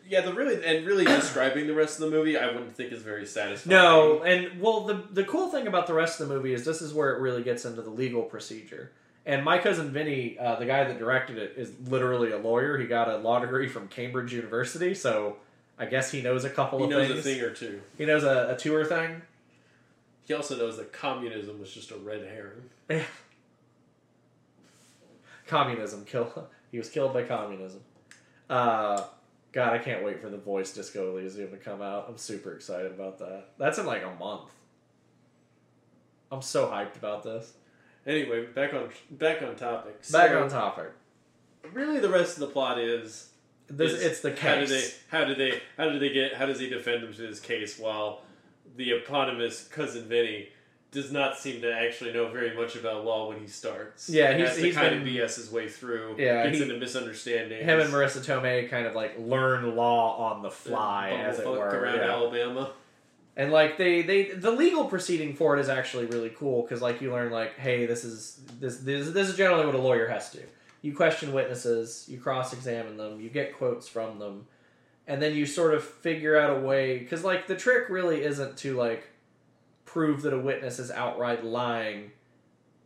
yeah, 0.09 0.21
the 0.21 0.33
really 0.33 0.63
and 0.65 0.85
really 0.85 1.05
describing 1.05 1.67
the 1.67 1.73
rest 1.73 1.99
of 1.99 2.09
the 2.09 2.15
movie, 2.15 2.37
I 2.37 2.47
wouldn't 2.47 2.75
think 2.75 2.91
is 2.91 3.01
very 3.01 3.25
satisfying. 3.25 3.75
No, 3.75 4.23
and 4.23 4.59
well, 4.61 4.81
the 4.81 5.03
the 5.11 5.23
cool 5.23 5.49
thing 5.49 5.67
about 5.67 5.87
the 5.87 5.93
rest 5.93 6.19
of 6.19 6.27
the 6.27 6.35
movie 6.35 6.53
is 6.53 6.65
this 6.65 6.81
is 6.81 6.93
where 6.93 7.15
it 7.15 7.19
really 7.19 7.43
gets 7.43 7.65
into 7.65 7.81
the 7.81 7.89
legal 7.89 8.23
procedure. 8.23 8.91
And 9.25 9.43
my 9.43 9.57
cousin 9.57 9.91
Vinny, 9.91 10.39
uh, 10.39 10.55
the 10.55 10.65
guy 10.65 10.85
that 10.85 10.97
directed 10.97 11.37
it, 11.37 11.55
is 11.57 11.73
literally 11.87 12.31
a 12.31 12.37
lawyer. 12.37 12.77
He 12.77 12.87
got 12.87 13.09
a 13.09 13.17
law 13.17 13.39
degree 13.39 13.67
from 13.67 13.89
Cambridge 13.89 14.31
University, 14.33 14.93
so 14.93 15.35
I 15.77 15.85
guess 15.85 16.11
he 16.11 16.21
knows 16.21 16.45
a 16.45 16.49
couple 16.49 16.79
he 16.79 16.85
of 16.85 16.91
knows 16.91 17.07
things. 17.07 17.19
a 17.19 17.23
thing 17.23 17.41
or 17.41 17.51
two. 17.51 17.81
He 17.97 18.05
knows 18.05 18.23
a, 18.23 18.53
a 18.53 18.55
tour 18.55 18.85
thing. 18.85 19.21
He 20.25 20.33
also 20.33 20.57
knows 20.57 20.77
that 20.77 20.93
communism 20.93 21.59
was 21.59 21.73
just 21.73 21.91
a 21.91 21.97
red 21.97 22.25
herring. 22.25 23.03
Communism 25.47 26.05
kill. 26.05 26.47
He 26.69 26.77
was 26.77 26.89
killed 26.89 27.13
by 27.13 27.23
communism. 27.23 27.79
Uh, 28.49 29.05
God, 29.57 29.73
I 29.73 29.79
can't 29.79 30.03
wait 30.05 30.21
for 30.21 30.29
the 30.29 30.37
Voice 30.37 30.71
Disco 30.71 31.17
Elysium 31.17 31.49
to 31.49 31.57
come 31.57 31.81
out. 31.81 32.05
I'm 32.07 32.17
super 32.19 32.53
excited 32.53 32.91
about 32.91 33.17
that. 33.17 33.45
That's 33.57 33.79
in 33.79 33.87
like 33.87 34.03
a 34.03 34.13
month. 34.23 34.51
I'm 36.31 36.43
so 36.43 36.67
hyped 36.67 36.95
about 36.95 37.23
this. 37.23 37.53
Anyway, 38.05 38.45
back 38.45 38.75
on 38.75 38.89
back 39.09 39.41
on 39.41 39.55
topic. 39.55 39.99
Back 40.11 40.29
So, 40.29 40.43
on 40.43 40.49
topic. 40.49 40.91
Really, 41.73 41.99
the 41.99 42.07
rest 42.07 42.35
of 42.35 42.41
the 42.41 42.53
plot 42.53 42.77
is 42.77 43.31
This, 43.67 43.93
is 43.93 44.03
it's 44.03 44.19
the 44.19 44.29
case. 44.29 44.43
How 44.43 44.59
do 44.59 44.67
they? 44.67 44.91
How 45.07 45.25
do 45.25 45.33
they? 45.33 45.61
How 45.75 45.89
do 45.89 45.97
they 45.97 46.13
get? 46.13 46.35
How 46.35 46.45
does 46.45 46.59
he 46.59 46.69
defend 46.69 47.03
him 47.03 47.11
to 47.11 47.23
his 47.23 47.39
case 47.39 47.79
while 47.79 48.21
the 48.75 48.91
eponymous 48.91 49.67
cousin 49.69 50.03
Vinny 50.03 50.49
does 50.91 51.11
not 51.11 51.37
seem 51.37 51.61
to 51.61 51.71
actually 51.73 52.13
know 52.13 52.29
very 52.29 52.55
much 52.55 52.75
about 52.75 53.03
law 53.05 53.27
when 53.29 53.39
he 53.39 53.47
starts? 53.47 54.09
Yeah, 54.09 54.31
He 54.31 54.37
he's- 54.37 54.49
has 54.49 54.57
to 54.57 54.63
he's 54.65 54.75
kind 54.75 54.89
been- 54.89 55.01
of 55.01 55.07
BS 55.07 55.35
his 55.35 55.51
way 55.51 55.67
through. 55.67 56.15
Yeah, 56.17 56.43
gets 56.45 56.57
he- 56.57 56.63
into 56.63 56.77
misunderstandings. 56.77 57.63
Him 57.65 57.79
and 57.79 57.91
Marisa 57.91 58.19
Tomei 58.25 58.69
kind 58.69 58.87
of 58.87 58.95
like 58.95 59.15
learn 59.19 59.75
law 59.75 60.31
on 60.31 60.41
the 60.43 60.51
fly, 60.51 61.09
as 61.11 61.39
it 61.39 61.45
were. 61.47 61.57
around 61.67 61.97
yeah. 61.97 62.11
Alabama. 62.11 62.71
And 63.35 63.51
like 63.51 63.77
they, 63.77 64.01
they, 64.01 64.31
the 64.31 64.49
legal 64.49 64.85
proceeding 64.85 65.35
for 65.35 65.55
it 65.55 65.59
is 65.61 65.69
actually 65.69 66.05
really 66.05 66.29
cool 66.29 66.63
because 66.63 66.81
like 66.81 67.01
you 67.01 67.11
learn 67.11 67.31
like, 67.31 67.55
hey, 67.59 67.85
this 67.85 68.03
is 68.03 68.39
this 68.59 68.77
this 68.77 69.09
this 69.11 69.29
is 69.29 69.35
generally 69.37 69.65
what 69.65 69.75
a 69.75 69.81
lawyer 69.81 70.07
has 70.07 70.31
to 70.31 70.37
do. 70.37 70.43
You 70.81 70.95
question 70.95 71.33
witnesses, 71.33 72.05
you 72.07 72.17
cross 72.19 72.53
examine 72.53 72.97
them, 72.97 73.19
you 73.21 73.29
get 73.29 73.55
quotes 73.57 73.87
from 73.87 74.17
them, 74.19 74.47
and 75.05 75.21
then 75.21 75.35
you 75.35 75.45
sort 75.45 75.73
of 75.75 75.83
figure 75.83 76.35
out 76.37 76.57
a 76.57 76.59
way 76.61 76.97
because 76.97 77.23
like 77.23 77.45
the 77.45 77.55
trick 77.55 77.89
really 77.89 78.23
isn't 78.23 78.57
to 78.59 78.75
like 78.75 79.07
prove 79.97 80.21
that 80.21 80.31
a 80.31 80.37
witness 80.37 80.77
is 80.77 80.91
outright 80.91 81.43
lying. 81.43 82.11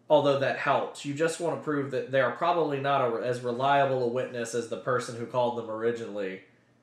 Although 0.09 0.39
that 0.39 0.57
helps, 0.57 1.03
you 1.03 1.13
just 1.13 1.41
want 1.41 1.59
to 1.59 1.61
prove 1.61 1.91
that 1.91 2.09
they 2.09 2.21
are 2.21 2.31
probably 2.31 2.79
not 2.79 3.01
a, 3.01 3.15
as 3.25 3.41
reliable 3.41 4.01
a 4.03 4.07
witness 4.07 4.55
as 4.55 4.69
the 4.69 4.77
person 4.77 5.17
who 5.17 5.25
called 5.25 5.57
them 5.57 5.69
originally 5.69 6.39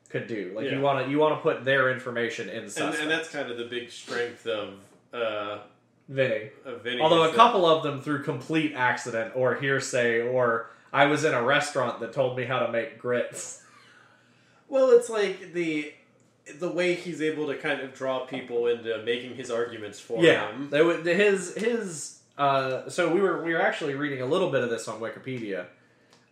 could 0.09 0.27
do. 0.27 0.51
Like 0.55 0.65
Yeah. 0.65 0.75
you 0.75 0.81
want 0.81 1.03
to 1.03 1.11
you 1.11 1.17
want 1.17 1.35
to 1.35 1.41
put 1.41 1.65
their 1.65 1.91
information 1.91 2.47
in 2.47 2.65
And, 2.65 2.77
and 2.77 3.09
that's 3.09 3.29
kind 3.29 3.49
of 3.49 3.57
the 3.57 3.65
big 3.65 3.89
strength 3.89 4.45
of 4.45 4.75
uh, 5.11 5.59
Vinny. 6.07 6.51
Vinny. 6.83 7.01
Although 7.01 7.23
a 7.23 7.33
couple 7.33 7.65
of 7.65 7.81
them 7.81 8.01
through 8.01 8.21
complete 8.21 8.73
accident 8.75 9.33
or 9.35 9.55
hearsay 9.55 10.21
or 10.21 10.69
I 10.93 11.07
was 11.07 11.23
in 11.23 11.33
a 11.33 11.41
restaurant 11.41 11.99
that 12.01 12.13
told 12.13 12.37
me 12.37 12.45
how 12.45 12.59
to 12.59 12.71
make 12.71 12.99
grits. 12.99 13.63
Well, 14.67 14.91
it's 14.91 15.09
like 15.09 15.53
the 15.53 15.91
the 16.57 16.69
way 16.69 16.95
he's 16.95 17.21
able 17.21 17.47
to 17.47 17.55
kind 17.55 17.81
of 17.81 17.93
draw 17.93 18.25
people 18.25 18.67
into 18.67 19.01
making 19.03 19.35
his 19.35 19.51
arguments 19.51 19.99
for 19.99 20.23
yeah, 20.23 20.51
him. 20.51 20.69
would 20.71 21.05
his 21.05 21.55
his. 21.55 22.19
Uh, 22.37 22.89
so 22.89 23.13
we 23.13 23.19
were 23.19 23.43
we 23.43 23.53
were 23.53 23.61
actually 23.61 23.95
reading 23.95 24.21
a 24.21 24.25
little 24.25 24.49
bit 24.49 24.63
of 24.63 24.69
this 24.69 24.87
on 24.87 24.99
Wikipedia. 24.99 25.65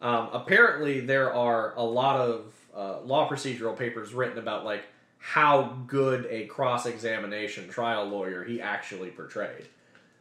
Um, 0.02 0.30
apparently, 0.32 1.02
there 1.02 1.34
are 1.34 1.74
a 1.76 1.84
lot 1.84 2.20
of 2.20 2.54
uh, 2.76 3.02
law 3.02 3.30
procedural 3.30 3.76
papers 3.76 4.14
written 4.14 4.38
about 4.38 4.64
like 4.64 4.84
how 5.20 5.78
good 5.88 6.28
a 6.30 6.46
cross 6.46 6.86
examination 6.86 7.68
trial 7.70 8.06
lawyer 8.06 8.44
he 8.44 8.62
actually 8.62 9.10
portrayed. 9.10 9.68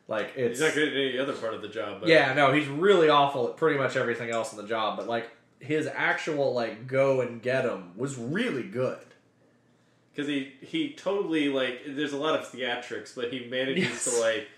Like 0.09 0.33
it's 0.37 0.59
He's 0.59 0.69
not 0.69 0.75
good 0.75 0.89
at 0.89 0.95
any 0.95 1.19
other 1.19 1.35
part 1.35 1.55
of 1.55 1.63
the 1.63 1.69
job. 1.69 2.01
But 2.01 2.09
Yeah, 2.09 2.33
no, 2.33 2.53
he's 2.53 2.69
really 2.69 3.09
awful 3.09 3.49
at 3.49 3.57
pretty 3.57 3.79
much 3.79 3.97
everything 3.97 4.31
else 4.31 4.53
in 4.53 4.59
the 4.59 4.67
job, 4.67 4.97
but 4.97 5.07
like 5.07 5.31
his 5.59 5.87
actual 5.87 6.53
like 6.53 6.87
go 6.87 7.21
and 7.21 7.43
get 7.43 7.65
him 7.65 7.93
was 7.97 8.17
really 8.17 8.63
good. 8.63 8.99
Because 10.17 10.29
he 10.29 10.53
he 10.63 10.93
totally 10.95 11.49
like 11.51 11.81
there's 11.87 12.13
a 12.15 12.17
lot 12.17 12.39
of 12.39 12.51
theatrics, 12.51 13.15
but 13.15 13.33
he 13.33 13.47
manages 13.51 13.85
Yes. 13.85 14.05
to 14.15 14.21
like 14.21 14.49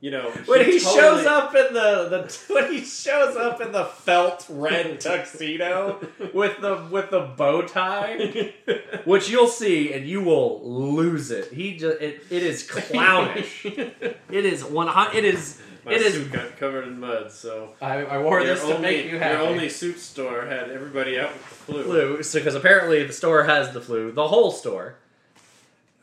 you 0.00 0.10
know 0.10 0.30
When 0.46 0.64
he 0.64 0.80
totally- 0.80 1.00
shows 1.00 1.26
up 1.26 1.54
in 1.54 1.72
the, 1.74 2.08
the 2.10 2.38
when 2.54 2.72
he 2.72 2.80
shows 2.84 3.36
up 3.36 3.60
in 3.60 3.70
the 3.70 3.84
felt 3.84 4.44
red 4.48 5.00
tuxedo 5.06 6.00
with 6.34 6.60
the 6.60 6.88
with 6.90 7.10
the 7.10 7.20
bow 7.36 7.62
tie, 7.62 8.52
which 9.04 9.28
you'll 9.30 9.46
see 9.46 9.92
and 9.92 10.04
you 10.06 10.20
will 10.22 10.60
lose 10.68 11.30
it. 11.30 11.52
He 11.52 11.76
just 11.76 12.00
it, 12.00 12.24
it 12.30 12.42
is 12.42 12.68
clownish. 12.68 13.64
it 13.64 14.44
is 14.44 14.64
one. 14.64 14.88
It 15.14 15.24
is 15.24 15.60
My 15.84 15.92
it 15.92 16.02
is. 16.02 16.14
suit 16.14 16.32
got 16.32 16.56
covered 16.58 16.86
in 16.86 17.00
mud, 17.00 17.32
so 17.32 17.74
I, 17.80 18.04
I 18.04 18.18
wore 18.18 18.44
their 18.44 18.54
this 18.54 18.64
to 18.64 18.76
only, 18.76 18.82
make 18.82 19.06
you 19.06 19.18
happy. 19.18 19.36
Their 19.36 19.48
only 19.48 19.68
suit 19.68 19.98
store 19.98 20.46
had 20.46 20.70
everybody 20.70 21.18
out 21.18 21.32
with 21.32 21.40
the 21.42 21.48
flu. 21.72 21.82
flu 21.84 22.22
so 22.22 22.38
because 22.38 22.54
apparently 22.54 23.04
the 23.04 23.12
store 23.12 23.44
has 23.44 23.72
the 23.72 23.80
flu 23.80 24.12
the 24.12 24.28
whole 24.28 24.52
store 24.52 24.96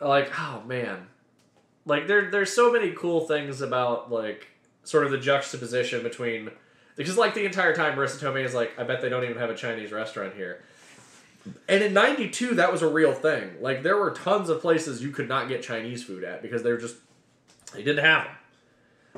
like 0.01 0.31
oh 0.37 0.63
man 0.65 1.07
like 1.85 2.07
there 2.07 2.29
there's 2.29 2.51
so 2.51 2.71
many 2.71 2.91
cool 2.91 3.21
things 3.21 3.61
about 3.61 4.11
like 4.11 4.47
sort 4.83 5.05
of 5.05 5.11
the 5.11 5.17
juxtaposition 5.17 6.03
between 6.03 6.51
because 6.95 7.17
like 7.17 7.33
the 7.33 7.45
entire 7.45 7.73
time 7.73 7.97
Marisa 7.97 8.19
Tomei 8.19 8.43
is 8.43 8.53
like 8.53 8.77
I 8.77 8.83
bet 8.83 9.01
they 9.01 9.09
don't 9.09 9.23
even 9.23 9.37
have 9.37 9.49
a 9.49 9.55
Chinese 9.55 9.91
restaurant 9.91 10.35
here 10.35 10.61
and 11.67 11.83
in 11.83 11.93
92 11.93 12.55
that 12.55 12.71
was 12.71 12.81
a 12.81 12.87
real 12.87 13.13
thing 13.13 13.51
like 13.61 13.83
there 13.83 13.97
were 13.97 14.11
tons 14.11 14.49
of 14.49 14.61
places 14.61 15.01
you 15.01 15.11
could 15.11 15.29
not 15.29 15.47
get 15.47 15.63
Chinese 15.63 16.03
food 16.03 16.23
at 16.23 16.41
because 16.41 16.63
they 16.63 16.71
were 16.71 16.77
just 16.77 16.97
they 17.73 17.83
didn't 17.83 18.03
have 18.03 18.25
them 18.25 18.35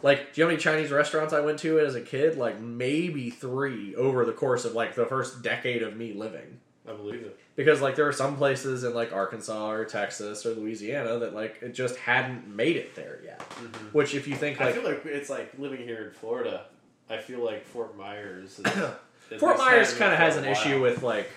like, 0.01 0.33
do 0.33 0.41
you 0.41 0.45
know 0.45 0.49
how 0.49 0.51
many 0.51 0.61
Chinese 0.61 0.91
restaurants 0.91 1.33
I 1.33 1.41
went 1.41 1.59
to 1.59 1.79
as 1.79 1.95
a 1.95 2.01
kid? 2.01 2.37
Like, 2.37 2.59
maybe 2.59 3.29
three 3.29 3.95
over 3.95 4.25
the 4.25 4.33
course 4.33 4.65
of 4.65 4.73
like 4.73 4.95
the 4.95 5.05
first 5.05 5.41
decade 5.41 5.83
of 5.83 5.95
me 5.95 6.13
living 6.13 6.59
I 6.87 6.93
believe 6.93 7.21
it. 7.21 7.39
because 7.55 7.81
like 7.81 7.95
there 7.95 8.07
are 8.07 8.13
some 8.13 8.37
places 8.37 8.83
in 8.83 8.93
like 8.93 9.13
Arkansas 9.13 9.71
or 9.71 9.85
Texas 9.85 10.45
or 10.45 10.53
Louisiana 10.53 11.19
that 11.19 11.33
like 11.33 11.57
it 11.61 11.73
just 11.73 11.95
hadn't 11.97 12.47
made 12.47 12.75
it 12.75 12.95
there 12.95 13.19
yet. 13.23 13.39
Mm-hmm. 13.39 13.87
Which 13.87 14.15
if 14.15 14.27
you 14.27 14.35
think 14.35 14.59
I 14.59 14.71
feel 14.71 14.83
like 14.83 15.05
it's 15.05 15.29
like 15.29 15.53
living 15.57 15.81
here 15.81 16.05
in 16.05 16.11
Florida. 16.11 16.65
I 17.09 17.17
feel 17.17 17.43
like 17.43 17.65
Fort 17.65 17.97
Myers. 17.97 18.59
Is, 18.59 19.39
Fort 19.39 19.57
Myers 19.57 19.93
kind 19.93 20.13
of 20.13 20.19
has 20.19 20.37
an 20.37 20.45
while. 20.45 20.53
issue 20.53 20.81
with 20.81 21.03
like. 21.03 21.29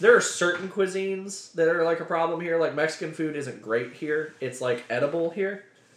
There 0.00 0.16
are 0.16 0.20
certain 0.20 0.68
cuisines 0.68 1.52
that 1.52 1.68
are 1.68 1.84
like 1.84 2.00
a 2.00 2.04
problem 2.04 2.40
here. 2.40 2.58
Like 2.58 2.74
Mexican 2.74 3.12
food 3.12 3.36
isn't 3.36 3.60
great 3.60 3.92
here. 3.92 4.34
It's 4.40 4.60
like 4.60 4.84
edible 4.88 5.30
here, 5.30 5.64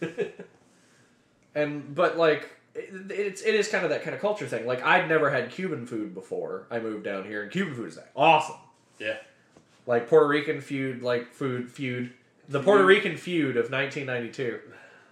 and 1.56 1.92
but 1.94 2.16
like 2.16 2.48
it, 2.76 3.10
it's 3.10 3.42
it 3.42 3.54
is 3.56 3.66
kind 3.68 3.82
of 3.82 3.90
that 3.90 4.02
kind 4.04 4.14
of 4.14 4.20
culture 4.20 4.46
thing. 4.46 4.64
Like 4.66 4.84
I'd 4.84 5.08
never 5.08 5.30
had 5.30 5.50
Cuban 5.50 5.86
food 5.86 6.14
before 6.14 6.66
I 6.70 6.78
moved 6.78 7.02
down 7.04 7.24
here, 7.24 7.42
and 7.42 7.50
Cuban 7.50 7.74
food 7.74 7.88
is 7.88 7.96
like 7.96 8.10
awesome. 8.14 8.56
Yeah. 9.00 9.16
Like 9.86 10.08
Puerto 10.08 10.26
Rican 10.28 10.60
feud, 10.60 11.02
like 11.02 11.32
food 11.32 11.70
feud, 11.70 12.12
the 12.48 12.60
Puerto 12.60 12.84
Rican 12.84 13.16
feud 13.16 13.56
of 13.56 13.70
1992. 13.70 14.60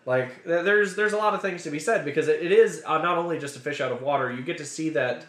Like 0.07 0.45
there's 0.45 0.95
there's 0.97 1.13
a 1.15 1.17
lot 1.17 1.33
of 1.35 1.41
things 1.43 1.63
to 1.65 1.71
be 1.71 1.79
said 1.79 2.05
because 2.05 2.29
it, 2.29 2.43
it 2.43 2.53
is 2.53 2.83
uh, 2.87 2.99
not 2.99 3.17
only 3.19 3.39
just 3.39 3.57
a 3.57 3.61
fish 3.61 3.81
out 3.81 3.91
of 3.93 4.03
water. 4.03 4.31
You 4.33 4.43
get 4.43 4.59
to 4.59 4.65
see 4.65 4.91
that 4.91 5.27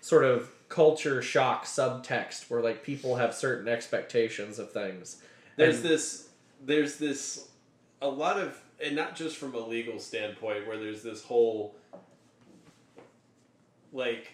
sort 0.00 0.24
of 0.24 0.50
culture 0.68 1.22
shock 1.22 1.64
subtext 1.64 2.50
where 2.50 2.60
like 2.60 2.82
people 2.82 3.16
have 3.16 3.32
certain 3.34 3.68
expectations 3.68 4.58
of 4.58 4.72
things. 4.72 5.22
There's 5.56 5.76
And- 5.76 5.84
this. 5.84 6.28
There's 6.64 6.96
this. 6.96 7.48
A 8.02 8.08
lot 8.08 8.38
of, 8.38 8.58
and 8.84 8.94
not 8.96 9.16
just 9.16 9.36
from 9.36 9.54
a 9.54 9.60
legal 9.66 9.98
standpoint, 9.98 10.66
where 10.66 10.78
there's 10.78 11.02
this 11.02 11.22
whole, 11.24 11.74
like, 13.92 14.32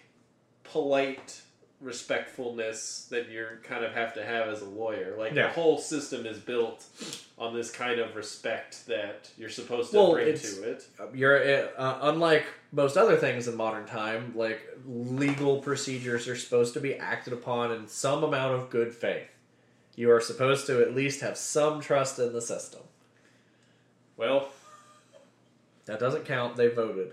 polite 0.63 1.41
respectfulness 1.81 3.07
that 3.11 3.29
you're 3.29 3.59
kind 3.63 3.83
of 3.83 3.91
have 3.93 4.13
to 4.13 4.23
have 4.23 4.47
as 4.47 4.61
a 4.61 4.65
lawyer. 4.65 5.15
Like 5.17 5.33
Yeah. 5.33 5.47
the 5.47 5.53
whole 5.53 5.77
system 5.77 6.25
is 6.25 6.37
built 6.39 6.85
on 7.37 7.53
this 7.53 7.69
kind 7.69 7.99
of 7.99 8.15
respect 8.15 8.87
that 8.87 9.29
you're 9.37 9.49
supposed 9.49 9.91
to 9.91 9.97
Well, 9.97 10.13
bring 10.13 10.37
to 10.37 10.63
it. 10.63 10.87
You're 11.13 11.69
uh, 11.77 11.99
unlike 12.03 12.45
most 12.71 12.95
other 12.95 13.17
things 13.17 13.49
in 13.49 13.57
modern 13.57 13.85
time. 13.85 14.31
Like 14.33 14.61
legal 14.87 15.59
procedures 15.61 16.25
are 16.29 16.37
supposed 16.37 16.73
to 16.75 16.79
be 16.79 16.95
acted 16.95 17.33
upon 17.33 17.73
in 17.73 17.85
some 17.89 18.23
amount 18.23 18.53
of 18.55 18.69
good 18.69 18.93
faith. 18.93 19.27
You 19.97 20.09
are 20.11 20.21
supposed 20.21 20.65
to 20.67 20.81
at 20.81 20.95
least 20.95 21.19
have 21.19 21.37
some 21.37 21.81
trust 21.81 22.17
in 22.17 22.31
the 22.31 22.41
system. 22.41 22.81
Well, 24.23 24.47
That 25.85 25.99
doesn't 25.99 26.23
count. 26.23 26.55
They 26.55 26.69
voted. 26.69 27.11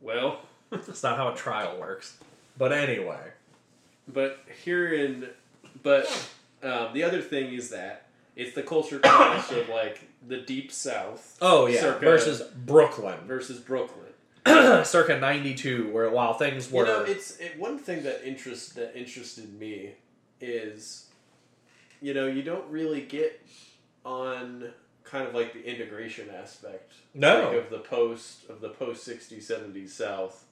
well, 0.00 0.40
That's 0.70 1.02
not 1.02 1.16
how 1.16 1.32
a 1.32 1.34
trial 1.34 1.80
works. 1.80 2.16
But 2.56 2.72
anyway, 2.72 3.32
but 4.06 4.44
here 4.62 4.92
in, 4.92 5.28
but 5.82 6.06
um, 6.62 6.92
the 6.92 7.02
other 7.02 7.20
thing 7.20 7.52
is 7.52 7.70
that 7.70 8.06
it's 8.36 8.54
the 8.54 8.62
culture 8.62 9.00
clash 9.00 9.50
of 9.50 9.68
like 9.68 10.08
the 10.26 10.36
deep 10.36 10.70
south 10.70 11.36
oh 11.42 11.66
yeah, 11.66 11.98
versus 11.98 12.42
Brooklyn, 12.42 13.18
versus 13.26 13.58
Brooklyn. 13.58 14.04
circa 14.84 15.18
'92, 15.18 15.90
where 15.90 16.08
while 16.10 16.34
things 16.34 16.70
were 16.70 16.86
You 16.86 16.92
know, 16.92 17.02
it's 17.02 17.36
it, 17.38 17.58
one 17.58 17.78
thing 17.78 18.04
that 18.04 18.24
interest 18.24 18.76
that 18.76 18.96
interested 18.96 19.58
me 19.58 19.94
is, 20.40 21.08
you 22.00 22.14
know, 22.14 22.28
you 22.28 22.42
don't 22.44 22.70
really 22.70 23.00
get 23.00 23.44
on 24.04 24.70
kind 25.04 25.28
of 25.28 25.34
like 25.34 25.52
the 25.52 25.62
integration 25.64 26.28
aspect 26.30 26.92
No. 27.14 27.48
like, 27.50 27.58
of 27.64 27.70
the 27.70 27.78
post 27.78 28.48
of 28.48 28.60
the 28.60 28.70
post 28.70 29.06
60s 29.06 29.44
70s 29.50 29.90
South. 29.90 30.44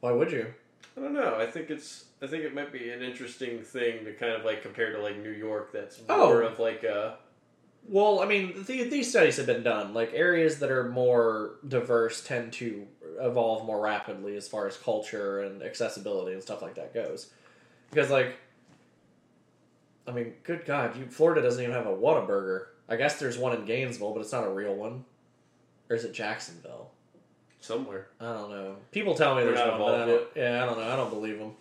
why 0.00 0.12
would 0.12 0.30
you? 0.32 0.52
I 0.96 1.00
don't 1.00 1.12
know. 1.14 1.36
I 1.38 1.46
think 1.46 1.70
it's 1.70 2.04
I 2.22 2.26
think 2.26 2.44
it 2.44 2.54
might 2.54 2.72
be 2.72 2.90
an 2.90 3.02
interesting 3.02 3.62
thing 3.62 4.04
to 4.06 4.12
kind 4.14 4.32
of 4.32 4.44
like 4.44 4.62
compare 4.62 4.92
to 4.92 5.02
like 5.02 5.18
New 5.18 5.30
York. 5.30 5.72
That's 5.72 6.00
oh. 6.08 6.16
more 6.28 6.42
Oh. 6.42 6.46
of 6.48 6.58
like 6.58 6.82
a 6.84 7.18
Well, 7.88 8.20
I 8.20 8.26
mean, 8.26 8.64
th- 8.64 8.90
these 8.90 9.10
studies 9.10 9.36
have 9.36 9.46
been 9.46 9.62
done. 9.62 9.92
Like 9.94 10.12
areas 10.14 10.58
that 10.60 10.70
are 10.70 10.88
more 10.88 11.56
diverse 11.68 12.22
tend 12.24 12.52
to 12.54 12.86
evolve 13.20 13.64
more 13.66 13.80
rapidly 13.80 14.36
as 14.36 14.48
far 14.48 14.66
as 14.66 14.76
culture 14.76 15.40
and 15.40 15.62
accessibility 15.62 16.32
and 16.32 16.42
stuff 16.42 16.62
like 16.62 16.74
that 16.76 16.92
goes. 16.94 17.30
Because, 17.90 18.10
like, 18.10 18.36
I 20.06 20.12
mean, 20.12 20.34
good 20.44 20.64
God, 20.64 20.96
you 20.96 21.06
Florida 21.06 21.42
doesn't 21.42 21.62
even 21.62 21.74
have 21.74 21.86
a 21.86 21.96
Whataburger. 21.96 22.66
I 22.88 22.96
guess 22.96 23.18
there's 23.18 23.36
one 23.36 23.56
in 23.56 23.64
Gainesville, 23.64 24.12
but 24.12 24.20
it's 24.20 24.32
not 24.32 24.44
a 24.44 24.50
real 24.50 24.74
one. 24.74 25.04
Or 25.90 25.96
is 25.96 26.04
it 26.04 26.12
Jacksonville? 26.12 26.90
somewhere. 27.66 28.06
I 28.20 28.32
don't 28.32 28.50
know. 28.50 28.76
People 28.92 29.14
tell 29.14 29.34
me 29.34 29.42
We're 29.44 29.54
there's 29.54 29.68
one, 29.70 29.78
but 29.78 29.94
I 29.94 30.06
don't, 30.06 30.28
yeah, 30.34 30.62
I 30.62 30.66
don't 30.66 30.78
know. 30.78 30.90
I 30.90 30.96
don't 30.96 31.10
believe 31.10 31.38
them. 31.38 31.52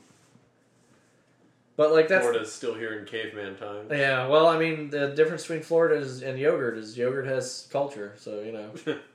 But 1.77 1.91
like 1.91 2.07
that's 2.07 2.23
Florida's 2.23 2.53
still 2.53 2.75
here 2.75 2.97
in 2.99 3.05
caveman 3.05 3.57
times. 3.57 3.91
yeah. 3.91 4.27
Well, 4.27 4.47
I 4.47 4.57
mean, 4.57 4.89
the 4.89 5.09
difference 5.09 5.41
between 5.41 5.61
Florida 5.61 5.95
is, 5.95 6.21
and 6.21 6.39
yogurt 6.39 6.77
is 6.77 6.97
yogurt 6.97 7.25
has 7.25 7.67
culture, 7.71 8.13
so 8.17 8.41
you 8.41 8.51
know. 8.51 8.71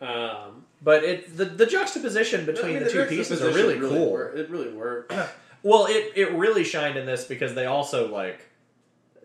Um, 0.00 0.64
But 0.80 1.02
it 1.02 1.36
the, 1.36 1.44
the 1.44 1.66
juxtaposition 1.66 2.46
between 2.46 2.76
I 2.76 2.78
mean, 2.78 2.84
the 2.84 2.90
two 2.90 3.04
pieces 3.06 3.42
are 3.42 3.48
really 3.50 3.80
cool. 3.80 4.16
it 4.32 4.48
really 4.48 4.72
worked. 4.72 5.12
Well, 5.62 5.86
it 5.86 6.12
it 6.16 6.32
really 6.32 6.64
shined 6.64 6.96
in 6.96 7.06
this 7.06 7.24
because 7.24 7.54
they 7.54 7.66
also 7.66 8.12
like 8.12 8.42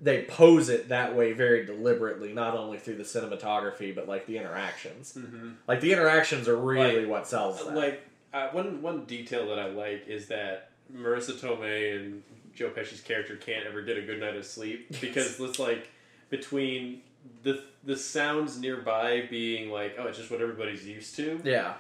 they 0.02 0.24
pose 0.24 0.68
it 0.70 0.90
that 0.90 1.16
way 1.16 1.32
very 1.34 1.66
deliberately, 1.66 2.34
not 2.34 2.56
only 2.56 2.78
through 2.78 2.96
the 2.96 3.04
cinematography 3.04 3.94
but 3.96 4.08
like 4.08 4.26
the 4.26 4.38
interactions. 4.38 5.14
mm-hmm. 5.18 5.52
Like 5.68 5.82
the 5.82 5.94
interactions 5.94 6.48
are 6.48 6.58
really 6.58 7.02
Like- 7.02 7.10
what 7.10 7.28
sells 7.28 7.64
that. 7.64 7.76
Like 7.76 8.02
uh, 8.34 8.50
one 8.50 8.82
one 8.82 9.06
detail 9.06 9.48
that 9.50 9.60
I 9.60 9.68
like 9.68 10.08
is 10.08 10.28
that 10.28 10.72
Marisa 10.94 11.34
Tomei 11.40 11.96
and 11.96 12.24
Joe 12.56 12.70
Pesci's 12.70 13.02
character 13.02 13.36
can't 13.36 13.66
ever 13.66 13.82
get 13.82 13.98
a 13.98 14.02
good 14.02 14.20
night 14.20 14.36
of 14.36 14.46
sleep 14.46 14.88
because 15.02 15.40
it's 15.40 15.60
like 15.60 15.90
between 16.30 17.02
the 17.44 17.64
the 17.84 17.96
sounds 17.96 18.60
nearby 18.60 19.28
being 19.30 19.70
like 19.70 19.96
oh 19.98 20.08
it's 20.08 20.18
just 20.18 20.32
what 20.32 20.42
everybody's 20.42 20.86
used 20.86 21.16
to 21.16 21.40
yeah, 21.44 21.74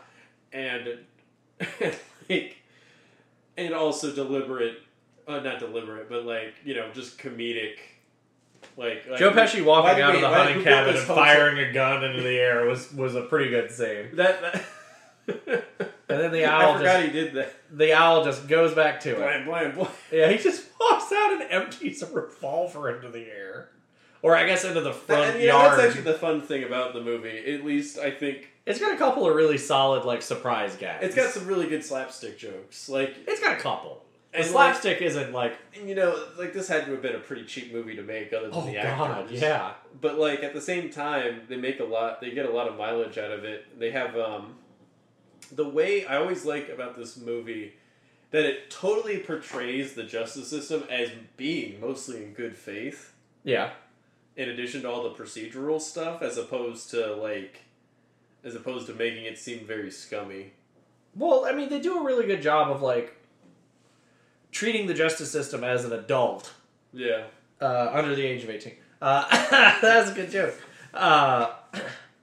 and 0.53 0.99
like 2.29 2.57
and 3.57 3.73
also 3.73 4.13
deliberate 4.13 4.77
uh, 5.27 5.39
not 5.39 5.59
deliberate 5.59 6.09
but 6.09 6.25
like 6.25 6.53
you 6.63 6.75
know 6.75 6.89
just 6.93 7.17
comedic 7.17 7.77
like, 8.77 9.05
like 9.09 9.19
Joe 9.19 9.31
Pesci 9.31 9.63
walking 9.63 10.01
out 10.01 10.15
of 10.15 10.21
the 10.21 10.29
hunting 10.29 10.63
cabin 10.63 10.95
and 10.95 11.05
firing 11.05 11.59
a 11.59 11.73
gun 11.73 12.03
into 12.03 12.23
the 12.23 12.37
air 12.37 12.65
was 12.65 12.91
was 12.93 13.13
a 13.13 13.21
pretty 13.23 13.49
good 13.49 13.69
scene. 13.69 14.07
that, 14.13 14.63
that 15.27 15.65
And 16.13 16.21
then 16.21 16.31
the 16.31 16.45
owl. 16.45 16.73
I 16.73 16.77
forgot 16.77 17.01
just 17.01 17.05
he 17.05 17.11
did 17.11 17.33
that. 17.33 17.53
the 17.71 17.93
owl 17.93 18.23
just 18.23 18.47
goes 18.47 18.73
back 18.73 18.99
to 19.01 19.11
it. 19.11 19.17
Blam, 19.17 19.45
blam, 19.45 19.75
blam. 19.75 19.91
Yeah, 20.11 20.29
he 20.29 20.37
just 20.37 20.65
walks 20.79 21.11
out 21.11 21.33
and 21.33 21.51
empties 21.51 22.03
a 22.03 22.07
revolver 22.07 22.95
into 22.95 23.09
the 23.09 23.25
air, 23.25 23.69
or 24.23 24.35
I 24.35 24.47
guess 24.47 24.63
into 24.65 24.81
the 24.81 24.93
front 24.93 25.33
and, 25.35 25.41
you 25.41 25.49
know, 25.49 25.59
yard. 25.59 25.77
that's 25.77 25.89
actually 25.89 26.11
the 26.11 26.17
fun 26.17 26.41
thing 26.41 26.63
about 26.63 26.93
the 26.93 27.01
movie. 27.01 27.53
At 27.53 27.63
least 27.63 27.99
I 27.99 28.09
think 28.09 28.49
It's 28.65 28.79
got 28.79 28.91
a 28.93 28.97
couple 28.97 29.29
of 29.29 29.35
really 29.35 29.59
solid 29.59 30.03
like 30.05 30.21
surprise 30.23 30.75
gags. 30.75 31.05
it's 31.05 31.15
got 31.15 31.29
some 31.31 31.45
really 31.45 31.67
good 31.67 31.83
slapstick 31.85 32.37
jokes. 32.39 32.89
Like, 32.89 33.13
It's 33.27 33.39
got 33.39 33.53
a 33.57 33.61
couple. 33.61 34.01
The 34.31 34.39
And, 34.39 34.47
slapstick 34.47 34.99
isn't 35.03 35.31
like 35.31 35.55
you 35.85 35.93
know, 35.93 36.17
like 36.39 36.53
this 36.53 36.67
had 36.67 36.85
to 36.85 36.91
have 36.93 37.01
been 37.03 37.15
a 37.15 37.19
pretty 37.19 37.43
cheap 37.45 37.71
movie 37.71 37.95
to 37.95 38.01
make, 38.01 38.33
other 38.33 38.49
than 38.49 38.57
oh 38.57 38.65
the 38.65 38.73
god, 38.73 39.25
actors. 39.25 39.39
yeah. 39.39 39.73
But 40.01 40.17
like 40.17 40.41
at 40.41 40.53
the 40.55 40.61
same 40.61 40.89
time, 40.89 41.41
they 41.47 41.55
make 41.57 41.79
a 41.79 41.83
lot. 41.83 42.19
They 42.19 42.31
get 42.31 42.47
a 42.47 42.51
lot 42.51 42.67
of 42.67 42.75
mileage 42.75 43.19
out 43.19 43.29
of 43.29 43.43
it. 43.43 43.77
They 43.79 43.91
have 43.91 44.17
um, 44.17 44.55
the 45.51 45.67
way 45.69 46.05
I 46.07 46.15
always 46.17 46.45
like 46.45 46.69
about 46.69 46.95
this 46.97 47.15
movie 47.17 47.73
that 48.31 48.43
it 48.45 48.71
totally 48.71 49.19
portrays 49.19 49.93
the 49.93 50.01
justice 50.03 50.47
system 50.47 50.83
as 50.89 51.09
being 51.37 51.79
mostly 51.79 52.23
in 52.23 52.33
good 52.33 52.57
faith. 52.57 53.13
Yeah. 53.43 53.69
In 54.35 54.49
addition 54.49 54.81
to 54.81 54.89
all 54.89 55.03
the 55.03 55.11
procedural 55.11 55.79
stuff 55.79 56.21
as 56.21 56.37
opposed 56.37 56.89
to 56.91 57.13
like 57.15 57.61
as 58.43 58.55
opposed 58.55 58.87
to 58.87 58.93
making 58.93 59.25
it 59.25 59.37
seem 59.37 59.65
very 59.65 59.89
scummy 59.91 60.51
Well, 61.15 61.45
I 61.45 61.51
mean, 61.53 61.69
they 61.69 61.79
do 61.79 61.99
a 61.99 62.03
really 62.03 62.25
good 62.25 62.41
job 62.41 62.69
of 62.71 62.81
like 62.81 63.15
treating 64.51 64.87
the 64.87 64.93
justice 64.93 65.31
system 65.31 65.63
as 65.63 65.85
an 65.85 65.93
adult 65.93 66.53
yeah 66.93 67.23
uh, 67.61 67.89
under 67.93 68.15
the 68.15 68.23
age 68.25 68.43
of 68.43 68.49
eighteen. 68.49 68.75
Uh, 69.01 69.25
that's 69.81 70.11
a 70.11 70.13
good 70.13 70.29
joke. 70.31 70.55
Uh, 70.93 71.53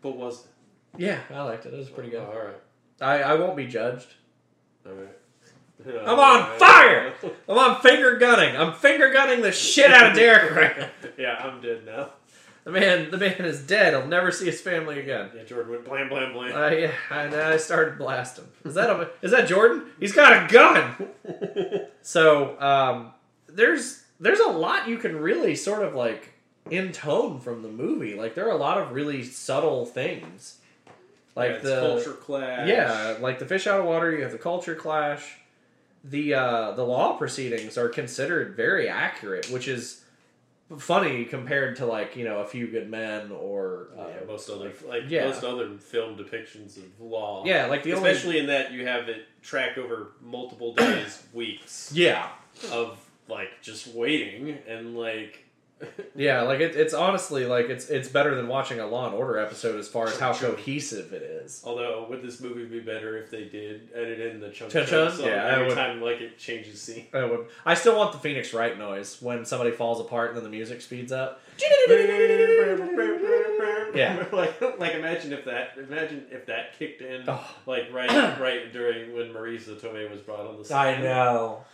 but 0.02 0.16
was 0.16 0.46
yeah, 0.96 1.20
I 1.32 1.42
liked 1.42 1.66
it. 1.66 1.72
It 1.74 1.78
was 1.78 1.88
pretty 1.88 2.10
good. 2.10 2.20
all 2.22 2.34
right 2.36 2.60
I, 3.00 3.22
I 3.22 3.34
won't 3.34 3.56
be 3.56 3.66
judged. 3.66 4.14
all 4.86 4.92
right 4.92 5.16
I'm 5.86 6.18
on 6.18 6.58
fire! 6.58 7.12
I'm 7.48 7.58
on 7.58 7.80
finger 7.80 8.16
gunning. 8.18 8.56
I'm 8.56 8.72
finger 8.74 9.12
gunning 9.12 9.40
the 9.42 9.52
shit 9.52 9.90
out 9.90 10.10
of 10.10 10.16
Derek 10.16 10.54
right 10.78 10.90
yeah 11.18 11.34
i'm 11.44 11.60
dead 11.60 11.84
now 11.86 12.10
The 12.64 12.70
man, 12.72 13.10
the 13.10 13.16
man 13.16 13.40
is 13.46 13.60
dead. 13.62 13.94
I'll 13.94 14.06
never 14.06 14.30
see 14.30 14.44
his 14.46 14.60
family 14.60 15.00
again. 15.00 15.30
yeah 15.34 15.44
jordan 15.44 15.70
went 15.72 15.84
blam 15.86 16.08
blam 16.10 16.32
blam 16.34 16.54
Uh, 16.54 16.68
yeah, 16.68 16.92
and 17.10 17.34
I 17.34 17.56
started 17.56 17.96
blasting. 17.98 18.44
Is 18.64 18.74
that 18.74 18.90
a, 18.90 19.08
is 19.22 19.30
that 19.30 19.48
Jordan? 19.48 19.84
He's 19.98 20.12
got 20.12 20.44
a 20.44 20.52
gun. 20.52 21.08
So 22.02 22.58
um, 22.60 23.12
there's 23.46 24.02
there's 24.20 24.40
a 24.40 24.48
lot 24.48 24.88
you 24.88 24.98
can 24.98 25.16
really 25.16 25.54
sort 25.54 25.82
of 25.82 25.94
like 25.94 26.32
intone 26.70 27.40
from 27.40 27.62
the 27.62 27.68
movie. 27.68 28.14
Like 28.14 28.34
there 28.34 28.46
are 28.46 28.52
a 28.52 28.56
lot 28.56 28.78
of 28.78 28.92
really 28.92 29.22
subtle 29.22 29.84
things, 29.86 30.58
like 31.36 31.52
Yeah, 31.52 31.58
the 31.58 31.80
culture 31.80 32.12
clash 32.12 32.68
yeah, 32.68 33.16
like 33.20 33.38
the 33.38 33.46
fish 33.46 33.66
out 33.66 33.80
of 33.80 33.86
water. 33.86 34.10
You 34.14 34.22
have 34.22 34.32
the 34.32 34.38
culture 34.38 34.74
clash. 34.74 35.38
The 36.02 36.34
uh, 36.34 36.72
the 36.72 36.84
law 36.84 37.16
proceedings 37.16 37.76
are 37.76 37.88
considered 37.88 38.56
very 38.56 38.88
accurate, 38.88 39.50
which 39.50 39.68
is 39.68 40.02
funny 40.78 41.24
compared 41.24 41.76
to 41.76 41.86
like 41.86 42.16
you 42.16 42.24
know 42.24 42.38
a 42.38 42.46
few 42.46 42.66
good 42.68 42.88
men 42.88 43.32
or 43.32 43.88
uh, 43.98 44.04
yeah, 44.08 44.26
most 44.26 44.48
other 44.48 44.72
like 44.86 45.02
yeah. 45.08 45.26
most 45.26 45.42
other 45.42 45.76
film 45.78 46.16
depictions 46.16 46.76
of 46.76 47.00
law. 47.00 47.42
yeah 47.44 47.66
like 47.66 47.82
the 47.82 47.92
only 47.92 48.08
especially 48.08 48.38
in 48.38 48.46
that 48.46 48.70
you 48.70 48.86
have 48.86 49.08
it 49.08 49.26
track 49.42 49.76
over 49.76 50.12
multiple 50.22 50.72
days, 50.74 51.22
weeks 51.32 51.90
yeah 51.92 52.28
of 52.70 52.98
like 53.28 53.48
just 53.62 53.88
waiting 53.88 54.58
and 54.68 54.96
like 54.96 55.44
yeah 56.14 56.42
like 56.42 56.60
it, 56.60 56.76
it's 56.76 56.92
honestly 56.94 57.46
like 57.46 57.70
it's 57.70 57.88
it's 57.88 58.08
better 58.08 58.34
than 58.34 58.48
watching 58.48 58.80
a 58.80 58.86
Law 58.86 59.06
and 59.06 59.14
Order 59.14 59.38
episode 59.38 59.78
as 59.78 59.88
far 59.88 60.06
as 60.08 60.18
how 60.18 60.32
cohesive 60.34 61.12
it 61.12 61.22
is. 61.22 61.62
Although, 61.64 62.06
would 62.10 62.22
this 62.22 62.40
movie 62.40 62.66
be 62.66 62.80
better 62.80 63.16
if 63.18 63.30
they 63.30 63.44
did 63.44 63.88
edit 63.94 64.20
in 64.20 64.40
the 64.40 64.50
chunk 64.50 64.70
Chun 64.72 64.86
chun 64.86 65.12
Yeah, 65.20 65.46
every 65.54 65.68
would- 65.68 65.74
time 65.74 66.00
like 66.02 66.20
it 66.20 66.38
changes 66.38 66.80
scene? 66.80 67.06
I 67.14 67.24
would. 67.24 67.46
I 67.64 67.74
still 67.74 67.96
want 67.96 68.12
the 68.12 68.18
Phoenix 68.18 68.52
Wright 68.52 68.78
noise 68.78 69.20
when 69.22 69.44
somebody 69.44 69.70
falls 69.70 70.00
apart 70.00 70.28
and 70.30 70.36
then 70.36 70.44
the 70.44 70.50
music 70.50 70.80
speeds 70.82 71.12
up. 71.12 71.40
Yeah. 73.94 74.24
like 74.32 74.60
like 74.78 74.94
imagine 74.94 75.32
if 75.32 75.44
that 75.46 75.72
imagine 75.76 76.24
if 76.30 76.46
that 76.46 76.78
kicked 76.78 77.02
in 77.02 77.24
Oh. 77.28 77.40
like 77.66 77.92
right 77.92 78.08
right 78.40 78.72
during 78.72 79.14
when 79.14 79.32
Marisa 79.32 79.74
Tomei 79.80 80.10
was 80.10 80.20
brought 80.20 80.46
on 80.46 80.58
the 80.58 80.64
scene. 80.64 80.76
I 80.76 81.00
know. 81.00 81.64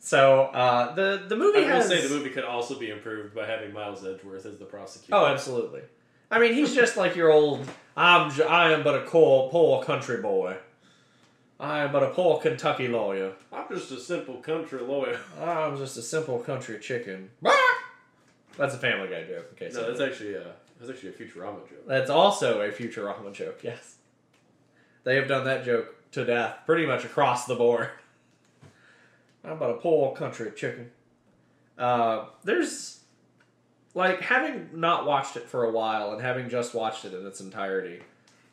So 0.00 0.42
uh, 0.42 0.94
the 0.94 1.24
the 1.28 1.36
movie 1.36 1.58
I 1.60 1.62
will 1.62 1.68
has. 1.68 1.88
say 1.88 2.00
the 2.06 2.14
movie 2.14 2.30
could 2.30 2.44
also 2.44 2.78
be 2.78 2.90
improved 2.90 3.34
by 3.34 3.46
having 3.46 3.72
Miles 3.72 4.04
Edgeworth 4.04 4.46
as 4.46 4.58
the 4.58 4.64
prosecutor. 4.64 5.14
Oh, 5.14 5.26
absolutely. 5.26 5.82
I 6.30 6.38
mean, 6.38 6.54
he's 6.54 6.74
just 6.74 6.96
like 6.96 7.16
your 7.16 7.32
old. 7.32 7.66
I'm. 7.96 8.30
j- 8.30 8.44
I 8.44 8.72
am 8.72 8.82
but 8.82 8.94
a 8.94 9.00
poor, 9.06 9.50
poor 9.50 9.82
country 9.82 10.18
boy. 10.22 10.56
I 11.58 11.80
am 11.84 11.92
but 11.92 12.02
a 12.02 12.10
poor 12.10 12.38
Kentucky 12.40 12.86
lawyer. 12.88 13.32
I'm 13.52 13.64
just 13.70 13.90
a 13.90 13.98
simple 13.98 14.36
country 14.36 14.80
lawyer. 14.82 15.18
I'm 15.40 15.76
just 15.78 15.96
a 15.96 16.02
simple 16.02 16.38
country 16.38 16.78
chicken. 16.78 17.30
That's 18.58 18.74
a 18.74 18.78
Family 18.78 19.08
Guy 19.08 19.24
joke. 19.24 19.50
Okay, 19.54 19.70
No, 19.72 19.86
that's 19.88 20.00
actually 20.00 20.34
a 20.34 20.52
that's 20.78 20.90
actually 20.90 21.10
a 21.10 21.12
Futurama 21.12 21.60
joke. 21.68 21.86
That's 21.86 22.10
also 22.10 22.60
a 22.60 22.70
Futurama 22.70 23.32
joke. 23.32 23.60
Yes, 23.62 23.96
they 25.04 25.16
have 25.16 25.28
done 25.28 25.44
that 25.44 25.64
joke 25.64 25.94
to 26.12 26.24
death, 26.24 26.58
pretty 26.66 26.86
much 26.86 27.04
across 27.04 27.46
the 27.46 27.54
board. 27.54 27.88
I'm 29.46 29.58
but 29.58 29.70
a 29.70 29.74
poor 29.74 30.14
country 30.14 30.50
chicken. 30.56 30.90
Uh, 31.78 32.26
there's 32.44 33.00
like 33.94 34.20
having 34.20 34.70
not 34.74 35.06
watched 35.06 35.36
it 35.36 35.44
for 35.48 35.64
a 35.64 35.70
while 35.70 36.12
and 36.12 36.20
having 36.20 36.48
just 36.48 36.74
watched 36.74 37.04
it 37.04 37.14
in 37.14 37.26
its 37.26 37.40
entirety. 37.40 38.00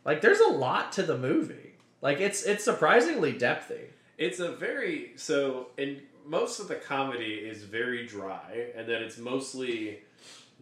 Like, 0.06 0.22
there's 0.22 0.39
a 0.41 0.50
lot 0.50 0.91
to 0.94 1.04
the 1.04 1.18
movie. 1.18 1.76
Like, 2.02 2.20
it's 2.20 2.44
it's 2.44 2.64
surprisingly 2.64 3.34
depthy. 3.34 3.86
It's 4.18 4.39
a 4.39 4.52
very 4.52 5.14
so 5.16 5.68
and 5.78 6.02
most 6.26 6.60
of 6.60 6.68
the 6.68 6.76
comedy 6.76 7.34
is 7.36 7.64
very 7.64 8.06
dry, 8.06 8.68
and 8.76 8.88
then 8.88 9.02
it's 9.02 9.18
mostly 9.18 10.00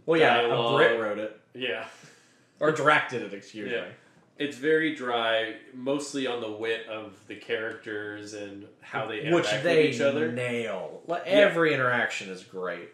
Well, 0.05 0.19
yeah, 0.19 0.41
Dialogue. 0.41 0.73
a 0.73 0.77
Brit 0.77 0.99
wrote 1.01 1.17
it 1.19 1.39
yeah, 1.53 1.85
or 2.59 2.71
directed 2.71 3.21
it. 3.23 3.33
Excuse 3.33 3.71
Yeah. 3.71 3.81
me. 3.81 3.87
It's 4.41 4.57
very 4.57 4.95
dry, 4.95 5.55
mostly 5.73 6.27
on 6.27 6.41
the 6.41 6.51
wit 6.51 6.87
of 6.87 7.13
the 7.27 7.35
characters 7.35 8.33
and 8.33 8.67
how 8.81 9.05
they 9.07 9.21
interact 9.21 9.35
which 9.53 9.63
they 9.63 9.85
with 9.87 9.95
each 9.95 10.01
other. 10.01 10.31
nail. 10.31 11.01
Like, 11.07 11.27
Every 11.27 11.73
interaction 11.73 12.29
is 12.29 12.43
great. 12.43 12.89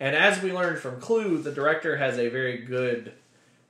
And 0.00 0.16
as 0.16 0.42
we 0.42 0.52
learned 0.52 0.78
from 0.78 1.00
Clue, 1.00 1.38
the 1.38 1.52
director 1.52 1.96
has 1.96 2.18
a 2.18 2.28
very 2.28 2.58
good 2.58 3.12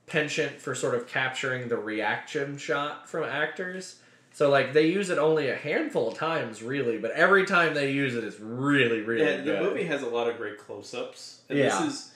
penchant 0.07 0.59
for 0.61 0.75
sort 0.75 0.95
of 0.95 1.07
capturing 1.07 1.69
the 1.69 1.77
reaction 1.77 2.57
shot 2.57 3.07
from 3.09 3.23
actors. 3.23 3.97
So 4.33 4.49
like 4.49 4.73
they 4.73 4.87
use 4.87 5.09
it 5.11 5.17
only 5.19 5.49
a 5.49 5.55
handful 5.55 6.07
of 6.09 6.17
times, 6.17 6.63
really, 6.63 6.97
but 6.97 7.11
every 7.11 7.45
time 7.45 7.75
they 7.75 7.91
use 7.91 8.15
it, 8.15 8.23
it's 8.23 8.39
really, 8.39 9.01
really 9.01 9.23
Yeah, 9.23 9.41
the 9.41 9.59
movie 9.61 9.83
has 9.85 10.01
a 10.01 10.07
lot 10.07 10.27
of 10.27 10.37
great 10.37 10.57
close-ups, 10.57 11.41
and 11.49 11.59
Yeah. 11.59 11.65
this 11.65 11.93
is 11.93 12.11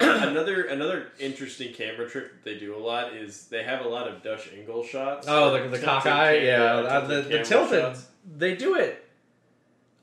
another 0.00 0.64
another 0.64 1.08
interesting 1.18 1.72
camera 1.72 2.08
trick 2.08 2.32
that 2.32 2.44
they 2.44 2.58
do 2.58 2.76
a 2.76 2.78
lot 2.78 3.14
is 3.14 3.48
they 3.48 3.64
have 3.64 3.84
a 3.84 3.88
lot 3.88 4.06
of 4.06 4.22
Dutch 4.22 4.48
angle 4.56 4.84
shots. 4.84 5.26
Oh, 5.28 5.52
the, 5.52 5.68
the 5.68 5.78
cockeye, 5.84 6.38
yeah, 6.44 6.62
uh, 6.62 7.06
the, 7.06 7.22
the 7.22 7.42
tilted. 7.44 7.80
shots. 7.80 8.06
They 8.36 8.54
do 8.54 8.76
it 8.76 9.04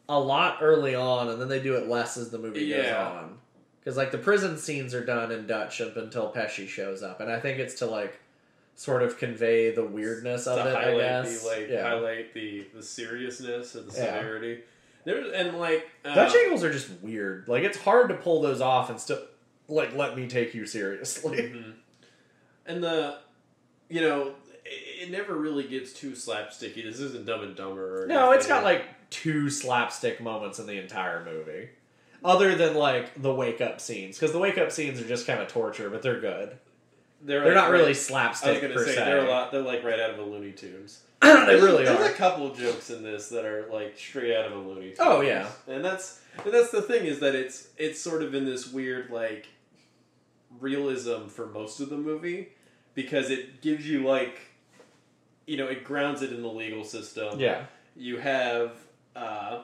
a 0.09 0.19
lot 0.19 0.57
early 0.61 0.95
on, 0.95 1.29
and 1.29 1.39
then 1.41 1.47
they 1.47 1.61
do 1.61 1.75
it 1.75 1.87
less 1.87 2.17
as 2.17 2.29
the 2.29 2.37
movie 2.37 2.69
goes 2.69 2.91
on. 2.91 3.37
Because 3.79 3.97
like 3.97 4.11
the 4.11 4.17
prison 4.17 4.57
scenes 4.57 4.93
are 4.93 5.05
done 5.05 5.31
in 5.31 5.47
Dutch 5.47 5.79
up 5.79 5.95
until 5.95 6.31
Pesci 6.31 6.67
shows 6.67 7.01
up, 7.03 7.21
and 7.21 7.31
I 7.31 7.39
think 7.39 7.59
it's 7.59 7.75
to 7.75 7.85
like 7.85 8.19
sort 8.75 9.01
of 9.03 9.17
convey 9.17 9.73
the 9.73 9.85
weirdness 9.85 10.47
of 10.47 10.65
it. 10.65 10.75
I 10.75 10.95
guess. 10.97 11.41
the 11.41 11.47
like 11.47 11.69
yeah. 11.69 11.83
highlight 11.83 12.33
the 12.33 12.65
the 12.73 12.83
seriousness 12.83 13.75
and 13.75 13.89
the 13.89 13.93
Yeah. 13.97 14.17
severity. 14.17 14.61
There 15.05 15.23
and 15.33 15.57
like 15.59 15.87
uh, 16.03 16.15
Dutch 16.15 16.35
angles 16.35 16.63
are 16.63 16.73
just 16.73 16.89
weird. 17.01 17.47
Like 17.47 17.63
it's 17.63 17.77
hard 17.77 18.09
to 18.09 18.15
pull 18.15 18.41
those 18.41 18.59
off 18.59 18.89
and 18.89 18.99
still 18.99 19.19
like 19.67 19.95
let 19.95 20.15
me 20.17 20.27
take 20.27 20.53
you 20.53 20.65
seriously. 20.65 21.37
Mhm. 21.37 21.73
And 22.67 22.83
the, 22.83 23.17
you 23.89 24.01
know, 24.01 24.33
it, 24.65 25.03
it 25.07 25.11
never 25.11 25.35
really 25.35 25.63
gets 25.67 25.93
too 25.93 26.11
slapsticky. 26.11 26.83
This 26.83 26.99
isn't 26.99 27.25
Dumb 27.25 27.41
and 27.43 27.55
Dumber. 27.55 28.03
Or 28.03 28.07
No, 28.07 28.31
it's 28.31 28.47
got 28.47 28.63
like 28.63 28.85
two 29.11 29.49
slapstick 29.49 30.19
moments 30.19 30.57
in 30.59 30.65
the 30.67 30.79
entire 30.79 31.23
movie. 31.23 31.69
Other 32.23 32.55
than 32.55 32.73
like 32.75 33.21
the 33.21 33.33
wake 33.33 33.61
up 33.61 33.79
scenes, 33.79 34.17
because 34.17 34.31
the 34.31 34.39
wake 34.39 34.57
up 34.57 34.71
scenes 34.71 34.99
are 34.99 35.07
just 35.07 35.27
kind 35.27 35.39
of 35.41 35.47
torture, 35.47 35.91
but 35.91 36.01
they're 36.01 36.19
good. 36.19 36.57
they're, 37.21 37.41
They're 37.41 37.45
like 37.49 37.53
not 37.55 37.71
right- 37.71 37.77
really 37.79 37.89
I 37.91 37.93
slapstick 37.93 38.53
was 38.53 38.61
gonna 38.61 38.73
per 38.73 38.85
say 38.85 38.95
se. 38.95 39.05
they're 39.05 39.25
a 39.25 39.29
lot. 39.29 39.51
They're 39.51 39.61
like 39.61 39.83
right 39.83 39.99
out 39.99 40.09
of 40.11 40.19
a 40.19 40.23
Looney 40.23 40.51
Tunes. 40.51 41.01
they 41.21 41.27
There's- 41.29 41.61
really 41.61 41.85
there's 41.85 41.99
are. 41.99 42.05
a 42.11 42.13
couple 42.13 42.53
jokes 42.55 42.89
in 42.89 43.03
this 43.03 43.29
that 43.29 43.45
are 43.45 43.67
like 43.71 43.95
straight 43.97 44.35
out 44.35 44.45
of 44.47 44.53
a 44.53 44.59
Looney 44.59 44.87
Tunes. 44.87 44.97
Oh, 45.01 45.21
yeah. 45.21 45.47
and 45.67 45.85
that's 45.85 46.19
and 46.43 46.51
that's 46.51 46.71
the 46.71 46.81
thing 46.81 47.05
is 47.05 47.19
that 47.19 47.35
it's 47.35 47.67
it's 47.77 48.01
sort 48.01 48.23
of 48.23 48.33
in 48.33 48.43
this 48.45 48.71
weird 48.71 49.11
like 49.11 49.47
realism 50.59 51.27
for 51.27 51.47
most 51.47 51.79
of 51.79 51.89
the 51.89 51.97
movie 51.97 52.49
because 52.93 53.29
it 53.29 53.61
gives 53.61 53.87
you 53.87 54.05
like 54.05 54.39
you 55.45 55.57
know 55.57 55.67
it 55.67 55.83
grounds 55.83 56.21
it 56.21 56.31
in 56.31 56.41
the 56.41 56.49
legal 56.49 56.83
system. 56.83 57.39
Yeah, 57.39 57.65
you 57.95 58.17
have 58.17 58.71
uh, 59.15 59.61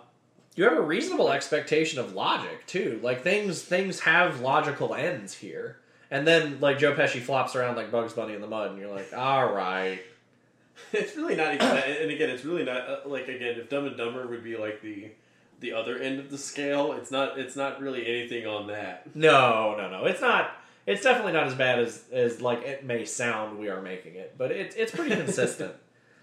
you 0.56 0.64
have 0.64 0.78
a 0.78 0.82
reasonable 0.82 1.32
expectation 1.32 2.00
of 2.00 2.14
logic 2.14 2.66
too. 2.68 3.00
Like 3.02 3.24
things 3.24 3.62
things 3.62 4.02
have 4.02 4.42
logical 4.42 4.94
ends 4.94 5.34
here, 5.34 5.78
and 6.10 6.28
then 6.28 6.60
like 6.60 6.78
Joe 6.78 6.94
Pesci 6.94 7.20
flops 7.20 7.56
around 7.56 7.76
like 7.76 7.92
Bugs 7.92 8.14
Bunny 8.14 8.34
in 8.34 8.42
the 8.42 8.48
mud, 8.48 8.72
and 8.72 8.80
you're 8.80 8.94
like, 8.94 9.14
all 9.14 9.52
right. 9.54 10.02
it's 10.94 11.16
really 11.16 11.36
not 11.36 11.54
even 11.54 11.68
that. 11.68 12.02
And 12.02 12.12
again, 12.12 12.30
it's 12.30 12.46
really 12.46 12.64
not 12.64 12.90
uh, 12.90 12.98
like 13.06 13.28
again 13.28 13.60
if 13.60 13.70
Dumb 13.70 13.86
and 13.86 13.98
Dumber 13.98 14.26
would 14.28 14.44
be 14.44 14.58
like 14.58 14.82
the 14.82 15.12
the 15.60 15.74
other 15.74 15.98
end 15.98 16.20
of 16.20 16.30
the 16.30 16.38
scale. 16.38 16.94
It's 16.94 17.12
not. 17.12 17.40
It's 17.40 17.56
not 17.56 17.80
really 17.80 18.06
anything 18.06 18.46
on 18.46 18.68
that. 18.68 19.16
No, 19.16 19.76
no, 19.78 19.90
no. 19.90 20.06
It's 20.06 20.22
not. 20.22 20.58
It's 20.86 21.04
definitely 21.04 21.34
not 21.34 21.48
as 21.48 21.54
bad 21.54 21.80
as 21.80 22.04
as 22.12 22.42
like 22.42 22.64
it 22.64 22.84
may 22.84 23.06
sound. 23.06 23.60
We 23.60 23.70
are 23.70 23.82
making 23.82 24.16
it, 24.16 24.36
but 24.38 24.52
it's 24.52 24.76
it's 24.76 24.92
pretty 24.92 25.16
consistent. 25.16 25.74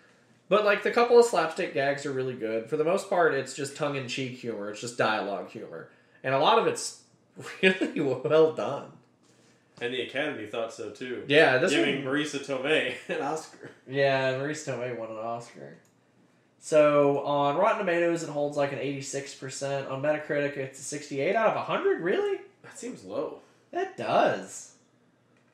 but 0.49 0.65
like 0.65 0.83
the 0.83 0.91
couple 0.91 1.19
of 1.19 1.25
slapstick 1.25 1.75
gags 1.75 2.05
are 2.07 2.13
really 2.13 2.35
good. 2.35 2.69
For 2.69 2.77
the 2.77 2.85
most 2.85 3.09
part, 3.09 3.35
it's 3.35 3.55
just 3.55 3.77
tongue 3.77 3.97
in 3.97 4.09
cheek 4.09 4.39
humor. 4.39 4.71
It's 4.71 4.81
just 4.81 4.99
dialogue 4.99 5.51
humor, 5.51 5.91
and 6.25 6.35
a 6.35 6.39
lot 6.39 6.59
of 6.59 6.67
it's 6.67 7.03
really 7.63 8.01
well 8.01 8.53
done. 8.53 8.93
And 9.81 9.95
the 9.95 10.03
Academy 10.03 10.47
thought 10.47 10.73
so 10.73 10.91
too. 10.91 11.23
Yeah, 11.29 11.59
this 11.59 11.71
giving 11.71 12.05
one. 12.05 12.15
Marisa 12.15 12.45
Tomei 12.45 12.95
an 13.09 13.23
Oscar. 13.23 13.71
Yeah, 13.89 14.35
Marisa 14.35 14.75
Tomei 14.75 14.99
won 14.99 15.11
an 15.11 15.19
Oscar. 15.19 15.77
So 16.59 17.21
on 17.21 17.57
Rotten 17.57 17.79
Tomatoes, 17.79 18.25
it 18.25 18.29
holds 18.29 18.57
like 18.57 18.73
an 18.73 18.81
eighty-six 18.81 19.35
percent. 19.35 19.87
On 19.89 20.03
Metacritic, 20.03 20.57
it's 20.57 20.81
a 20.81 20.83
sixty-eight 20.83 21.37
out 21.37 21.57
of 21.57 21.65
hundred. 21.65 22.01
Really? 22.01 22.41
That 22.63 22.77
seems 22.77 23.05
low. 23.05 23.41
That 23.71 23.97
does. 23.97 24.75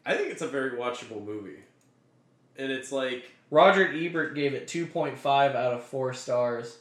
I 0.06 0.14
think 0.14 0.30
it's 0.30 0.42
a 0.42 0.48
very 0.48 0.72
watchable 0.72 1.24
movie, 1.24 1.60
and 2.56 2.70
it's 2.70 2.92
like 2.92 3.30
Roger 3.50 3.88
Ebert 3.92 4.34
gave 4.34 4.54
it 4.54 4.68
2.5 4.68 5.26
out 5.26 5.72
of 5.72 5.82
4 5.84 6.12
stars. 6.12 6.78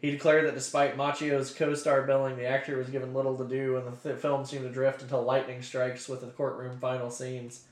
He 0.00 0.10
declared 0.10 0.46
that 0.46 0.54
despite 0.54 0.98
Macchio's 0.98 1.50
co 1.54 1.74
star 1.74 2.02
billing, 2.02 2.36
the 2.36 2.44
actor 2.44 2.76
was 2.76 2.90
given 2.90 3.14
little 3.14 3.38
to 3.38 3.48
do, 3.48 3.76
and 3.78 3.86
the 3.86 3.96
th- 3.96 4.20
film 4.20 4.44
seemed 4.44 4.64
to 4.64 4.70
drift 4.70 5.00
until 5.00 5.22
lightning 5.22 5.62
strikes 5.62 6.08
with 6.08 6.20
the 6.20 6.26
courtroom 6.26 6.78
final 6.78 7.10
scenes. 7.10 7.64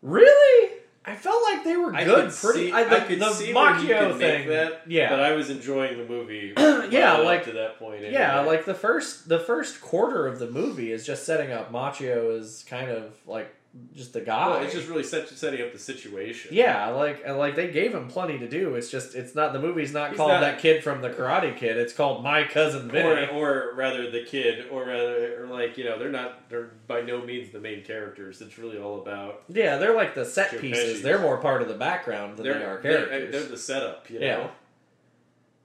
Really? 0.00 0.71
I 1.12 1.16
felt 1.16 1.42
like 1.42 1.62
they 1.64 1.76
were 1.76 1.94
I 1.94 2.04
good. 2.04 2.30
could 2.30 2.34
pretty. 2.38 2.66
see- 2.68 2.72
I, 2.72 2.84
the, 2.84 2.96
I 2.96 3.00
could 3.00 3.18
the 3.20 3.32
see 3.32 3.52
where 3.54 3.74
he 3.76 3.86
Macchio 3.88 3.98
could 4.10 4.18
make 4.18 4.38
thing. 4.40 4.48
that, 4.48 4.82
yeah, 4.86 5.08
but 5.10 5.20
I 5.20 5.32
was 5.32 5.50
enjoying 5.50 5.98
the 5.98 6.04
movie. 6.04 6.54
Yeah, 6.92 7.12
right 7.12 7.20
up 7.20 7.24
like- 7.24 7.44
to 7.44 7.52
that 7.52 7.78
point. 7.78 8.02
yeah, 8.02 8.38
anyway. 8.40 8.56
like 8.56 8.64
the 8.66 8.74
first 8.74 9.28
the 9.28 9.38
first 9.38 9.80
quarter 9.80 10.26
of 10.26 10.38
the 10.38 10.50
movie 10.50 10.90
is 10.92 11.06
just 11.06 11.24
setting 11.24 11.52
up 11.52 11.72
Macchio 11.72 12.38
as 12.38 12.64
kind 12.68 12.90
of 12.90 13.12
like 13.26 13.54
just 13.94 14.12
the 14.12 14.20
guy. 14.20 14.48
Well, 14.50 14.62
it's 14.62 14.74
just 14.74 14.86
really 14.88 15.02
set, 15.02 15.28
setting 15.30 15.62
up 15.62 15.72
the 15.72 15.78
situation. 15.78 16.50
Yeah, 16.54 16.88
like 16.88 17.26
like 17.26 17.56
they 17.56 17.70
gave 17.70 17.94
him 17.94 18.06
plenty 18.08 18.38
to 18.38 18.46
do. 18.48 18.74
It's 18.74 18.90
just 18.90 19.14
it's 19.14 19.34
not 19.34 19.54
the 19.54 19.58
movie's 19.58 19.92
not 19.94 20.10
He's 20.10 20.18
called 20.18 20.30
not- 20.32 20.40
that 20.40 20.58
kid 20.58 20.84
from 20.84 21.00
the 21.00 21.08
Karate 21.08 21.56
Kid. 21.56 21.78
It's 21.78 21.92
called 21.94 22.22
My 22.22 22.44
Cousin 22.44 22.88
Or, 22.90 22.92
Vinny. 22.92 23.26
or 23.32 23.72
rather, 23.74 24.10
the 24.10 24.24
kid, 24.24 24.66
or 24.70 24.84
rather, 24.84 25.42
or 25.42 25.46
like 25.46 25.78
you 25.78 25.84
know, 25.84 25.98
they're 25.98 26.10
not. 26.10 26.50
They're 26.50 26.72
by 26.86 27.00
no 27.00 27.24
means 27.24 27.50
the 27.50 27.60
main 27.60 27.82
characters. 27.82 28.42
It's 28.42 28.58
really 28.58 28.76
all 28.78 29.00
about 29.00 29.44
yeah, 29.48 29.78
they're 29.78 29.94
like 29.96 30.14
the 30.14 30.24
set 30.26 30.50
pieces. 30.60 30.96
Pesci's. 30.96 31.02
They're 31.02 31.18
more 31.20 31.38
part 31.38 31.62
of 31.62 31.68
the 31.68 31.74
background 31.74 32.36
than 32.36 32.44
they 32.44 32.52
they're, 32.52 32.76
are 32.78 32.82
they're, 32.82 33.06
characters. 33.06 33.32
they're 33.32 33.50
the 33.50 33.56
setup. 33.56 34.10
You 34.10 34.20
know, 34.20 34.26
Yeah. 34.26 34.48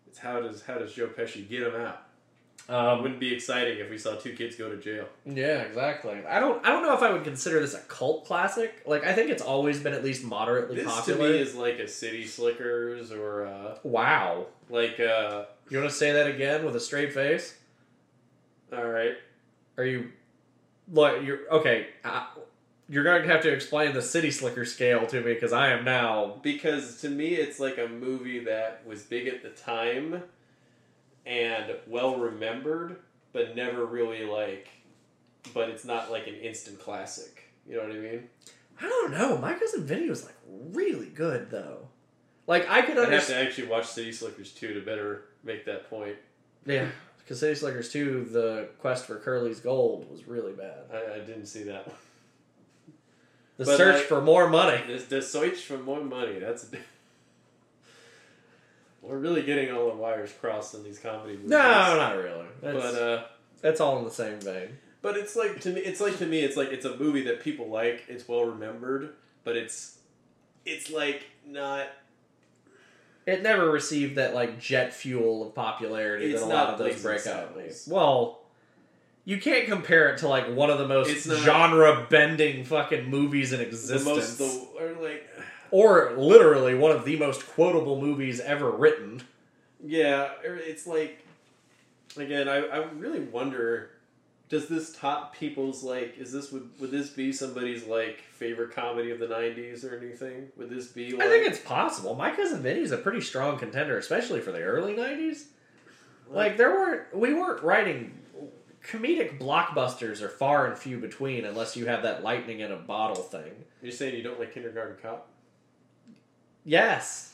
it's 0.07 0.19
how 0.19 0.39
does 0.39 0.61
how 0.63 0.77
does 0.77 0.93
Joe 0.93 1.07
Pesci 1.07 1.47
get 1.47 1.63
him 1.63 1.75
out? 1.75 2.03
Um, 2.69 3.01
Wouldn't 3.01 3.21
be 3.21 3.33
exciting 3.33 3.77
if 3.79 3.89
we 3.89 3.97
saw 3.97 4.15
two 4.15 4.33
kids 4.33 4.57
go 4.57 4.69
to 4.69 4.75
jail. 4.75 5.05
yeah, 5.25 5.61
exactly. 5.61 6.19
I 6.27 6.39
don't. 6.41 6.63
I 6.65 6.69
don't 6.69 6.83
know 6.83 6.93
if 6.93 7.01
I 7.01 7.11
would 7.13 7.23
consider 7.23 7.61
this 7.61 7.73
a 7.73 7.79
cult 7.79 8.25
classic. 8.25 8.81
Like, 8.85 9.05
I 9.05 9.13
think 9.13 9.29
it's 9.29 9.41
always 9.41 9.79
been 9.79 9.93
at 9.93 10.03
least 10.03 10.25
moderately 10.25 10.75
This 10.75 10.85
popular. 10.85 11.27
to 11.29 11.33
me 11.33 11.39
is 11.39 11.55
like 11.55 11.79
a 11.79 11.87
City 11.87 12.25
Slickers 12.25 13.11
or 13.11 13.45
uh, 13.47 13.77
wow. 13.83 14.47
like 14.69 14.99
uh, 14.99 15.45
You 15.69 15.77
want 15.77 15.89
to 15.89 15.95
say 15.95 16.11
that 16.11 16.27
again 16.27 16.65
with 16.65 16.75
a 16.75 16.79
straight 16.81 17.13
face? 17.13 17.55
all 18.73 18.85
right. 18.85 19.15
Are 19.77 19.85
you 19.85 20.11
like 20.91 21.23
you're 21.23 21.49
okay? 21.51 21.87
Uh, 22.03 22.25
you're 22.89 23.03
going 23.05 23.21
to 23.21 23.27
have 23.29 23.41
to 23.43 23.51
explain 23.53 23.93
the 23.93 24.01
City 24.01 24.29
Slicker 24.31 24.65
scale 24.65 25.05
to 25.07 25.21
me 25.21 25.33
because 25.33 25.53
I 25.53 25.69
am 25.71 25.85
now. 25.85 26.37
Because 26.41 26.99
to 27.01 27.09
me, 27.09 27.35
it's 27.35 27.59
like 27.61 27.77
a 27.77 27.87
movie 27.87 28.39
that 28.45 28.81
was 28.85 29.03
big 29.03 29.27
at 29.27 29.41
the 29.43 29.49
time 29.49 30.23
and 31.27 31.75
well 31.87 32.17
remembered, 32.17 32.97
but 33.33 33.55
never 33.55 33.85
really 33.85 34.25
like. 34.25 34.69
But 35.53 35.69
it's 35.69 35.85
not 35.85 36.11
like 36.11 36.27
an 36.27 36.35
instant 36.35 36.79
classic. 36.79 37.43
You 37.67 37.77
know 37.77 37.83
what 37.83 37.91
I 37.91 37.99
mean? 37.99 38.29
I 38.81 38.87
don't 38.87 39.11
know. 39.11 39.37
My 39.37 39.53
cousin 39.53 39.85
Vinny 39.85 40.09
was 40.09 40.25
like 40.25 40.35
really 40.71 41.09
good 41.09 41.49
though. 41.51 41.87
Like 42.47 42.69
I 42.69 42.81
could 42.81 42.97
I'd 42.97 43.11
have 43.11 43.27
to 43.27 43.35
actually 43.35 43.67
watch 43.67 43.85
City 43.85 44.11
Slickers 44.11 44.53
2 44.53 44.73
to 44.73 44.81
better 44.81 45.25
make 45.43 45.65
that 45.65 45.89
point. 45.89 46.15
Yeah, 46.65 46.87
because 47.19 47.39
City 47.39 47.55
Slickers 47.55 47.91
two, 47.91 48.25
the 48.25 48.69
quest 48.79 49.05
for 49.05 49.17
Curly's 49.17 49.59
gold 49.59 50.09
was 50.09 50.27
really 50.27 50.53
bad. 50.53 50.85
I, 50.93 51.15
I 51.15 51.19
didn't 51.19 51.45
see 51.45 51.63
that 51.63 51.87
one. 51.87 51.97
The 53.57 53.65
But, 53.65 53.77
search 53.77 53.95
like, 53.95 54.03
for 54.03 54.21
more 54.21 54.49
money. 54.49 54.81
The, 54.87 55.03
the 55.03 55.21
search 55.21 55.57
for 55.61 55.77
more 55.77 56.03
money. 56.03 56.39
That's. 56.39 56.69
We're 59.07 59.17
really 59.17 59.43
getting 59.43 59.71
all 59.71 59.89
the 59.89 59.95
wires 59.95 60.31
crossed 60.39 60.73
in 60.75 60.83
these 60.83 60.99
comedy 60.99 61.33
movies. 61.35 61.49
No, 61.49 61.57
not 61.57 62.17
really. 62.17 62.45
That's, 62.61 62.77
But 62.77 63.01
uh, 63.01 63.23
that's 63.61 63.79
all 63.79 63.97
in 63.99 64.03
the 64.05 64.11
same 64.11 64.39
vein. 64.41 64.77
but 65.01 65.15
it's 65.15 65.35
like 65.35 65.61
to 65.61 65.69
me, 65.69 65.81
it's 65.81 66.01
like 66.01 66.17
to 66.17 66.25
me, 66.25 66.41
it's 66.41 66.57
like 66.57 66.69
it's 66.69 66.85
a 66.85 66.97
movie 66.97 67.23
that 67.23 67.41
people 67.41 67.69
like. 67.69 68.03
It's 68.09 68.27
well 68.27 68.43
remembered, 68.45 69.13
but 69.43 69.55
it's, 69.55 69.97
it's 70.65 70.89
like 70.91 71.23
not. 71.45 71.87
It 73.25 73.43
never 73.43 73.69
received 73.69 74.15
that 74.15 74.33
like 74.33 74.59
jet 74.59 74.93
fuel 74.93 75.45
of 75.47 75.53
popularity 75.55 76.31
that 76.31 76.41
a 76.41 76.45
lot 76.45 76.69
of 76.69 76.77
those 76.79 77.01
breakout 77.01 77.55
movies. 77.55 77.87
Well, 77.89 78.39
you 79.25 79.37
can't 79.41 79.67
compare 79.67 80.09
it 80.13 80.19
to 80.19 80.27
like 80.29 80.53
one 80.53 80.69
of 80.69 80.77
the 80.77 80.87
most 80.87 81.27
genre 81.43 82.07
bending 82.09 82.63
fucking 82.63 83.09
movies 83.09 83.51
in 83.51 83.59
The 83.59 83.65
existence, 83.67 84.05
most, 84.05 84.37
the 84.37 84.67
or 84.79 84.93
like, 85.01 85.27
or 85.71 86.13
literally 86.17 86.75
one 86.75 86.91
of 86.91 87.05
the 87.05 87.17
most 87.17 87.47
quotable 87.47 87.99
movies 87.99 88.39
ever 88.39 88.71
written. 88.71 89.21
yeah, 89.83 90.31
er, 90.45 90.55
it's 90.55 90.87
like, 90.87 91.25
again, 92.17 92.47
I, 92.47 92.57
I 92.57 92.77
really 92.93 93.21
wonder, 93.21 93.91
does 94.49 94.67
this 94.67 94.95
top 94.95 95.35
people's 95.35 95.83
like, 95.83 96.17
is 96.17 96.31
this 96.31 96.51
would 96.51 96.69
would 96.79 96.91
this 96.91 97.09
be 97.09 97.31
somebody's 97.33 97.85
like 97.85 98.21
favorite 98.21 98.71
comedy 98.73 99.11
of 99.11 99.19
the 99.19 99.27
'90s 99.27 99.83
or 99.83 99.97
anything? 99.97 100.47
Would 100.57 100.69
this 100.69 100.87
be? 100.87 101.11
Like, 101.11 101.27
I 101.27 101.29
think 101.29 101.47
it's 101.47 101.59
possible. 101.59 102.15
My 102.15 102.31
cousin 102.31 102.61
Vinny's 102.61 102.91
a 102.91 102.97
pretty 102.97 103.21
strong 103.21 103.57
contender, 103.57 103.97
especially 103.97 104.39
for 104.39 104.51
the 104.51 104.61
early 104.61 104.93
'90s. 104.93 105.45
Like 106.29 106.57
there 106.57 106.71
weren't 106.71 107.15
we 107.15 107.33
weren't 107.33 107.63
writing 107.63 108.17
comedic 108.87 109.39
blockbusters 109.39 110.21
are 110.21 110.29
far 110.29 110.67
and 110.67 110.77
few 110.77 110.97
between 110.97 111.45
unless 111.45 111.75
you 111.75 111.85
have 111.85 112.03
that 112.03 112.23
lightning 112.23 112.61
in 112.61 112.71
a 112.71 112.77
bottle 112.77 113.21
thing. 113.21 113.51
You're 113.81 113.91
saying 113.91 114.15
you 114.15 114.23
don't 114.23 114.39
like 114.39 114.53
Kindergarten 114.53 114.97
Cop? 115.01 115.27
Yes, 116.67 117.33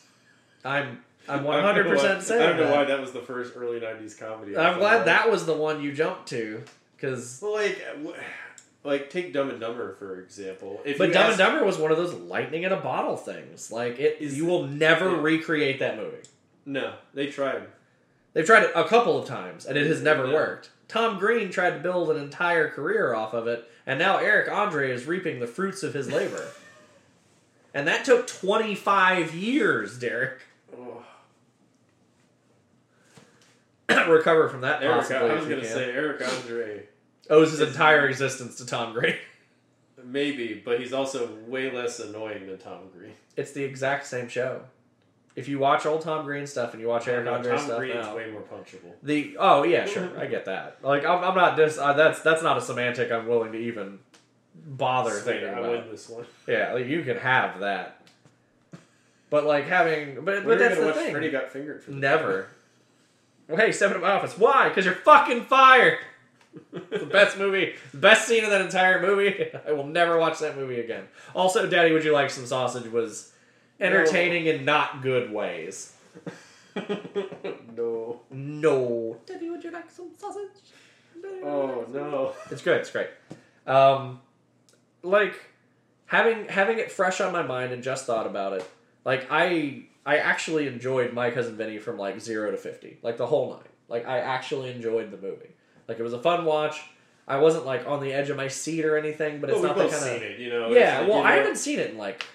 I'm. 0.64 1.04
I'm 1.28 1.40
I 1.40 1.42
one 1.44 1.56
don't 1.58 1.66
hundred 1.66 1.88
why- 1.88 1.94
percent 1.94 2.22
saying 2.22 2.42
I 2.42 2.46
don't 2.48 2.58
know 2.58 2.68
that. 2.68 2.76
why 2.76 2.84
that 2.86 3.00
was 3.02 3.12
the 3.14 3.22
first 3.22 3.54
early 3.56 3.80
'90s 3.80 4.18
comedy. 4.20 4.56
I'm 4.56 4.78
glad 4.78 5.06
that 5.06 5.30
was 5.32 5.46
the 5.46 5.54
one 5.54 5.82
you 5.82 5.92
jumped 5.94 6.28
to, 6.30 6.62
because. 6.96 7.40
Well, 7.42 7.54
like, 7.54 7.80
w- 8.04 8.16
like 8.84 9.10
take 9.10 9.34
Dumb 9.34 9.50
and 9.50 9.60
Dumber 9.60 9.94
for 9.96 10.20
example. 10.20 10.82
If 10.86 10.98
But 10.98 11.12
Dumb 11.14 11.24
ask- 11.24 11.30
and 11.32 11.38
Dumber 11.40 11.66
was 11.66 11.78
one 11.78 11.92
of 11.92 11.98
those 11.98 12.14
lightning 12.14 12.64
in 12.64 12.72
a 12.74 12.80
bottle 12.80 13.18
things. 13.18 13.72
Like 13.72 14.00
it, 14.00 14.18
Is- 14.20 14.38
you 14.38 14.46
will 14.46 14.68
never 14.68 15.10
yeah. 15.12 15.22
recreate 15.22 15.80
that 15.80 15.98
movie. 15.98 16.18
No, 16.66 16.94
they 17.14 17.28
tried. 17.28 17.64
They've 18.34 18.46
tried 18.46 18.64
it 18.64 18.72
a 18.76 18.84
couple 18.84 19.18
of 19.18 19.28
times, 19.28 19.66
and 19.66 19.78
it 19.78 19.88
has 19.88 20.02
never 20.02 20.28
Yeah. 20.28 20.34
worked. 20.34 20.70
Tom 20.90 21.18
Green 21.20 21.50
tried 21.50 21.72
to 21.72 21.80
build 21.80 22.10
an 22.12 22.18
entire 22.18 22.70
career 22.70 23.14
off 23.16 23.34
of 23.34 23.48
it, 23.48 23.68
and 23.88 23.98
now 23.98 24.18
Eric 24.18 24.52
Andre 24.52 24.92
is 24.92 25.06
reaping 25.08 25.40
the 25.40 25.48
fruits 25.48 25.82
of 25.84 25.94
his 25.96 26.12
labor. 26.12 26.46
and 27.74 27.88
that 27.88 28.06
took 28.06 28.28
25 28.28 29.34
years, 29.36 29.98
Derek. 30.00 30.42
Oh, 30.78 31.04
Recover 34.08 34.50
from 34.50 34.62
that 34.62 34.82
Eric, 34.82 35.02
possibly. 35.02 35.30
I 35.30 35.34
if 35.34 35.40
was 35.40 35.50
gonna 35.50 35.66
say 35.66 35.92
Eric 35.92 36.28
Andre, 36.28 36.84
owes 37.30 37.52
his 37.52 37.62
entire 37.62 38.08
existence 38.08 38.58
to 38.58 38.66
Tom 38.66 38.94
Green. 38.94 39.16
maybe, 40.04 40.62
but 40.64 40.80
he's 40.80 40.94
also 40.94 41.30
way 41.48 41.72
less 41.72 42.00
annoying 42.00 42.48
than 42.48 42.58
Tom 42.58 42.90
Green. 42.96 43.14
It's 43.36 43.52
the 43.52 43.64
exact 43.64 44.06
same 44.06 44.28
show. 44.28 44.64
If 45.36 45.48
you 45.48 45.58
watch 45.58 45.86
old 45.86 46.02
Tom 46.02 46.26
Green 46.26 46.46
stuff 46.46 46.74
and 46.74 46.82
you 46.82 46.88
watch 46.88 47.08
Eric 47.08 47.26
No, 47.26 47.34
Andre 47.34 47.56
Tom 47.56 47.66
stuff 47.66 47.78
Green's 47.80 48.06
now, 48.06 48.16
way 48.16 48.30
more 48.32 48.42
punchable. 48.42 48.94
the 49.02 49.36
oh 49.40 49.64
yeah 49.64 49.86
sure 49.86 50.10
I 50.20 50.28
get 50.28 50.46
that. 50.46 50.78
Like 50.84 51.06
I'm, 51.06 51.24
I'm 51.24 51.36
not 51.36 51.58
dis 51.58 51.78
uh, 51.78 51.94
that's 51.94 52.22
that's 52.22 52.44
not 52.44 52.58
a 52.58 52.62
semantic 52.62 53.12
I'm 53.12 53.28
willing 53.28 53.52
to 53.54 53.58
even 53.58 54.00
bother 54.56 55.12
Sweet, 55.12 55.24
thinking 55.24 55.50
I 55.50 55.60
about. 55.60 55.72
win 55.72 55.84
this 55.92 56.10
one. 56.10 56.26
Yeah, 56.48 56.74
like, 56.74 56.86
you 56.88 57.04
can 57.04 57.18
have 57.18 57.60
that. 57.62 58.00
But 59.30 59.46
like 59.46 59.66
having, 59.68 60.24
but, 60.24 60.42
We 60.46 60.52
but 60.52 60.60
that's 60.60 60.78
the 60.80 60.86
watch 60.86 60.96
thing. 60.96 61.12
Freddy 61.12 61.32
Got 61.32 61.52
Fingered. 61.52 61.84
For 61.84 61.92
the 61.92 61.98
Never. 61.98 62.48
Well, 63.48 63.58
hey, 63.58 63.72
step 63.72 63.90
into 63.90 64.00
my 64.02 64.12
office. 64.12 64.38
Why? 64.38 64.70
Because 64.70 64.86
you're 64.86 64.94
fucking 64.96 65.46
fired. 65.46 65.98
The 66.92 67.08
best 67.08 67.40
movie, 67.40 67.74
the 67.92 67.98
best 67.98 68.28
scene 68.28 68.44
in 68.44 68.52
that 68.52 68.62
entire 68.62 69.02
movie. 69.02 69.48
I 69.68 69.72
will 69.72 69.88
never 69.88 70.20
watch 70.20 70.38
that 70.38 70.56
movie 70.56 70.80
again. 70.80 71.06
Also, 71.34 71.66
Daddy, 71.68 71.92
would 71.92 72.04
you 72.04 72.12
like 72.14 72.30
some 72.30 72.46
sausage? 72.46 72.92
Was 72.92 73.32
entertaining 73.80 74.46
in 74.46 74.64
not 74.64 75.02
good 75.02 75.32
ways. 75.34 75.94
no. 77.76 78.22
No. 78.30 79.18
Daddy, 79.26 79.50
would 79.50 79.64
you 79.64 79.72
like 79.72 79.90
some 79.90 80.12
sausage? 80.18 80.50
Daddy, 81.22 81.42
Oh 81.44 81.66
like 81.78 81.86
some- 81.86 81.94
no. 81.96 82.34
It's 82.52 82.62
good. 82.62 82.78
It's 82.82 82.92
great. 82.92 83.08
Um, 83.66 84.22
like 85.04 85.36
having 86.06 86.46
having 86.48 86.80
it 86.80 86.92
fresh 86.92 87.22
on 87.22 87.32
my 87.32 87.44
mind 87.44 87.72
and 87.72 87.84
just 87.84 88.06
thought 88.06 88.26
about 88.26 88.54
it. 88.54 88.70
Like 89.06 89.28
I 89.30 89.84
I 90.06 90.18
actually 90.18 90.68
enjoyed 90.68 91.14
my 91.14 91.30
cousin 91.32 91.56
Vinny 91.56 91.78
from 91.78 91.98
like 91.98 92.20
zero 92.20 92.52
to 92.52 92.58
fifty, 92.58 92.98
like 93.04 93.18
the 93.18 93.28
whole 93.28 93.52
nine. 93.52 93.68
Like 93.90 94.08
I 94.08 94.20
actually 94.20 94.72
enjoyed 94.72 95.12
the 95.12 95.18
movie. 95.18 95.50
Like 95.88 96.00
it 96.00 96.04
was 96.04 96.14
a 96.14 96.22
fun 96.22 96.46
watch. 96.46 96.82
I 97.28 97.38
wasn't 97.38 97.66
like 97.66 97.88
on 97.88 98.02
the 98.02 98.12
edge 98.12 98.30
of 98.30 98.38
my 98.38 98.48
seat 98.48 98.84
or 98.84 98.98
anything, 98.98 99.40
but 99.40 99.50
it's 99.50 99.60
well, 99.60 99.76
not 99.76 99.78
the 99.78 99.90
kind 99.90 100.16
of 100.16 100.22
it, 100.22 100.40
you 100.40 100.50
know. 100.50 100.70
yeah. 100.72 101.00
like, 101.00 101.10
well, 101.10 101.20
you 101.20 101.24
I 101.26 101.36
haven't 101.36 101.58
seen 101.58 101.80
it 101.80 101.92
in 101.92 101.98
like 101.98 102.26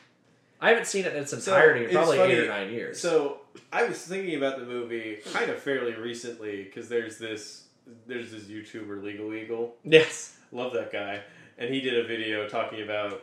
I 0.61 0.71
haven't 0.71 0.87
seen 0.87 1.05
it 1.05 1.15
in 1.15 1.23
its 1.23 1.31
So, 1.31 1.37
entirety 1.37 1.81
in 1.81 1.87
it's 1.87 1.95
probably 1.95 2.19
eight 2.21 2.39
or 2.39 2.49
nine 2.49 2.71
years. 2.71 3.01
So 3.01 3.41
I 3.73 3.85
was 3.85 3.99
thinking 3.99 4.37
about 4.37 4.59
the 4.59 4.65
movie 4.67 5.19
kind 5.33 5.51
of 5.51 5.59
fairly 5.59 5.95
recently 5.95 6.65
because 6.65 6.89
there's 6.89 7.19
this 7.19 7.65
there's 8.07 8.33
this 8.33 8.45
YouTuber 8.45 9.03
Legal 9.03 9.33
Eagle. 9.35 9.77
yes, 9.85 10.37
Love 10.53 10.73
that 10.73 10.91
guy, 10.93 11.21
and 11.59 11.73
he 11.73 11.81
did 11.81 11.99
a 11.99 12.07
video 12.07 12.49
talking 12.49 12.83
about 12.83 13.23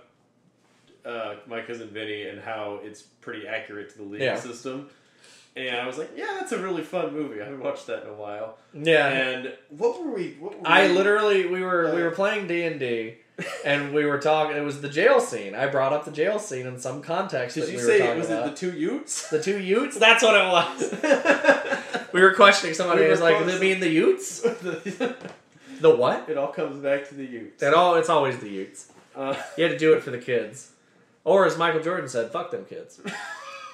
uh, 1.05 1.35
my 1.47 1.61
cousin 1.61 1.87
Vinny 1.89 2.23
and 2.27 2.39
how 2.41 2.79
it's 2.83 3.01
pretty 3.01 3.47
accurate 3.47 3.89
to 3.91 3.97
the 3.97 4.03
legal 4.03 4.25
Yeah. 4.27 4.39
system. 4.39 4.89
And 5.57 5.77
I 5.77 5.87
was 5.87 5.97
like, 5.97 6.09
yeah, 6.17 6.33
that's 6.37 6.51
a 6.51 6.57
really 6.61 6.83
fun 6.83 7.13
movie. 7.13 7.39
I 7.41 7.45
haven't 7.45 7.61
watched 7.61 7.87
that 7.87 8.03
in 8.03 8.09
a 8.09 8.13
while. 8.13 8.57
yeah. 8.73 9.07
And 9.07 9.53
what 9.69 10.03
were 10.03 10.11
we? 10.13 10.35
What 10.39 10.59
were 10.59 10.67
I 10.67 10.87
we- 10.87 10.93
literally 10.93 11.45
we 11.45 11.61
were 11.61 11.93
we 11.95 12.01
Uh, 12.01 12.05
were 12.05 12.11
playing 12.11 12.47
D 12.47 12.63
and 12.63 12.77
D. 12.79 13.15
and 13.65 13.93
we 13.93 14.05
were 14.05 14.17
talking. 14.19 14.55
It 14.57 14.61
was 14.65 14.81
the 14.81 14.89
jail 14.89 15.19
scene. 15.21 15.55
I 15.55 15.67
brought 15.67 15.93
up 15.93 16.03
the 16.05 16.11
jail 16.11 16.39
scene 16.39 16.65
in 16.67 16.77
some 16.79 17.01
context. 17.01 17.55
Did 17.55 17.69
you 17.69 17.77
we 17.77 17.83
say 17.83 17.99
were 17.99 18.05
talking 18.05 18.19
was 18.19 18.29
about. 18.29 18.47
it 18.47 18.49
the 18.51 18.55
two 18.57 18.77
Utes? 18.77 19.29
the 19.29 19.41
two 19.43 19.59
Utes? 19.59 19.97
That's 19.97 20.23
what 20.23 20.35
it 20.35 20.47
was. 20.47 22.07
we 22.13 22.21
were 22.21 22.33
questioning 22.33 22.73
somebody. 22.73 23.01
We 23.01 23.05
He 23.05 23.11
was 23.11 23.21
like. 23.21 23.37
"Does 23.39 23.55
it 23.55 23.61
mean 23.61 23.79
the 23.79 23.89
Utes? 23.89 24.45
The 25.81 25.95
what?" 25.95 26.29
It 26.29 26.37
all 26.37 26.51
comes 26.51 26.81
back 26.81 27.07
to 27.09 27.15
the 27.15 27.25
Utes. 27.25 27.63
It 27.63 27.73
all. 27.73 27.95
It's 27.95 28.09
always 28.09 28.37
the 28.39 28.49
Utes. 28.49 28.91
Uh, 29.15 29.35
You 29.57 29.63
had 29.63 29.71
to 29.71 29.77
do 29.77 29.93
it 29.93 30.03
for 30.03 30.11
the 30.11 30.17
kids, 30.17 30.71
or 31.23 31.45
as 31.45 31.57
Michael 31.57 31.81
Jordan 31.81 32.09
said, 32.09 32.31
"Fuck 32.31 32.51
them 32.51 32.65
kids." 32.65 32.99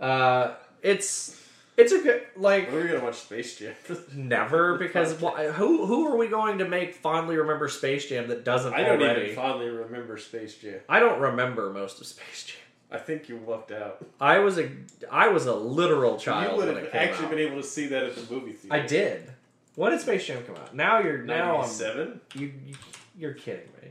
uh, 0.00 0.54
it's 0.82 1.40
it's 1.76 1.92
a 1.92 2.00
good 2.02 2.22
like 2.36 2.68
when 2.70 2.80
are 2.80 2.82
we 2.82 2.88
gonna 2.88 3.04
watch 3.04 3.16
Space 3.16 3.58
Jam? 3.58 3.74
never 4.14 4.76
because 4.78 5.20
why, 5.20 5.48
who 5.48 5.86
who 5.86 6.06
are 6.08 6.16
we 6.16 6.28
going 6.28 6.58
to 6.58 6.68
make 6.68 6.94
fondly 6.94 7.36
remember 7.36 7.68
Space 7.68 8.08
Jam 8.08 8.28
that 8.28 8.44
doesn't 8.44 8.74
I 8.74 8.82
don't 8.82 9.02
already? 9.02 9.22
even 9.24 9.36
fondly 9.36 9.68
remember 9.68 10.16
Space 10.18 10.56
Jam. 10.56 10.80
I 10.88 11.00
don't 11.00 11.20
remember 11.20 11.72
most 11.72 12.00
of 12.00 12.06
Space 12.06 12.44
Jam. 12.44 12.56
I 12.90 12.98
think 12.98 13.28
you 13.28 13.40
lucked 13.46 13.72
out. 13.72 14.04
I 14.20 14.38
was 14.38 14.58
a 14.58 14.70
I 15.10 15.28
was 15.28 15.46
a 15.46 15.54
literal 15.54 16.16
child. 16.18 16.60
you 16.60 16.66
would 16.66 16.76
have 16.76 16.94
actually 16.94 17.24
out. 17.26 17.30
been 17.30 17.40
able 17.40 17.56
to 17.56 17.66
see 17.66 17.86
that 17.88 18.04
at 18.04 18.14
the 18.14 18.32
movie 18.34 18.52
theater. 18.52 18.76
I 18.76 18.86
did. 18.86 19.30
When 19.76 19.90
did 19.90 20.00
Space 20.00 20.26
Jam 20.26 20.42
come 20.44 20.56
out? 20.56 20.74
Now 20.74 20.98
you're 21.00 21.18
now 21.22 21.54
I'm, 21.56 21.60
Ninety-seven. 21.62 22.20
you, 22.34 22.52
you 22.66 22.74
you're 23.18 23.32
kidding 23.34 23.68
me. 23.82 23.88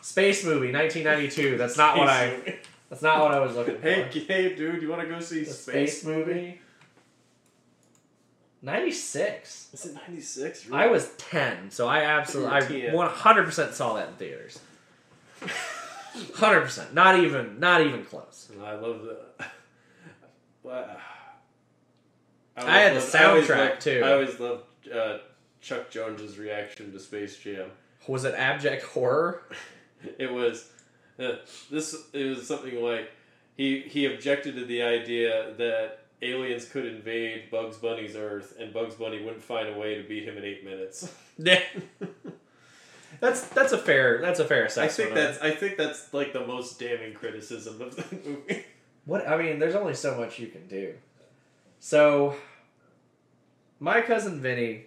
Space 0.00 0.44
movie 0.44 0.72
1992. 0.72 1.56
That's 1.58 1.76
not 1.76 1.96
what 1.98 2.08
I. 2.08 2.58
That's 2.90 3.02
not 3.02 3.20
what 3.22 3.32
I 3.34 3.40
was 3.40 3.54
looking 3.54 3.76
for. 3.76 3.82
Hey, 3.82 4.08
hey, 4.26 4.54
dude, 4.56 4.80
you 4.82 4.88
want 4.88 5.02
to 5.02 5.08
go 5.08 5.20
see 5.20 5.40
the 5.44 5.50
Space? 5.52 6.00
space 6.00 6.04
movie. 6.06 6.60
96. 8.62 9.68
Is 9.72 9.86
it 9.86 9.94
ninety 9.94 10.20
six? 10.20 10.66
I 10.72 10.86
was 10.88 11.10
10, 11.18 11.70
so 11.70 11.86
I 11.86 12.00
absolutely, 12.00 12.88
I 12.88 12.92
100% 12.92 13.72
saw 13.72 13.94
that 13.94 14.08
in 14.08 14.14
theaters. 14.14 14.58
100%. 16.16 16.92
Not 16.92 17.20
even, 17.20 17.60
not 17.60 17.82
even 17.82 18.04
close. 18.04 18.50
I 18.60 18.74
love 18.74 19.02
the. 19.02 19.18
Wow. 20.64 20.96
Uh, 22.56 22.64
I 22.66 22.78
had 22.80 22.96
the 22.96 23.00
loved- 23.00 23.14
I 23.14 23.18
soundtrack, 23.18 23.68
loved- 23.70 23.80
too. 23.80 24.02
I 24.04 24.12
always 24.12 24.40
loved 24.40 24.64
uh, 24.92 25.18
Chuck 25.60 25.90
Jones's 25.90 26.38
reaction 26.38 26.92
to 26.92 26.98
Space 27.00 27.36
Jam. 27.36 27.70
Was 28.06 28.24
it 28.24 28.34
abject 28.34 28.84
horror? 28.84 29.42
It 30.16 30.32
was 30.32 30.70
uh, 31.18 31.38
this. 31.72 31.92
It 32.12 32.24
was 32.26 32.46
something 32.46 32.80
like 32.80 33.10
he 33.56 33.80
he 33.80 34.06
objected 34.06 34.54
to 34.54 34.64
the 34.64 34.80
idea 34.80 35.54
that 35.58 36.04
aliens 36.22 36.66
could 36.68 36.86
invade 36.86 37.50
Bugs 37.50 37.78
Bunny's 37.78 38.14
Earth 38.14 38.54
and 38.60 38.72
Bugs 38.72 38.94
Bunny 38.94 39.24
wouldn't 39.24 39.42
find 39.42 39.68
a 39.68 39.76
way 39.76 39.96
to 39.96 40.04
beat 40.04 40.22
him 40.22 40.38
in 40.38 40.44
eight 40.44 40.64
minutes. 40.64 41.12
Yeah. 41.36 41.60
that's 43.20 43.48
that's 43.48 43.72
a 43.72 43.78
fair 43.78 44.20
that's 44.20 44.38
a 44.38 44.44
fair 44.44 44.66
assessment. 44.66 45.10
I 45.10 45.14
think 45.14 45.14
that's 45.14 45.42
I 45.42 45.50
think 45.50 45.76
that's 45.76 46.14
like 46.14 46.32
the 46.32 46.46
most 46.46 46.78
damning 46.78 47.14
criticism 47.14 47.82
of 47.82 47.96
the 47.96 48.16
movie. 48.24 48.64
What 49.04 49.26
I 49.26 49.36
mean, 49.36 49.58
there's 49.58 49.74
only 49.74 49.94
so 49.94 50.16
much 50.16 50.38
you 50.38 50.48
can 50.48 50.66
do. 50.68 50.94
So, 51.80 52.36
my 53.80 54.00
cousin 54.00 54.40
Vinny 54.40 54.86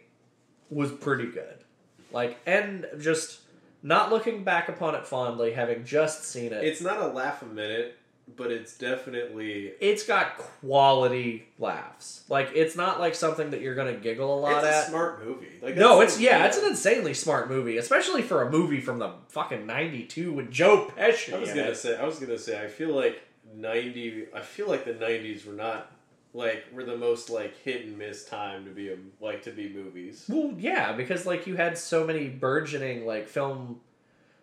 was 0.70 0.92
pretty 0.92 1.28
good. 1.28 1.64
Like, 2.12 2.38
and 2.46 2.86
just 3.00 3.40
not 3.84 4.12
looking 4.12 4.44
back 4.44 4.70
upon 4.70 4.96
it 4.96 5.06
fondly, 5.06 5.54
having 5.54 5.86
just 5.86 6.26
seen 6.26 6.54
it. 6.54 6.64
It's 6.64 6.82
not 6.82 7.00
a 7.00 7.08
laugh 7.08 7.42
a 7.42 7.46
minute, 7.46 7.98
but 8.36 8.52
it's 8.52 8.78
definitely 8.78 9.74
it's 9.80 10.06
got 10.06 10.38
quality 10.38 11.48
laughs. 11.58 12.24
Like, 12.30 12.52
it's 12.54 12.76
not 12.76 13.00
like 13.00 13.16
something 13.16 13.52
that 13.52 13.62
you're 13.62 13.76
gonna 13.76 13.94
giggle 13.94 14.38
a 14.38 14.40
lot 14.40 14.64
it's 14.64 14.74
a 14.74 14.78
at. 14.78 14.88
smart 14.88 15.26
movie. 15.26 15.48
Like 15.62 15.76
no, 15.76 16.02
it's 16.02 16.20
yeah, 16.20 16.46
it's 16.46 16.58
an 16.58 16.66
insanely 16.66 17.14
smart 17.14 17.50
movie, 17.50 17.78
especially 17.78 18.22
for 18.22 18.44
a 18.44 18.52
movie 18.52 18.82
from 18.82 19.00
the 19.00 19.14
fucking 19.30 19.66
'92 19.66 20.34
with 20.34 20.52
Joe 20.52 20.92
Pesci. 20.98 21.34
I 21.34 21.40
was 21.40 21.50
gonna 21.50 21.62
it. 21.64 21.76
say. 21.76 21.98
I 21.98 22.06
was 22.06 22.20
gonna 22.20 22.40
say. 22.40 22.62
I 22.64 22.68
feel 22.68 22.94
like 22.94 23.22
ninety. 23.56 24.28
I 24.36 24.42
feel 24.42 24.68
like 24.68 24.86
the 24.86 24.94
nineties 24.94 25.46
were 25.46 25.54
not 25.54 25.92
like 26.34 26.66
were 26.74 26.84
the 26.84 26.96
most 26.98 27.30
like 27.30 27.58
hit 27.60 27.86
and 27.86 27.98
miss 27.98 28.26
time 28.26 28.66
to 28.66 28.72
be 28.72 28.90
a 28.92 28.98
like 29.20 29.44
to 29.44 29.52
be 29.52 29.70
movies. 29.70 30.26
Well, 30.30 30.54
yeah, 30.58 30.94
because 30.94 31.26
like 31.26 31.48
you 31.48 31.56
had 31.58 31.78
so 31.78 32.06
many 32.06 32.28
burgeoning 32.30 33.06
like 33.06 33.28
film 33.28 33.82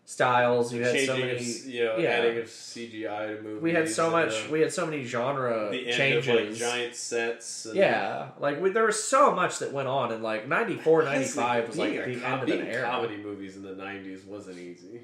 styles. 0.05 0.73
You 0.73 0.83
had 0.83 0.93
Changing 0.95 1.07
so 1.15 1.21
many. 1.21 1.37
s- 1.39 1.67
you 1.67 1.85
know, 1.85 1.97
yeah. 1.99 2.09
adding 2.11 2.39
of 2.39 2.45
CGI 2.45 3.37
to 3.37 3.43
movies. 3.43 3.63
We 3.63 3.73
had 3.73 3.89
so 3.91 4.11
much. 4.11 4.33
uh, 4.33 4.51
We 4.51 4.61
had 4.61 4.73
so 4.73 4.87
many 4.87 5.05
genre 5.05 5.69
the 5.71 5.93
changes. 5.93 6.29
of 6.29 6.35
like 6.35 6.55
giant 6.55 6.95
sets. 6.95 7.67
And 7.67 7.77
yeah, 7.77 8.29
like 8.39 8.61
we, 8.61 8.71
there 8.71 8.85
was 8.85 9.03
so 9.03 9.35
much 9.35 9.59
that 9.59 9.73
went 9.73 9.89
on, 9.89 10.13
in 10.13 10.23
like 10.23 10.49
94, 10.49 11.03
95 11.05 11.69
was 11.69 11.77
like 11.79 11.93
the 11.93 12.25
end 12.25 12.43
of 12.43 12.49
an 12.49 12.67
era. 12.67 12.87
Comedy 12.89 13.17
movies 13.19 13.57
in 13.57 13.63
the 13.63 13.75
nineties 13.75 14.25
wasn't 14.25 14.59
easy. 14.59 15.01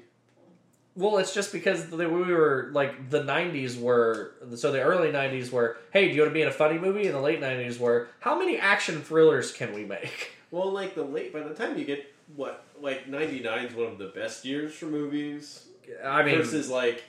Well, 0.95 1.17
it's 1.17 1.33
just 1.33 1.51
because 1.51 1.89
the, 1.89 2.09
we 2.09 2.33
were 2.33 2.69
like 2.73 3.09
the 3.09 3.21
'90s 3.21 3.79
were 3.79 4.31
so 4.55 4.71
the 4.71 4.81
early 4.81 5.11
'90s 5.11 5.51
were 5.51 5.77
hey, 5.91 6.07
do 6.07 6.15
you 6.15 6.21
want 6.21 6.31
to 6.31 6.33
be 6.33 6.41
in 6.41 6.47
a 6.47 6.51
funny 6.51 6.77
movie? 6.77 7.05
And 7.05 7.15
the 7.15 7.21
late 7.21 7.41
'90s 7.41 7.79
were 7.79 8.07
how 8.19 8.37
many 8.39 8.57
action 8.57 9.01
thrillers 9.01 9.51
can 9.51 9.73
we 9.73 9.85
make? 9.85 10.31
Well, 10.51 10.71
like 10.71 10.95
the 10.95 11.03
late 11.03 11.33
by 11.33 11.41
the 11.41 11.53
time 11.53 11.77
you 11.77 11.83
get 11.83 12.13
what 12.33 12.63
like 12.79 13.09
ninety 13.09 13.41
nine 13.41 13.65
is 13.65 13.75
one 13.75 13.87
of 13.87 13.97
the 13.97 14.07
best 14.07 14.45
years 14.45 14.73
for 14.73 14.85
movies. 14.85 15.65
I 16.01 16.23
mean, 16.23 16.37
versus 16.37 16.69
like 16.69 17.03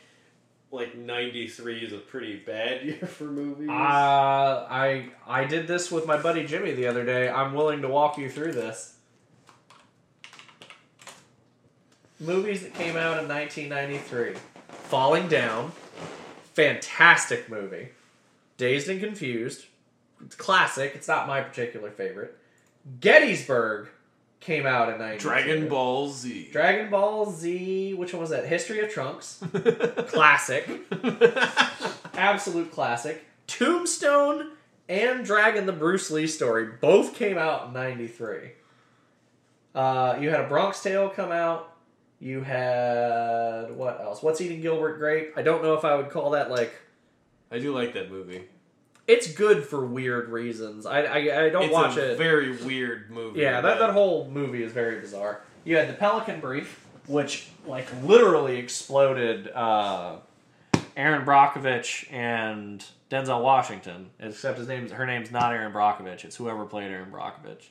like 0.73 0.97
93 0.97 1.79
is 1.79 1.93
a 1.93 1.99
pretty 1.99 2.37
bad 2.37 2.83
year 2.85 3.07
for 3.07 3.25
movies. 3.25 3.69
Uh, 3.69 3.73
I 3.73 5.11
I 5.27 5.45
did 5.45 5.69
this 5.69 5.93
with 5.93 6.07
my 6.07 6.21
buddy 6.21 6.45
Jimmy 6.45 6.73
the 6.73 6.87
other 6.87 7.05
day. 7.05 7.29
I'm 7.29 7.55
willing 7.55 7.83
to 7.83 7.89
walk 7.89 8.19
you 8.19 8.29
through 8.29 8.53
this. 8.53 8.96
Movies 12.19 12.63
that 12.63 12.75
came 12.75 12.97
out 12.97 13.23
in 13.23 13.29
1993. 13.29 14.35
Falling 14.69 15.29
Down, 15.29 15.73
fantastic 16.55 17.49
movie. 17.49 17.89
Dazed 18.57 18.89
and 18.89 19.01
Confused, 19.01 19.67
it's 20.25 20.35
classic. 20.35 20.93
It's 20.95 21.09
not 21.09 21.27
my 21.27 21.41
particular 21.41 21.91
favorite. 21.91 22.39
Gettysburg 23.01 23.89
came 24.41 24.65
out 24.65 24.89
in 24.89 24.99
92. 24.99 25.23
Dragon 25.29 25.69
Ball 25.69 26.09
Z. 26.09 26.49
Dragon 26.53 26.91
Ball 26.91 27.31
Z, 27.31 27.95
which 27.95 28.13
one 28.13 28.21
was 28.21 28.31
that? 28.31 28.47
History 28.47 28.81
of 28.81 28.91
Trunks, 28.91 29.43
classic 30.09 30.69
absolute 32.17 32.73
classic. 32.73 33.25
Tombstone 33.47 34.53
and 34.89 35.25
Dragon 35.25 35.67
the 35.67 35.73
Bruce 35.73 36.11
Lee 36.11 36.27
story 36.27 36.69
both 36.81 37.15
came 37.15 37.39
out 37.39 37.69
in 37.69 37.73
93. 37.73 38.53
Uh, 39.75 40.19
you 40.21 40.31
had 40.31 40.41
a 40.41 40.49
Bronx 40.49 40.83
Tale 40.83 41.09
come 41.11 41.31
out. 41.31 41.76
You 42.19 42.41
had 42.43 43.71
what 43.77 44.01
else? 44.01 44.23
What's 44.23 44.41
Eating 44.41 44.61
Gilbert 44.61 44.99
Grape? 44.99 45.33
I 45.37 45.43
don't 45.43 45.63
know 45.63 45.75
if 45.75 45.85
I 45.85 45.95
would 45.97 46.09
call 46.11 46.31
that 46.31 46.51
like 46.51 46.73
I 47.51 47.59
do 47.59 47.75
like 47.75 47.93
that 47.95 48.11
movie. 48.11 48.43
it's 49.07 49.33
good 49.33 49.65
for 49.65 49.85
weird 49.85 50.29
reasons. 50.31 50.87
I 50.87 51.03
I, 51.03 51.17
I 51.47 51.49
don't 51.51 51.65
it's 51.65 51.73
watch 51.73 51.97
a 51.97 52.13
it. 52.13 52.19
very 52.19 52.57
weird 52.65 53.11
movie. 53.11 53.41
Yeah, 53.41 53.61
that, 53.61 53.79
that 53.79 53.91
whole 53.91 54.29
movie 54.31 54.63
is 54.63 54.73
very 54.73 55.01
bizarre. 55.01 55.43
You 55.65 55.77
had 55.77 55.89
the 55.89 55.93
Pelican 55.95 56.41
Brief, 56.41 56.85
which 57.07 57.49
like 57.67 57.87
literally 58.03 58.57
exploded 58.59 59.49
uh, 59.49 60.17
Erin 60.97 61.25
Brockovich 61.27 62.11
and 62.13 62.85
Denzel 63.11 63.43
Washington. 63.43 64.11
Except 64.19 64.59
his 64.59 64.69
name's 64.69 64.91
her 64.93 65.05
name's 65.07 65.31
not 65.31 65.53
Erin 65.53 65.73
Brockovich. 65.73 66.25
It's 66.25 66.37
whoever 66.37 66.65
played 66.65 66.91
Erin 66.91 67.11
Brockovich. 67.13 67.67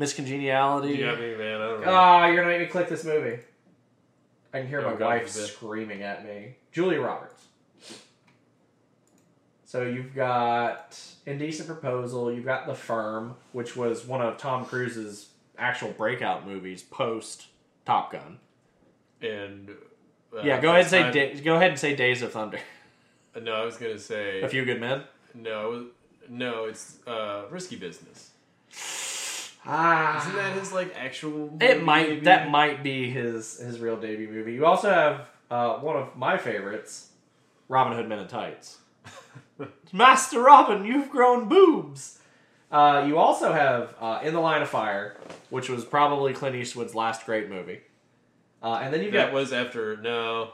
Miss 0.00 0.14
Congeniality. 0.14 0.94
you 0.94 1.04
got 1.04 1.20
me, 1.20 1.36
man. 1.36 1.60
I 1.60 1.66
don't 1.68 1.80
know. 1.82 1.86
Ah, 1.92 2.26
you're 2.26 2.36
gonna 2.36 2.48
make 2.48 2.60
me 2.62 2.66
click 2.68 2.88
this 2.88 3.04
movie. 3.04 3.38
I 4.54 4.58
can 4.60 4.66
hear 4.66 4.80
Oh, 4.80 4.92
my 4.92 4.96
God 4.96 5.06
wife 5.06 5.30
forbid. 5.30 5.48
screaming 5.48 6.02
at 6.02 6.24
me. 6.24 6.56
Julia 6.72 7.00
Roberts. 7.02 7.44
So 9.66 9.82
you've 9.82 10.14
got 10.14 10.98
Indecent 11.26 11.68
Proposal. 11.68 12.32
You've 12.32 12.46
got 12.46 12.66
The 12.66 12.74
Firm, 12.74 13.36
which 13.52 13.76
was 13.76 14.06
one 14.06 14.22
of 14.22 14.38
Tom 14.38 14.64
Cruise's 14.64 15.28
actual 15.58 15.90
breakout 15.90 16.46
movies 16.48 16.82
post 16.82 17.46
Top 17.84 18.10
Gun. 18.10 18.38
and 19.20 19.68
uh, 20.34 20.40
yeah, 20.42 20.60
go 20.62 20.70
ahead 20.70 20.80
and 20.82 20.90
say 20.90 21.02
Fast 21.02 21.14
da- 21.14 21.40
go 21.42 21.56
ahead 21.56 21.70
and 21.72 21.78
say 21.78 21.94
Days 21.94 22.22
of 22.22 22.32
Thunder. 22.32 22.58
No, 23.40 23.52
I 23.52 23.64
was 23.64 23.76
gonna 23.76 23.98
say 23.98 24.40
A 24.42 24.48
Few 24.48 24.64
Good 24.64 24.80
Men. 24.80 25.02
no, 25.34 25.66
it 25.66 25.76
was- 25.76 25.86
no. 26.28 26.64
It's 26.64 26.98
uh, 27.06 27.44
risky 27.50 27.76
business. 27.76 28.30
Ah, 29.72 30.20
Isn't 30.20 30.34
that 30.36 30.52
his 30.58 30.72
like 30.72 30.94
actual? 30.96 31.46
It 31.60 31.74
movie, 31.74 31.84
might 31.84 32.08
maybe? 32.08 32.20
that 32.22 32.50
might 32.50 32.82
be 32.82 33.08
his 33.10 33.58
his 33.58 33.78
real 33.78 33.96
debut 33.96 34.28
movie. 34.28 34.52
You 34.54 34.66
also 34.66 34.90
have 34.90 35.28
uh, 35.50 35.74
one 35.78 35.96
of 35.96 36.16
my 36.16 36.36
favorites, 36.38 37.10
Robin 37.68 37.96
Hood 37.96 38.08
Men 38.08 38.18
in 38.18 38.26
Tights. 38.28 38.78
Master 39.92 40.40
Robin, 40.40 40.84
you've 40.84 41.10
grown 41.10 41.48
boobs. 41.48 42.18
Uh, 42.70 43.04
you 43.06 43.18
also 43.18 43.52
have 43.52 43.94
uh, 44.00 44.20
In 44.22 44.32
the 44.32 44.40
Line 44.40 44.62
of 44.62 44.68
Fire, 44.68 45.16
which 45.50 45.68
was 45.68 45.84
probably 45.84 46.32
Clint 46.32 46.54
Eastwood's 46.56 46.94
last 46.94 47.26
great 47.26 47.48
movie. 47.50 47.80
Uh, 48.62 48.74
and 48.82 48.92
then 48.94 49.02
you've 49.02 49.12
That 49.12 49.26
got 49.26 49.32
was 49.34 49.52
after 49.52 49.96
no. 49.96 50.50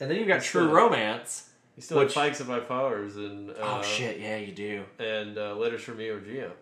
and 0.00 0.10
then 0.10 0.18
you've 0.18 0.28
got 0.28 0.42
True 0.42 0.68
Romance. 0.68 1.50
He 1.74 1.80
still 1.80 1.98
Which- 1.98 2.14
had 2.14 2.20
Pikes 2.28 2.40
of 2.40 2.48
My 2.48 2.60
Powers 2.60 3.16
and 3.16 3.50
uh, 3.50 3.54
oh 3.60 3.82
shit, 3.82 4.20
yeah, 4.20 4.36
you 4.36 4.52
do. 4.52 4.84
and 5.00 5.36
uh, 5.36 5.56
Letters 5.56 5.82
from 5.82 5.98
Iwo 5.98 6.20
Jima. 6.24 6.52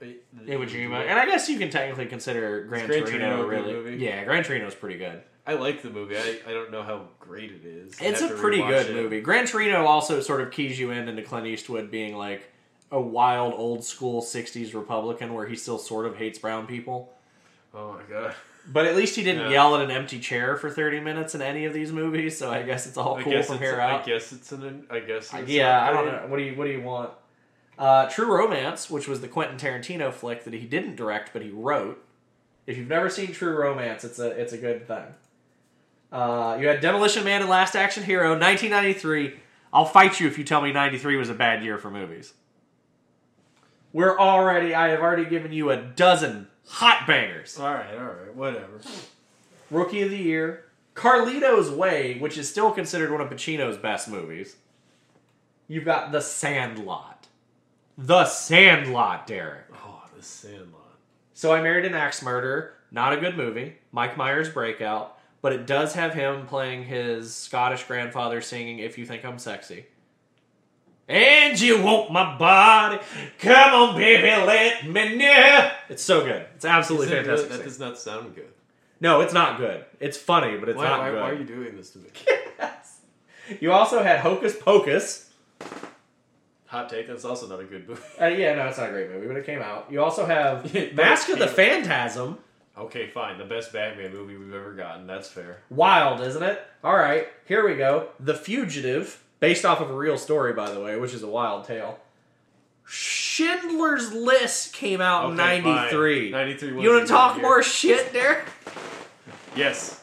Iwo 0.47 0.67
Jima, 0.67 1.03
and 1.07 1.19
I 1.19 1.27
guess 1.27 1.49
you 1.51 1.59
can 1.59 1.69
technically 1.71 2.07
consider 2.07 2.65
Gran, 2.65 2.87
Gran 2.87 3.01
Torino, 3.05 3.37
Torino 3.43 3.47
really. 3.47 3.73
movie? 3.75 3.97
Yeah, 4.03 4.25
Gran 4.25 4.43
Torino's 4.43 4.75
pretty 4.75 4.97
good. 4.99 5.23
I 5.47 5.55
like 5.55 5.83
the 5.83 5.91
movie. 5.91 6.17
I, 6.17 6.39
I 6.49 6.53
don't 6.53 6.71
know 6.71 6.83
how 6.83 7.09
great 7.21 7.51
it 7.51 7.65
is. 7.67 7.95
I 8.01 8.05
It's 8.07 8.23
a 8.23 8.29
pretty 8.29 8.63
good 8.63 8.87
it. 8.91 8.95
movie. 8.95 9.21
Gran 9.21 9.45
Torino 9.47 9.85
also 9.85 10.21
sort 10.21 10.41
of 10.41 10.51
keys 10.53 10.79
you 10.79 10.93
in 10.93 11.09
into 11.09 11.23
Clint 11.23 11.47
Eastwood 11.47 11.91
being 11.91 12.17
like 12.17 12.49
a 12.91 13.01
wild 13.01 13.53
old 13.55 13.85
school 13.85 14.23
'60s 14.23 14.73
Republican 14.73 15.35
where 15.35 15.47
he 15.47 15.57
still 15.57 15.79
sort 15.79 16.07
of 16.07 16.17
hates 16.17 16.39
brown 16.39 16.67
people. 16.67 17.13
Oh 17.75 17.93
my 17.95 18.03
god. 18.09 18.35
But 18.67 18.87
at 18.87 18.95
least 18.95 19.17
he 19.17 19.25
didn't 19.25 19.47
Yeah. 19.47 19.51
yell 19.51 19.77
at 19.77 19.83
an 19.83 19.91
empty 19.91 20.21
chair 20.21 20.57
for 20.57 20.71
30 20.71 21.01
minutes 21.01 21.35
in 21.35 21.43
any 21.43 21.65
of 21.65 21.73
these 21.73 21.91
movies, 21.91 22.39
so 22.39 22.51
I 22.51 22.63
guess 22.63 22.87
it's 22.87 22.97
all 22.97 23.17
I 23.17 23.23
cool 23.23 23.43
from 23.43 23.59
here 23.59 23.81
I 23.81 24.03
guess 24.03 24.33
it's 24.33 24.53
an. 24.53 24.87
I 24.89 25.01
guess. 25.01 25.33
It's 25.35 25.49
yeah, 25.51 25.83
I 25.89 25.93
don't 25.93 26.07
know. 26.07 26.25
What 26.29 26.37
do 26.37 26.45
you 26.45 26.55
What 26.55 26.67
do 26.67 26.71
you 26.71 26.83
want? 26.83 27.11
Uh, 27.79 28.09
True 28.09 28.33
Romance, 28.33 28.89
which 28.89 29.09
was 29.09 29.21
the 29.21 29.29
Quentin 29.29 29.57
Tarantino 29.57 30.13
flick 30.13 30.45
that 30.45 30.53
he 30.55 30.67
didn't 30.67 30.95
direct 30.95 31.33
but 31.33 31.43
he 31.43 31.51
wrote. 31.51 32.05
If 32.67 32.79
you've 32.79 32.89
never 32.89 33.11
seen 33.11 33.33
True 33.33 33.57
Romance, 33.57 34.05
it's 34.05 34.19
a 34.21 34.29
it's 34.31 34.53
a 34.53 34.59
good 34.59 34.87
thing. 34.87 35.07
Uh, 36.13 36.57
you 36.61 36.69
had 36.69 36.81
Demolition 36.81 37.25
Man 37.25 37.41
and 37.41 37.51
Last 37.51 37.75
Action 37.75 38.05
Hero, 38.05 38.39
1993. 38.39 39.41
I'll 39.73 39.87
fight 39.87 40.21
you 40.21 40.29
if 40.29 40.37
you 40.37 40.45
tell 40.45 40.61
me 40.61 40.71
93 40.71 41.17
was 41.17 41.31
a 41.31 41.35
bad 41.35 41.65
year 41.65 41.79
for 41.79 41.91
movies. 41.91 42.35
We're 43.93 44.17
already. 44.19 44.75
I 44.75 44.89
have 44.89 45.01
already 45.01 45.25
given 45.25 45.53
you 45.53 45.71
a 45.71 45.77
dozen 45.77 46.49
hot 46.67 47.07
bangers. 47.07 47.59
All 47.59 47.73
right, 47.73 47.95
all 47.97 48.05
right, 48.05 48.35
whatever. 48.35 48.81
Rookie 49.71 50.03
of 50.03 50.11
the 50.11 50.19
Year, 50.19 50.65
Carlito's 50.95 51.71
Way, 51.71 52.19
which 52.19 52.37
is 52.37 52.49
still 52.49 52.73
considered 52.73 53.11
one 53.11 53.21
of 53.21 53.31
Pacino's 53.31 53.77
best 53.77 54.09
movies. 54.09 54.57
You've 55.69 55.85
got 55.85 56.13
The 56.13 56.21
Sandlot. 56.21 57.27
The 57.97 58.25
Sandlot, 58.25 59.27
Derek. 59.27 59.67
Oh, 59.85 60.03
The 60.17 60.23
Sandlot. 60.23 60.99
So 61.35 61.53
I 61.53 61.63
Married 61.63 61.85
an 61.85 61.95
Axe 61.95 62.23
Murderer. 62.23 62.75
Not 62.91 63.15
a 63.15 63.17
good 63.17 63.37
movie. 63.37 63.77
Mike 63.91 64.17
Myers 64.19 64.51
breakout, 64.51 65.19
but 65.41 65.53
it 65.53 65.67
does 65.67 65.95
have 65.95 66.13
him 66.13 66.47
playing 66.47 66.85
his 66.85 67.35
Scottish 67.35 67.85
grandfather 67.85 68.43
singing 68.43 68.81
"If 68.81 68.99
You 68.99 69.07
Think 69.07 69.25
I'm 69.25 69.39
Sexy." 69.39 69.87
And 71.09 71.61
you 71.61 71.83
want 71.83 72.11
my 72.13 72.37
body? 72.39 72.99
Come 73.39 73.75
on, 73.75 73.97
baby, 73.97 74.29
let 74.47 74.87
me 74.87 75.17
know. 75.17 75.71
It's 75.89 76.03
so 76.03 76.23
good. 76.25 76.47
It's 76.55 76.65
absolutely 76.65 77.09
it 77.09 77.25
fantastic. 77.25 77.49
really- 77.51 77.59
that 77.59 77.65
does 77.65 77.79
not 77.81 77.99
sound 77.99 78.35
good. 78.35 78.49
No, 79.01 79.21
it's 79.21 79.35
not 79.35 79.59
good. 79.59 79.85
It's 79.99 80.17
funny, 80.17 80.57
but 80.59 80.69
it's 80.69 80.77
Why, 80.79 80.85
not 80.85 81.01
why, 81.01 81.11
good. 81.11 81.21
why 81.21 81.31
are 81.31 81.35
you 81.35 81.45
doing 81.45 81.77
this 81.77 81.91
to 81.91 81.99
me? 81.99 82.09
You 83.61 83.73
also 83.73 84.03
had 84.03 84.21
Hocus 84.21 84.57
Pocus. 84.57 85.29
Hot 86.67 86.89
take. 86.89 87.09
That's 87.09 87.25
also 87.25 87.49
not 87.49 87.61
a 87.61 87.65
good 87.65 87.87
movie. 87.89 88.01
Uh, 88.19 88.27
yeah, 88.27 88.55
no, 88.55 88.67
it's 88.69 88.79
not 88.79 88.89
a 88.89 88.93
great 88.93 89.11
movie, 89.11 89.27
but 89.27 89.37
it 89.37 89.45
came 89.45 89.61
out. 89.61 89.89
You 89.91 90.03
also 90.03 90.25
have 90.25 90.73
Mask 90.95 91.29
of 91.29 91.39
the 91.41 91.49
Phantasm. 91.49 92.39
Okay, 92.79 93.09
fine. 93.09 93.37
The 93.39 93.45
best 93.45 93.73
Batman 93.73 94.13
movie 94.13 94.37
we've 94.37 94.55
ever 94.55 94.73
gotten. 94.73 95.07
That's 95.07 95.29
fair. 95.29 95.59
Wild, 95.69 96.21
isn't 96.23 96.43
it? 96.43 96.63
All 96.83 96.97
right, 96.97 97.27
here 97.45 97.69
we 97.69 97.75
go. 97.75 98.09
The 98.21 98.35
Fugitive, 98.35 99.23
based 99.43 99.65
off 99.65 99.81
of 99.81 99.91
a 99.91 99.93
real 99.93 100.17
story, 100.17 100.53
by 100.53 100.71
the 100.71 100.79
way, 100.79 100.97
which 100.97 101.13
is 101.13 101.25
a 101.25 101.29
wild 101.29 101.65
tale. 101.65 101.99
Schindler's 102.87 104.13
List 104.13 104.73
came 104.73 105.01
out 105.01 105.33
in 105.33 105.41
Okay, 105.41 105.61
fine. 105.61 105.75
93. 105.75 106.31
93 106.31 106.73
was 106.73 106.85
You 106.85 106.91
want 106.91 107.07
to 107.09 107.13
talk 107.13 107.37
year. 107.37 107.43
more 107.43 107.61
shit 107.61 108.13
there? 108.13 108.45
Yes. 109.57 110.01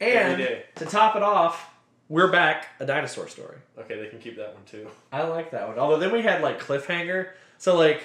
And 0.00 0.38
day. 0.38 0.64
to 0.76 0.86
top 0.86 1.16
it 1.16 1.22
off, 1.22 1.70
we're 2.08 2.32
back, 2.32 2.68
a 2.80 2.86
dinosaur 2.86 3.28
story. 3.28 3.58
Okay, 3.78 4.00
they 4.00 4.08
can 4.08 4.20
keep 4.20 4.38
that 4.38 4.54
one 4.54 4.64
too. 4.64 4.88
I 5.12 5.24
like 5.24 5.50
that 5.50 5.68
one. 5.68 5.78
Although 5.78 5.98
then 5.98 6.12
we 6.12 6.22
had 6.22 6.40
like 6.40 6.58
cliffhanger. 6.58 7.28
So 7.58 7.76
like 7.76 8.02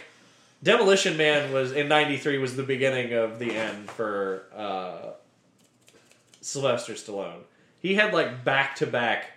Demolition 0.62 1.16
Man 1.16 1.54
was 1.54 1.72
in 1.72 1.88
'93 1.88 2.39
was 2.39 2.58
the 2.58 2.64
beginning 2.64 3.14
of 3.14 3.39
the 3.39 3.54
end 3.56 3.89
for 3.89 4.47
uh, 4.54 5.12
Sylvester 6.41 6.93
Stallone. 6.93 7.43
He 7.80 7.95
had 7.95 8.14
like 8.14 8.43
back 8.43 8.76
to 8.78 8.88
back 8.88 9.28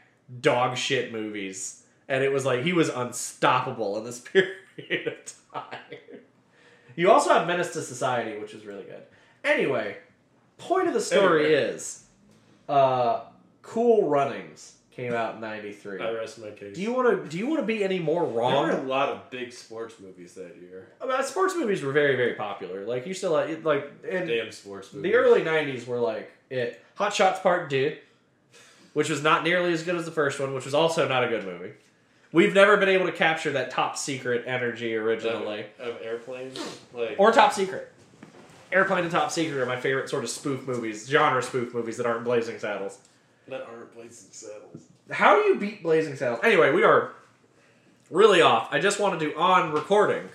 dog 0.40 0.76
shit 0.76 1.12
movies, 1.12 1.82
and 2.08 2.22
it 2.24 2.32
was 2.32 2.44
like 2.44 2.62
he 2.64 2.72
was 2.72 2.88
unstoppable 2.88 3.96
in 3.98 4.04
this 4.04 4.20
period 4.32 5.06
of 5.06 5.34
time. 5.52 5.78
You 6.96 7.10
also 7.10 7.32
have 7.32 7.46
Menace 7.46 7.72
to 7.72 7.82
Society, 7.82 8.38
which 8.38 8.54
is 8.54 8.64
really 8.64 8.84
good. 8.84 9.02
Anyway, 9.42 9.96
point 10.58 10.86
of 10.88 10.94
the 10.94 11.00
story 11.00 11.46
Anyway. 11.54 11.60
is, 11.74 12.04
uh, 12.68 13.20
Cool 13.62 14.08
Runnings 14.08 14.76
came 14.92 15.12
out 15.12 15.34
in 15.36 15.40
'93. 15.40 16.00
I 16.00 16.12
rest 16.12 16.38
my 16.38 16.50
case. 16.50 16.76
Do 16.76 16.82
you 16.82 16.92
want 16.92 17.24
to? 17.24 17.28
Do 17.28 17.36
you 17.36 17.46
want 17.48 17.60
to 17.60 17.66
be 17.66 17.82
any 17.82 17.98
more 17.98 18.24
wrong? 18.24 18.68
There 18.68 18.76
were 18.76 18.82
a 18.84 18.86
lot 18.88 19.08
of 19.08 19.28
big 19.30 19.52
sports 19.52 19.96
movies 20.00 20.34
that 20.34 20.56
year. 20.60 20.88
Uh, 21.00 21.20
sports 21.22 21.54
movies 21.56 21.82
were 21.82 21.92
very, 21.92 22.14
very 22.16 22.34
popular. 22.34 22.86
Like 22.86 23.06
you 23.06 23.14
still 23.14 23.32
like, 23.32 23.64
like 23.64 23.90
in 24.08 24.26
Damn 24.28 24.52
sports 24.52 24.92
movies. 24.92 25.10
the 25.10 25.16
early 25.16 25.40
'90s 25.42 25.86
were 25.86 25.98
like 25.98 26.30
it. 26.48 26.80
Hot 26.94 27.12
Shots 27.12 27.40
Part 27.40 27.70
Two, 27.70 27.96
which 28.94 29.10
was 29.10 29.22
not 29.22 29.44
nearly 29.44 29.72
as 29.72 29.82
good 29.82 29.96
as 29.96 30.06
the 30.06 30.10
first 30.10 30.40
one, 30.40 30.54
which 30.54 30.64
was 30.64 30.74
also 30.74 31.06
not 31.06 31.22
a 31.22 31.28
good 31.28 31.44
movie. 31.44 31.72
We've 32.32 32.54
never 32.54 32.76
been 32.76 32.88
able 32.88 33.06
to 33.06 33.12
capture 33.12 33.52
that 33.52 33.70
top 33.70 33.96
secret 33.96 34.44
energy 34.46 34.96
originally, 34.96 35.66
of, 35.78 35.96
of 35.96 36.02
airplanes, 36.02 36.58
like 36.92 37.16
or 37.18 37.30
top 37.30 37.52
secret. 37.52 37.92
Airplane 38.74 39.04
and 39.04 39.10
Top 39.10 39.30
Secret 39.30 39.60
are 39.60 39.66
my 39.66 39.78
favorite 39.78 40.08
sort 40.08 40.24
of 40.24 40.30
spoof 40.30 40.66
movies, 40.66 41.06
genre 41.08 41.40
spoof 41.40 41.72
movies 41.72 41.96
that 41.96 42.06
aren't 42.06 42.24
Blazing 42.24 42.58
Saddles. 42.58 42.98
that 43.46 43.62
aren't 43.62 43.94
Blazing 43.94 44.30
Saddles. 44.32 44.82
How 45.12 45.40
do 45.40 45.48
you 45.48 45.54
beat 45.54 45.82
Blazing 45.82 46.16
Saddles? 46.16 46.40
Anyway, 46.42 46.72
we 46.72 46.82
are 46.82 47.12
really 48.10 48.42
off. 48.42 48.68
I 48.72 48.80
just 48.80 48.98
wanted 48.98 49.20
to, 49.20 49.36
on 49.36 49.72
recording, 49.72 50.28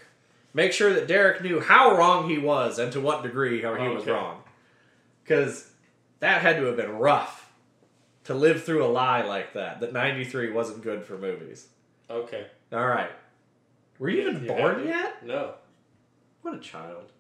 make 0.54 0.72
sure 0.72 0.94
that 0.94 1.06
Derek 1.06 1.42
knew 1.42 1.60
how 1.60 1.98
wrong 1.98 2.30
he 2.30 2.38
was 2.38 2.80
and 2.80 2.94
to 2.94 3.02
what 3.02 3.24
degree 3.24 3.62
how 3.62 3.76
he 3.76 3.82
oh, 3.82 3.96
was 3.96 4.04
Okay. 4.04 4.12
wrong. 4.12 4.42
Because 5.24 5.70
that 6.22 6.42
had 6.42 6.56
to 6.58 6.64
have 6.66 6.78
been 6.78 6.94
rough 6.94 7.39
to 8.30 8.36
live 8.36 8.64
through 8.64 8.86
a 8.86 8.88
lie 8.88 9.24
like 9.24 9.54
that, 9.54 9.80
that 9.82 9.92
93 9.92 10.52
wasn't 10.52 10.84
good 10.84 11.04
for 11.04 11.18
movies. 11.18 11.68
Okay. 12.10 12.46
All 12.72 12.86
right. 12.88 13.10
Were 13.98 14.10
you 14.10 14.22
even 14.22 14.44
You 14.44 14.48
born 14.48 14.88
yet? 14.88 15.26
No. 15.26 15.56
What 16.44 16.54
a 16.54 16.60
child. 16.60 17.12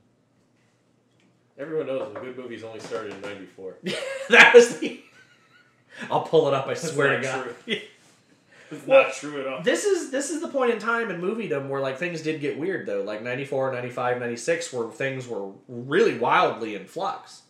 Everyone 1.58 1.88
knows 1.88 2.14
the 2.14 2.20
good 2.20 2.38
movies 2.38 2.64
only 2.64 2.80
started 2.80 3.14
in 3.14 3.22
'94. 3.22 3.78
that 4.30 4.54
was 4.54 4.78
the. 4.80 5.02
I'll 6.12 6.22
pull 6.22 6.48
it 6.48 6.54
up, 6.54 6.66
I 6.66 6.70
That's 6.70 6.92
swear 6.94 7.18
to 7.18 7.22
God. 7.24 7.56
true. 7.66 7.78
It's 8.72 8.86
Well, 8.86 9.02
not 9.06 9.14
true 9.14 9.42
at 9.42 9.48
all. 9.48 9.64
This 9.64 9.84
is 9.84 10.12
this 10.12 10.30
is 10.30 10.42
the 10.42 10.48
point 10.48 10.70
in 10.72 10.78
time 10.78 11.10
in 11.10 11.20
moviedom 11.20 11.70
where 11.70 11.82
like 11.82 11.98
things 11.98 12.22
did 12.22 12.40
get 12.40 12.60
weird 12.60 12.86
though. 12.86 13.02
Like 13.02 13.24
94, 13.24 13.74
95, 13.74 14.20
96 14.20 14.72
where 14.72 14.90
things 14.90 15.28
were 15.28 15.50
really 15.68 16.20
wildly 16.20 16.76
in 16.76 16.86
flux. 16.86 17.42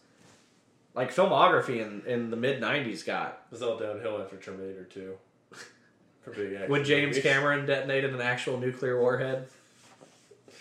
Like 0.95 1.13
filmography 1.13 1.79
in, 1.81 2.01
in 2.07 2.31
the 2.31 2.37
mid 2.37 2.61
90s 2.61 3.05
got 3.05 3.43
It 3.49 3.51
was 3.51 3.61
all 3.61 3.77
downhill 3.77 4.21
after 4.21 4.37
Terminator 4.37 4.83
2. 4.85 5.13
For 6.21 6.31
big 6.31 6.53
action 6.53 6.69
when 6.69 6.83
James 6.83 7.17
movies. 7.17 7.23
Cameron 7.23 7.65
detonated 7.65 8.13
an 8.13 8.21
actual 8.21 8.59
nuclear 8.59 8.99
warhead. 8.99 9.47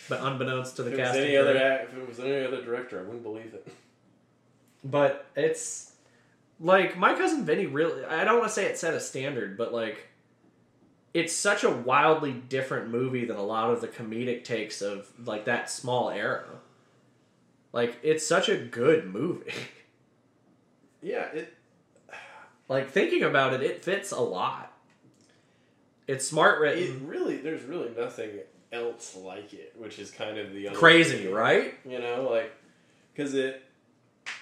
But 0.09 0.21
unbeknownst 0.23 0.77
to 0.77 0.83
the 0.83 0.93
If 0.93 0.97
cast. 0.97 1.19
any 1.19 1.37
other, 1.37 1.55
if 1.55 1.95
it 1.95 2.09
was 2.09 2.19
any 2.21 2.45
other 2.45 2.63
director, 2.63 2.99
I 3.01 3.03
wouldn't 3.03 3.23
believe 3.23 3.55
it. 3.55 3.67
But 4.85 5.27
it's 5.35 5.93
like 6.61 6.97
my 6.97 7.13
cousin 7.15 7.45
Vinny 7.45 7.67
really 7.67 8.05
I 8.05 8.23
don't 8.25 8.39
want 8.39 8.49
to 8.49 8.55
say 8.55 8.67
it 8.67 8.79
set 8.79 8.95
a 8.95 9.01
standard, 9.01 9.59
but 9.59 9.73
like 9.75 10.07
it's 11.13 11.35
such 11.35 11.65
a 11.65 11.71
wildly 11.71 12.33
different 12.33 12.89
movie 12.91 13.25
than 13.25 13.37
a 13.37 13.43
lot 13.43 13.71
of 13.71 13.81
the 13.81 13.89
comedic 13.89 14.45
takes 14.45 14.81
of 14.81 15.11
like 15.25 15.47
that 15.47 15.69
small 15.69 16.11
era. 16.11 16.45
Like 17.73 17.99
it's 18.05 18.25
such 18.27 18.49
a 18.49 18.57
good 18.57 19.13
movie. 19.13 19.53
Yeah, 21.03 21.27
it. 21.33 21.55
like 22.69 22.91
thinking 22.91 23.23
about 23.23 23.55
it, 23.55 23.63
it 23.63 23.85
fits 23.85 24.13
a 24.13 24.21
lot. 24.21 24.73
It's 26.07 26.27
smart 26.27 26.59
It 26.59 26.63
written, 26.63 27.07
really, 27.07 27.37
there's 27.37 27.63
really 27.65 27.91
nothing 27.97 28.31
else 28.73 29.15
like 29.17 29.53
it, 29.53 29.75
which 29.77 29.99
is 29.99 30.11
kind 30.11 30.39
of 30.39 30.53
the 30.53 30.69
crazy, 30.71 31.25
thing. 31.25 31.33
right? 31.35 31.75
You 31.89 31.99
know, 31.99 32.29
like 32.31 32.53
because 33.15 33.35
it, 33.35 33.63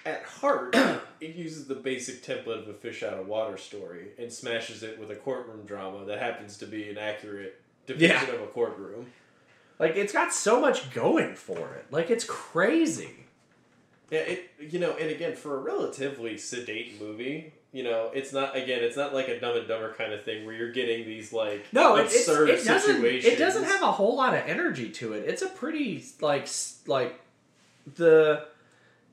at 0.05 0.23
heart, 0.23 0.75
it 1.21 1.35
uses 1.35 1.67
the 1.67 1.75
basic 1.75 2.23
template 2.23 2.63
of 2.63 2.69
a 2.69 2.75
fish 2.75 3.03
out 3.03 3.15
of 3.15 3.27
water 3.27 3.57
story 3.57 4.09
and 4.19 4.33
smashes 4.33 4.83
it 4.83 4.99
with 4.99 5.11
a 5.11 5.17
courtroom 5.17 5.67
drama 5.67 6.05
that 6.05 6.21
happens 6.21 6.57
to 6.59 6.67
be 6.67 6.89
an 6.89 6.99
accurate 6.99 7.61
depiction 7.87 8.35
of 8.35 8.43
a 8.43 8.47
courtroom. 8.47 9.07
Like 9.79 9.97
it's 9.97 10.13
got 10.13 10.33
so 10.33 10.61
much 10.61 10.91
going 10.93 11.35
for 11.35 11.75
it. 11.75 11.87
Like 11.91 12.11
it's 12.11 12.25
crazy. 12.25 13.26
Yeah, 14.11 14.21
it 14.21 14.51
you 14.61 14.79
know, 14.79 14.93
and 14.93 15.11
again 15.11 15.35
for 15.35 15.57
a 15.57 15.61
relatively 15.61 16.39
sedate 16.39 17.01
movie, 17.01 17.53
you 17.73 17.83
know, 17.83 18.11
it's 18.15 18.33
not 18.33 18.57
again, 18.57 18.83
it's 18.85 18.97
not 18.97 19.13
like 19.13 19.29
a 19.29 19.41
Dumb 19.41 19.57
and 19.57 19.67
Dumber 19.67 19.93
kind 19.95 20.13
of 20.13 20.23
thing 20.23 20.47
where 20.47 20.55
you're 20.55 20.73
getting 20.73 21.05
these 21.05 21.33
like 21.33 21.67
No, 21.73 21.97
absurd 21.97 22.51
it 22.51 22.65
doesn't. 22.65 22.95
situations. 22.97 23.35
It 23.35 23.39
doesn't 23.39 23.65
have 23.65 23.83
a 23.83 23.93
whole 23.93 24.17
lot 24.17 24.35
of 24.35 24.45
energy 24.47 24.91
to 24.91 25.13
it. 25.15 25.25
It's 25.29 25.43
a 25.43 25.49
pretty 25.49 26.05
like 26.21 26.49
like 26.87 27.21
the 27.97 28.47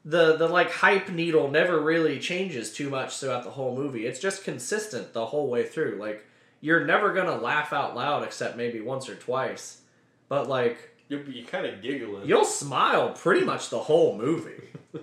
the 0.06 0.36
the 0.38 0.48
like 0.48 0.70
hype 0.72 1.10
needle 1.10 1.50
never 1.50 1.80
really 1.80 2.20
changes 2.20 2.72
too 2.74 2.90
much 2.90 3.18
throughout 3.18 3.44
the 3.44 3.52
whole 3.52 3.76
movie. 3.76 4.06
It's 4.06 4.20
just 4.20 4.44
consistent 4.44 5.14
the 5.14 5.26
whole 5.28 5.50
way 5.50 5.64
through. 5.66 5.98
Like 6.00 6.26
you're 6.62 6.86
never 6.86 7.14
gonna 7.14 7.38
laugh 7.38 7.74
out 7.74 7.96
loud 7.96 8.24
except 8.24 8.58
maybe 8.58 8.80
once 8.80 9.10
or 9.10 9.16
twice, 9.16 9.82
but 10.30 10.48
like 10.48 10.92
You'll 11.14 11.24
be 11.24 11.44
kind 11.44 11.68
of 11.68 11.82
giggling. 11.82 12.28
you'll 12.28 12.44
smile 12.44 13.12
pretty 13.12 13.46
much 13.46 13.70
the 13.70 13.78
whole 13.78 14.18
movie. 14.18 14.70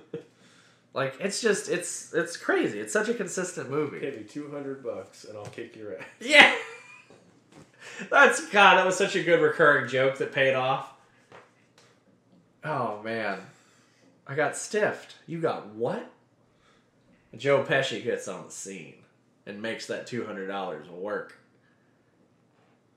like 0.94 1.14
it's 1.20 1.40
just 1.40 1.68
it's 1.68 2.12
it's 2.12 2.36
crazy. 2.36 2.80
It's 2.80 2.92
such 2.92 3.08
a 3.08 3.14
consistent 3.14 3.70
movie. 3.70 4.00
Pay 4.00 4.11
me 4.11 4.24
two 4.24 4.50
hundred 4.50 4.82
bucks 4.82 5.22
and 5.24 5.38
I'll 5.38 5.46
kick 5.46 5.76
your 5.76 5.96
ass. 5.96 6.04
Yeah. 6.20 6.52
That's 8.11 8.44
God, 8.48 8.76
that 8.76 8.86
was 8.86 8.96
such 8.96 9.14
a 9.14 9.22
good 9.22 9.40
recurring 9.40 9.88
joke 9.88 10.18
that 10.18 10.32
paid 10.32 10.54
off. 10.54 10.92
Oh 12.64 13.00
man. 13.04 13.38
I 14.26 14.34
got 14.34 14.56
stiffed. 14.56 15.14
You 15.28 15.40
got 15.40 15.68
what? 15.68 16.11
Joe 17.36 17.62
Pesci 17.62 18.02
gets 18.02 18.26
on 18.26 18.46
the 18.46 18.50
scene 18.52 18.94
and 19.46 19.62
makes 19.62 19.86
that 19.86 20.08
two 20.08 20.24
hundred 20.26 20.48
dollars 20.48 20.88
work. 20.88 21.36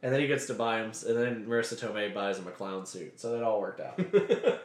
And 0.03 0.13
then 0.13 0.19
he 0.19 0.27
gets 0.27 0.45
to 0.47 0.53
buy 0.53 0.79
him 0.79 0.91
and 1.07 1.17
then 1.17 1.45
Marisa 1.47 1.75
Tomei 1.79 2.13
buys 2.13 2.37
him 2.37 2.45
a 2.47 2.51
clown 2.51 2.85
suit. 2.85 3.19
So 3.19 3.31
that 3.31 3.41
all 3.43 3.59
worked 3.61 3.79
out. 3.79 3.99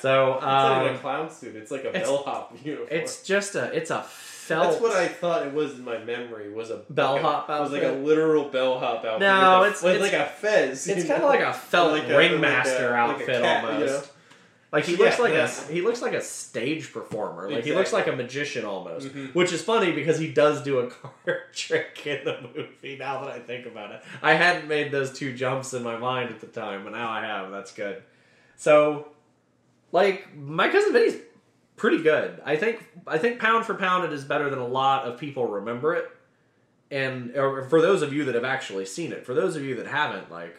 So 0.00 0.34
it's 0.34 0.42
not 0.42 0.80
even 0.82 0.90
um, 0.90 0.96
a 0.96 0.98
clown 0.98 1.30
suit. 1.30 1.54
It's 1.56 1.70
like 1.70 1.84
a 1.84 1.92
bellhop 1.92 2.52
uniform. 2.64 2.88
it's 2.90 3.22
just 3.22 3.54
a 3.54 3.66
it's 3.74 3.90
a 3.90 4.02
felt 4.02 4.70
That's 4.72 4.82
what 4.82 4.92
I 4.92 5.06
thought 5.08 5.46
it 5.46 5.52
was 5.54 5.74
in 5.74 5.84
my 5.84 5.98
memory. 5.98 6.52
Was 6.52 6.70
a 6.70 6.78
Bellhop 6.90 7.48
like 7.48 7.56
a- 7.56 7.60
It 7.60 7.62
was 7.62 7.72
like 7.72 7.82
a 7.84 7.92
literal 7.92 8.48
bellhop 8.48 9.04
outfit. 9.04 9.20
No, 9.20 9.62
a- 9.62 9.68
it's- 9.68 9.84
it's- 9.84 10.00
like 10.00 10.12
a 10.12 10.26
fez. 10.26 10.88
It's 10.88 11.06
kind 11.06 11.22
of 11.22 11.28
like 11.28 11.40
a 11.40 11.52
felt 11.52 11.92
Like 11.92 12.08
ringmaster 12.08 12.90
like 12.90 12.98
a- 12.98 13.12
like 13.12 13.20
outfit 13.20 13.42
cat, 13.42 13.62
you 13.62 13.68
almost. 13.70 14.10
Like 14.74 14.86
he 14.86 14.96
looks 14.96 15.18
Yeah, 15.18 15.22
like 15.22 15.32
yeah. 15.34 15.44
a 15.68 15.72
he 15.72 15.80
looks 15.82 16.02
like 16.02 16.14
a 16.14 16.20
stage 16.20 16.92
performer. 16.92 17.48
Like 17.48 17.62
he 17.64 17.72
looks 17.72 17.92
like 17.92 18.08
a 18.08 18.12
magician 18.12 18.64
almost, 18.64 19.06
Mhm. 19.08 19.32
which 19.32 19.52
is 19.52 19.62
funny 19.62 19.92
because 19.92 20.18
he 20.18 20.32
does 20.32 20.62
do 20.64 20.80
a 20.80 20.88
card 20.90 21.42
trick 21.54 22.04
in 22.06 22.24
the 22.24 22.40
movie. 22.54 22.96
Now 22.98 23.20
that 23.24 23.30
I 23.30 23.38
think 23.38 23.66
about 23.66 23.92
it, 23.92 24.02
I 24.20 24.34
hadn't 24.34 24.66
made 24.66 24.90
those 24.90 25.16
two 25.16 25.32
jumps 25.32 25.72
in 25.74 25.84
my 25.84 25.96
mind 25.96 26.30
at 26.30 26.40
the 26.40 26.48
time, 26.48 26.82
but 26.82 26.90
now 26.92 27.08
I 27.08 27.20
have. 27.24 27.52
That's 27.52 27.72
good. 27.72 28.02
So, 28.56 29.08
like 29.92 30.34
my 30.36 30.68
cousin 30.68 30.92
Vinny's 30.92 31.18
pretty 31.76 32.02
good. 32.02 32.40
I 32.44 32.56
think 32.56 32.84
I 33.06 33.18
think 33.18 33.38
pound 33.38 33.64
for 33.66 33.74
pound 33.74 34.04
it 34.06 34.12
is 34.12 34.24
better 34.24 34.50
than 34.50 34.58
a 34.58 34.66
lot 34.66 35.06
of 35.06 35.20
people 35.20 35.46
remember 35.46 35.94
it. 35.94 36.10
And 36.90 37.36
or 37.36 37.62
for 37.68 37.80
those 37.80 38.02
of 38.02 38.12
you 38.12 38.24
that 38.24 38.34
have 38.34 38.44
actually 38.44 38.86
seen 38.86 39.12
it, 39.12 39.24
for 39.24 39.34
those 39.34 39.54
of 39.54 39.62
you 39.62 39.76
that 39.76 39.86
haven't, 39.86 40.32
like 40.32 40.56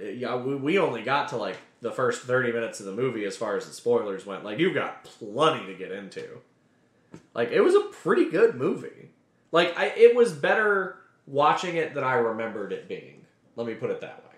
yeah, 0.00 0.34
we, 0.36 0.56
we 0.56 0.78
only 0.78 1.02
got 1.02 1.28
to 1.28 1.36
like 1.36 1.56
the 1.80 1.90
first 1.90 2.22
30 2.22 2.52
minutes 2.52 2.80
of 2.80 2.86
the 2.86 2.92
movie 2.92 3.24
as 3.24 3.36
far 3.36 3.56
as 3.56 3.66
the 3.66 3.72
spoilers 3.72 4.26
went. 4.26 4.44
Like 4.44 4.58
you've 4.58 4.74
got 4.74 5.04
plenty 5.04 5.66
to 5.66 5.74
get 5.74 5.92
into. 5.92 6.26
Like 7.34 7.50
it 7.50 7.60
was 7.60 7.74
a 7.74 7.80
pretty 7.80 8.30
good 8.30 8.54
movie. 8.54 9.10
Like 9.52 9.76
I 9.78 9.86
it 9.96 10.14
was 10.14 10.32
better 10.32 10.96
watching 11.26 11.76
it 11.76 11.94
than 11.94 12.04
I 12.04 12.14
remembered 12.14 12.72
it 12.72 12.88
being. 12.88 13.24
Let 13.56 13.66
me 13.66 13.74
put 13.74 13.90
it 13.90 14.00
that 14.00 14.24
way. 14.24 14.30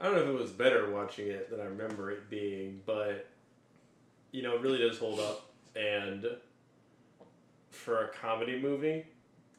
I 0.00 0.04
don't 0.04 0.14
know 0.14 0.22
if 0.22 0.28
it 0.28 0.40
was 0.40 0.50
better 0.50 0.90
watching 0.90 1.28
it 1.28 1.50
than 1.50 1.60
I 1.60 1.64
remember 1.64 2.10
it 2.10 2.30
being, 2.30 2.80
but 2.86 3.28
you 4.32 4.42
know, 4.42 4.54
it 4.54 4.62
really 4.62 4.78
does 4.78 4.98
hold 4.98 5.20
up. 5.20 5.50
And 5.76 6.26
for 7.70 8.04
a 8.04 8.08
comedy 8.08 8.60
movie, 8.60 9.06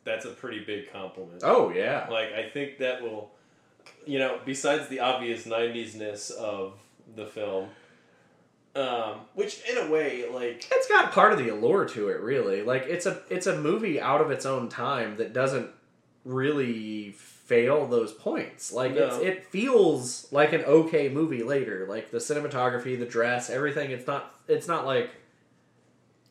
that's 0.03 0.25
a 0.25 0.29
pretty 0.29 0.63
big 0.63 0.91
compliment. 0.91 1.41
Oh 1.43 1.71
yeah. 1.71 2.07
Like 2.09 2.33
I 2.33 2.49
think 2.49 2.79
that 2.79 3.01
will, 3.01 3.31
you 4.05 4.19
know, 4.19 4.39
besides 4.45 4.87
the 4.87 4.99
obvious 4.99 5.45
'90s 5.45 5.95
ness 5.95 6.29
of 6.29 6.73
the 7.15 7.25
film, 7.25 7.69
um, 8.75 9.15
which 9.35 9.61
in 9.69 9.77
a 9.77 9.89
way, 9.91 10.25
like 10.29 10.65
It's 10.71 10.87
got 10.87 11.11
part 11.11 11.33
of 11.33 11.39
the 11.39 11.49
allure 11.49 11.85
to 11.89 12.09
it, 12.09 12.19
really. 12.21 12.61
Like 12.63 12.83
it's 12.87 13.05
a 13.05 13.21
it's 13.29 13.47
a 13.47 13.57
movie 13.57 13.99
out 13.99 14.21
of 14.21 14.31
its 14.31 14.45
own 14.45 14.69
time 14.69 15.17
that 15.17 15.33
doesn't 15.33 15.69
really 16.23 17.11
fail 17.11 17.85
those 17.87 18.13
points. 18.13 18.71
Like 18.71 18.91
it's, 18.93 19.17
No. 19.17 19.21
it 19.23 19.45
feels 19.47 20.31
like 20.31 20.53
an 20.53 20.61
okay 20.63 21.09
movie 21.09 21.43
later. 21.43 21.85
Like 21.89 22.11
the 22.11 22.19
cinematography, 22.19 22.97
the 22.97 23.05
dress, 23.05 23.49
everything. 23.49 23.91
It's 23.91 24.07
not 24.07 24.33
it's 24.47 24.67
not 24.67 24.85
like 24.85 25.09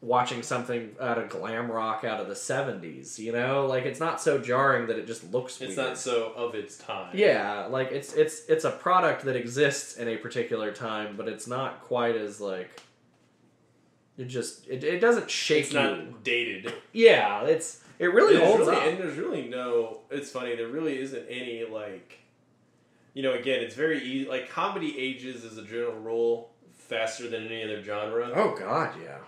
watching 0.02 0.42
something 0.42 0.90
out 0.98 1.18
of 1.18 1.28
glam 1.28 1.70
rock 1.70 2.04
out 2.04 2.20
of 2.20 2.28
the 2.28 2.34
seventies. 2.36 3.18
You 3.18 3.32
know, 3.32 3.66
like 3.66 3.84
it's 3.84 4.00
not 4.00 4.20
so 4.20 4.38
jarring 4.38 4.86
that 4.86 4.98
it 4.98 5.06
just 5.06 5.30
looks. 5.32 5.60
it's 5.60 5.76
weird. 5.76 5.88
not 5.90 5.98
so 5.98 6.32
of 6.36 6.54
its 6.54 6.78
time. 6.78 7.10
Yeah, 7.14 7.66
like 7.66 7.92
it's 7.92 8.14
it's 8.14 8.46
it's 8.48 8.64
a 8.64 8.70
product 8.70 9.24
that 9.24 9.36
exists 9.36 9.96
in 9.96 10.08
a 10.08 10.16
particular 10.16 10.72
time, 10.72 11.16
but 11.16 11.28
it's 11.28 11.46
not 11.46 11.82
quite 11.82 12.16
as 12.16 12.40
like. 12.40 12.80
It 14.18 14.24
just 14.26 14.66
it, 14.68 14.84
it 14.84 15.00
doesn't 15.00 15.30
shake 15.30 15.64
it's 15.64 15.72
you. 15.72 15.80
not 15.80 16.24
dated. 16.24 16.72
Yeah, 16.92 17.44
it's 17.44 17.82
it 17.98 18.12
really 18.12 18.36
There's 18.36 18.48
holds 18.48 18.66
really- 18.66 18.76
up. 18.76 18.82
And 18.86 18.98
there's 18.98 19.16
really 19.18 19.48
no. 19.48 20.00
It's 20.10 20.30
funny. 20.30 20.56
There 20.56 20.68
really 20.68 20.98
isn't 21.00 21.26
any 21.28 21.64
like. 21.64 22.18
You 23.14 23.22
know, 23.24 23.32
again, 23.34 23.60
it's 23.62 23.74
very 23.74 24.02
easy. 24.02 24.28
Like 24.28 24.48
comedy 24.50 24.98
ages 24.98 25.44
as 25.44 25.58
a 25.58 25.62
general 25.62 25.94
rule 25.94 26.50
faster 26.78 27.28
than 27.28 27.46
any 27.46 27.64
other 27.64 27.82
genre, 27.82 28.30
Oh 28.34 28.54
God, 28.58 28.94
yeah. 29.02 29.18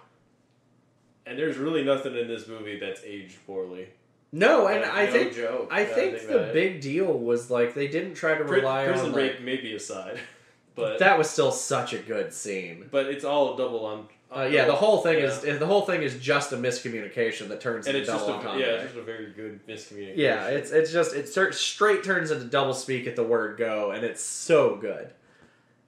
And 1.26 1.38
there's 1.38 1.56
really 1.56 1.84
nothing 1.84 2.16
in 2.16 2.28
this 2.28 2.48
movie 2.48 2.78
that's 2.78 3.02
aged 3.04 3.36
poorly. 3.46 3.88
No, 4.32 4.66
and 4.66 4.80
Like, 4.80 4.92
I 4.92 5.04
no 5.06 5.12
think 5.12 5.34
joke. 5.34 5.68
I 5.70 5.80
now 5.82 5.84
that 5.88 5.94
think 5.94 6.16
think 6.18 6.28
the 6.30 6.50
big 6.52 6.80
deal 6.80 7.12
was 7.18 7.50
like 7.50 7.74
they 7.74 7.88
didn't 7.88 8.14
try 8.14 8.34
to 8.36 8.44
rely 8.44 8.86
prison 8.86 9.06
on 9.06 9.12
rape 9.12 9.34
like, 9.34 9.42
maybe 9.42 9.74
aside, 9.74 10.18
but 10.74 10.98
that 11.00 11.18
was 11.18 11.28
still 11.28 11.52
such 11.52 11.92
a 11.92 11.98
good 11.98 12.32
scene. 12.32 12.88
but 12.90 13.06
it's 13.06 13.24
all 13.24 13.56
double 13.56 13.84
on. 13.84 14.06
Uh, 14.34 14.48
yeah, 14.50 14.64
the 14.64 14.74
whole 14.74 15.02
thing 15.02 15.18
Yeah. 15.18 15.26
is 15.26 15.58
the 15.58 15.66
whole 15.66 15.82
thing 15.82 16.02
is 16.02 16.18
just 16.18 16.54
a 16.54 16.56
miscommunication 16.56 17.48
that 17.48 17.60
turns 17.60 17.86
and 17.86 17.94
into 17.94 18.10
it's 18.10 18.10
just 18.10 18.26
double 18.26 18.32
a 18.32 18.38
entendre. 18.38 18.66
yeah, 18.66 18.72
it's 18.76 18.84
just 18.84 18.96
a 18.96 19.02
very 19.02 19.30
good 19.32 19.66
miscommunication. 19.66 20.16
Yeah, 20.16 20.46
it's 20.46 20.70
it's 20.70 20.90
just 20.90 21.14
it 21.14 21.28
straight 21.54 22.02
turns 22.02 22.30
into 22.30 22.46
double 22.46 22.72
speak 22.72 23.06
at 23.06 23.14
the 23.14 23.22
word 23.22 23.58
go, 23.58 23.90
and 23.90 24.02
it's 24.02 24.22
so 24.22 24.76
good. 24.76 25.10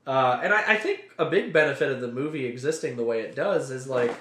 Uh, 0.07 0.39
and 0.43 0.53
I, 0.53 0.74
I 0.74 0.76
think 0.76 1.09
a 1.18 1.24
big 1.24 1.55
benefit 1.55 1.91
of 1.91 2.03
the 2.03 2.09
movie 2.12 2.45
existing 2.45 2.97
the 2.97 3.05
way 3.05 3.20
it 3.22 3.35
does 3.35 3.70
is 3.70 3.87
like 3.89 4.12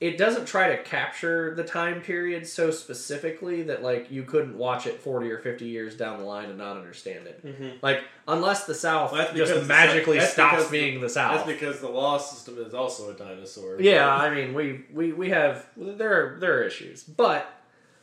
it 0.00 0.18
doesn't 0.18 0.46
try 0.46 0.76
to 0.76 0.82
capture 0.82 1.54
the 1.54 1.62
time 1.64 2.00
period 2.02 2.46
so 2.46 2.70
specifically 2.70 3.62
that 3.62 3.82
like 3.82 4.10
you 4.10 4.22
couldn't 4.24 4.58
watch 4.58 4.86
it 4.86 5.00
forty 5.00 5.30
or 5.30 5.38
fifty 5.38 5.66
years 5.66 5.96
down 5.96 6.18
the 6.18 6.24
line 6.24 6.48
and 6.50 6.58
not 6.58 6.76
understand 6.76 7.26
it. 7.26 7.46
Mhm. 7.46 7.78
Like 7.82 8.02
unless 8.28 8.64
the 8.66 8.74
South 8.74 9.12
Well, 9.12 9.22
that's 9.22 9.36
just 9.36 9.54
the 9.54 9.62
magically 9.62 10.18
that's 10.18 10.32
stops 10.32 10.64
the- 10.66 10.70
being 10.70 10.94
the 10.96 11.00
that's 11.02 11.14
South. 11.14 11.46
because 11.46 11.80
the 11.80 11.88
law 11.88 12.18
system 12.18 12.58
is 12.58 12.74
also 12.74 13.10
a 13.10 13.14
dinosaur. 13.14 13.80
Yeah, 13.80 14.08
I 14.08 14.34
mean, 14.34 14.52
we 14.52 14.84
we 14.92 15.12
we 15.12 15.30
have 15.30 15.66
there 15.76 16.34
are 16.34 16.40
there 16.40 16.58
are 16.58 16.62
issues, 16.64 17.04
but 17.04 17.48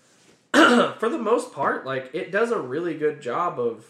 for 0.54 1.10
the 1.10 1.18
most 1.20 1.54
part, 1.54 1.86
like 1.86 2.10
it 2.14 2.32
does 2.32 2.52
a 2.52 2.60
really 2.60 2.94
good 2.98 3.22
job 3.22 3.60
of 3.60 3.86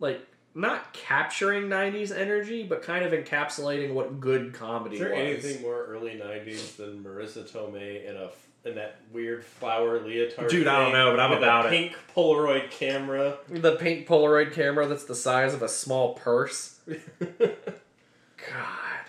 like 0.00 0.20
not 0.56 0.92
capturing 0.92 1.64
'90s 1.64 2.10
energy, 2.16 2.62
but 2.64 2.82
kind 2.82 3.04
of 3.04 3.12
encapsulating 3.12 3.92
what 3.92 4.20
good 4.20 4.52
comedy 4.54 4.96
Is 4.96 5.00
there 5.02 5.10
was. 5.10 5.18
anything 5.18 5.62
more 5.62 5.84
early 5.84 6.12
'90s 6.12 6.76
than 6.76 7.04
Marisa 7.04 7.48
Tomei 7.48 8.04
in 8.08 8.16
a 8.16 8.30
in 8.68 8.74
that 8.74 8.96
weird 9.12 9.44
flower 9.44 10.00
leotard? 10.00 10.48
Dude, 10.50 10.66
I 10.66 10.80
don't 10.82 10.92
know, 10.92 11.10
but 11.12 11.20
I'm 11.20 11.32
about 11.32 11.66
it. 11.66 11.70
Pink 11.70 11.96
Polaroid 12.14 12.70
camera. 12.70 13.38
The 13.48 13.76
pink 13.76 14.08
Polaroid 14.08 14.52
camera 14.52 14.86
that's 14.88 15.04
the 15.04 15.14
size 15.14 15.54
of 15.54 15.62
a 15.62 15.68
small 15.68 16.14
purse. 16.14 16.80
God, 17.18 19.04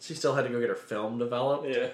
she 0.00 0.14
still 0.14 0.34
had 0.34 0.42
to 0.42 0.48
go 0.48 0.60
get 0.60 0.68
her 0.68 0.74
film 0.74 1.18
developed. 1.18 1.68
yeah. 1.68 1.88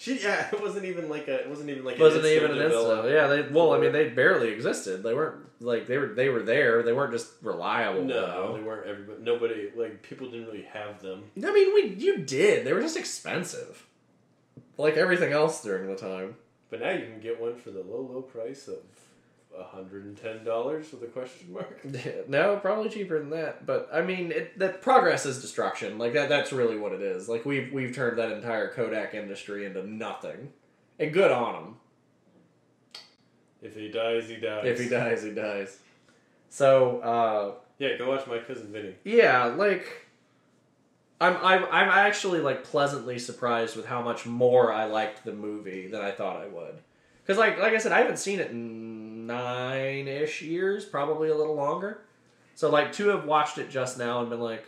She 0.00 0.18
yeah, 0.18 0.48
it 0.52 0.62
wasn't 0.62 0.86
even 0.86 1.10
like 1.10 1.28
a 1.28 1.40
it 1.40 1.48
wasn't 1.50 1.68
even 1.68 1.84
like 1.84 1.96
an 1.96 2.00
wasn't 2.00 2.24
even 2.24 2.52
an. 2.52 2.56
Insta. 2.56 3.12
Yeah, 3.12 3.26
they 3.26 3.42
well, 3.42 3.74
I 3.74 3.78
mean, 3.78 3.92
they 3.92 4.08
barely 4.08 4.48
existed. 4.48 5.02
They 5.02 5.12
weren't 5.12 5.44
like 5.60 5.86
they 5.86 5.98
were 5.98 6.08
they 6.08 6.30
were 6.30 6.42
there. 6.42 6.82
They 6.82 6.94
weren't 6.94 7.12
just 7.12 7.30
reliable. 7.42 8.04
No, 8.04 8.14
though. 8.14 8.56
they 8.56 8.62
weren't 8.62 8.86
everybody. 8.86 9.22
Nobody 9.22 9.70
like 9.76 10.02
people 10.02 10.30
didn't 10.30 10.46
really 10.46 10.62
have 10.72 11.02
them. 11.02 11.24
I 11.36 11.52
mean, 11.52 11.74
we 11.74 11.94
you 11.96 12.16
did. 12.16 12.64
They 12.64 12.72
were 12.72 12.80
just 12.80 12.96
expensive, 12.96 13.86
like 14.78 14.96
everything 14.96 15.34
else 15.34 15.62
during 15.62 15.86
the 15.86 15.96
time. 15.96 16.36
But 16.70 16.80
now 16.80 16.92
you 16.92 17.04
can 17.04 17.20
get 17.20 17.38
one 17.38 17.56
for 17.56 17.70
the 17.70 17.82
low 17.82 18.00
low 18.00 18.22
price 18.22 18.68
of 18.68 18.78
hundred 19.58 20.04
and 20.04 20.16
ten 20.16 20.44
dollars 20.44 20.92
with 20.92 21.02
a 21.02 21.06
question 21.06 21.52
mark. 21.52 21.84
no, 22.28 22.56
probably 22.56 22.88
cheaper 22.88 23.18
than 23.18 23.30
that. 23.30 23.66
But 23.66 23.88
I 23.92 24.02
mean, 24.02 24.32
it, 24.32 24.58
that 24.58 24.82
progress 24.82 25.26
is 25.26 25.40
destruction. 25.40 25.98
Like 25.98 26.12
that. 26.14 26.28
That's 26.28 26.52
really 26.52 26.78
what 26.78 26.92
it 26.92 27.02
is. 27.02 27.28
Like 27.28 27.44
we've 27.44 27.72
we've 27.72 27.94
turned 27.94 28.18
that 28.18 28.32
entire 28.32 28.72
Kodak 28.72 29.14
industry 29.14 29.66
into 29.66 29.86
nothing. 29.88 30.52
And 30.98 31.12
good 31.12 31.30
on 31.30 31.54
him. 31.54 31.74
If 33.62 33.74
he 33.74 33.88
dies, 33.88 34.28
he 34.28 34.36
dies. 34.36 34.64
If 34.66 34.80
he 34.80 34.88
dies, 34.88 35.22
he 35.22 35.30
dies. 35.30 35.78
So 36.48 37.00
uh, 37.00 37.52
yeah, 37.78 37.96
go 37.96 38.08
watch 38.08 38.26
my 38.26 38.38
cousin 38.38 38.72
Vinny. 38.72 38.94
yeah, 39.04 39.44
like. 39.44 40.06
I'm, 41.22 41.36
I'm 41.42 41.64
I'm 41.64 41.88
actually 41.90 42.40
like 42.40 42.64
pleasantly 42.64 43.18
surprised 43.18 43.76
with 43.76 43.84
how 43.84 44.00
much 44.00 44.24
more 44.24 44.72
I 44.72 44.86
liked 44.86 45.22
the 45.22 45.34
movie 45.34 45.86
than 45.86 46.00
I 46.00 46.12
thought 46.12 46.38
I 46.40 46.46
would. 46.46 46.78
Because 47.22 47.38
like 47.38 47.58
like 47.58 47.74
I 47.74 47.78
said, 47.78 47.92
I 47.92 47.98
haven't 47.98 48.16
seen 48.16 48.40
it 48.40 48.50
in 48.50 48.99
nine 49.32 50.08
ish 50.08 50.42
years, 50.42 50.84
probably 50.84 51.28
a 51.28 51.34
little 51.34 51.54
longer. 51.54 52.00
So 52.54 52.70
like 52.70 52.92
to 52.94 53.08
have 53.08 53.24
watched 53.24 53.58
it 53.58 53.70
just 53.70 53.98
now 53.98 54.20
and 54.20 54.28
been 54.30 54.40
like, 54.40 54.64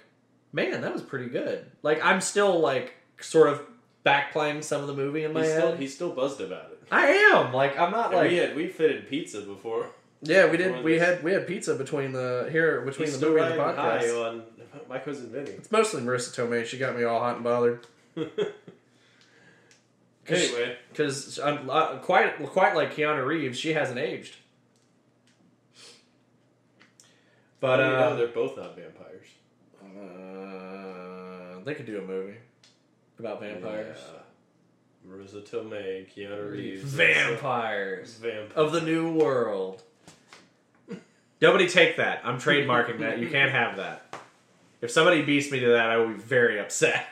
man, 0.53 0.81
that 0.81 0.93
was 0.93 1.03
pretty 1.03 1.27
good. 1.29 1.67
Like 1.83 2.03
I'm 2.05 2.21
still 2.21 2.59
like 2.61 2.95
sort 3.21 3.49
of 3.49 3.61
back 4.05 4.33
playing 4.33 4.63
some 4.63 4.81
of 4.81 4.87
the 4.87 4.95
movie 4.95 5.25
in 5.25 5.33
my 5.33 5.41
He's 5.43 5.51
head. 5.51 5.59
still 5.61 5.77
he's 5.77 5.95
still 5.95 6.11
buzzed 6.13 6.41
about 6.41 6.71
it. 6.73 6.79
I 6.91 7.07
am 7.07 7.53
like 7.53 7.79
I'm 7.79 7.91
not 7.93 8.07
And 8.07 8.17
like 8.17 8.31
we 8.31 8.37
had 8.37 8.57
we 8.57 8.67
fitted 8.69 9.09
pizza 9.09 9.43
before. 9.43 9.87
yeah 10.23 10.51
we 10.51 10.57
did 10.57 10.83
we 10.85 10.95
this. 10.99 11.03
had 11.03 11.23
we 11.23 11.33
had 11.33 11.47
pizza 11.47 11.75
between 11.75 12.13
the 12.13 12.49
here 12.51 12.81
between 12.83 13.09
He's 13.09 13.19
the 13.21 13.27
movie 13.27 13.41
and 13.43 13.53
the 13.53 13.59
riding 13.59 13.77
high 13.77 13.99
podcast. 13.99 14.29
on 14.31 14.43
my 14.89 14.99
cousin 14.99 15.31
Vinny. 15.31 15.51
It's 15.51 15.71
mostly 15.71 16.01
Marisa 16.03 16.31
Tomei. 16.35 16.65
She 16.65 16.79
got 16.79 16.97
me 16.97 17.05
all 17.05 17.21
hot 17.21 17.37
and 17.37 17.45
bothered. 17.45 17.87
anyway, 20.29 20.77
Because 20.91 21.39
uh, 21.39 21.99
quite 22.03 22.39
quite 22.47 22.75
like 22.75 22.95
Keanu 22.95 23.25
Reeves, 23.27 23.59
she 23.59 23.73
hasn't 23.73 23.99
aged. 23.99 24.37
But 27.63 27.79
how 27.79 27.87
do 27.87 27.93
know 27.93 27.99
uh, 27.99 28.15
they're 28.17 28.27
both 28.27 28.57
not 28.57 28.77
vampires. 28.77 29.29
uh, 29.81 31.65
they 31.65 31.75
could 31.75 31.87
do 31.87 32.01
a 32.01 32.03
movie 32.03 32.39
about 33.21 33.41
vampires. 33.41 33.99
Yeah. 34.13 35.09
Marisa 35.09 35.49
Tomei, 35.49 36.13
Keanu 36.13 36.51
Reeves, 36.51 36.83
Vampires 36.83 38.15
Vampire. 38.17 38.57
of 38.57 38.73
the 38.73 38.81
new 38.81 39.13
world. 39.13 39.81
Nobody 41.41 41.69
take 41.69 41.99
that. 41.99 42.23
I'm 42.25 42.39
trademarking 42.39 42.99
that. 42.99 43.21
You 43.21 43.31
can't 43.31 43.53
have 43.53 43.77
that. 43.77 44.13
If 44.81 44.91
somebody 44.91 45.23
beats 45.23 45.53
me 45.53 45.61
to 45.61 45.69
that, 45.69 45.89
I 45.89 45.99
will 45.99 46.09
be 46.09 46.15
very 46.15 46.59
upset. 46.59 47.07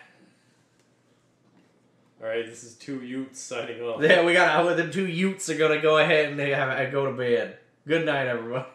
All 2.20 2.26
right, 2.26 2.44
this 2.44 2.64
is 2.64 2.74
two 2.74 3.05
Utes 3.05 3.40
signing 3.40 3.80
off. 3.82 4.03
Yeah, 4.03 4.24
we 4.24 4.32
got 4.32 4.76
the 4.76 4.90
two 4.90 5.07
Utes 5.07 5.48
are 5.48 5.57
gonna 5.57 5.80
go 5.80 5.98
ahead 5.98 6.30
and 6.30 6.38
they 6.38 6.51
have 6.51 6.70
I 6.70 6.90
go 6.90 7.07
to 7.07 7.12
bed. 7.12 7.59
Good 7.86 8.05
night, 8.05 8.26
everybody. 8.26 8.66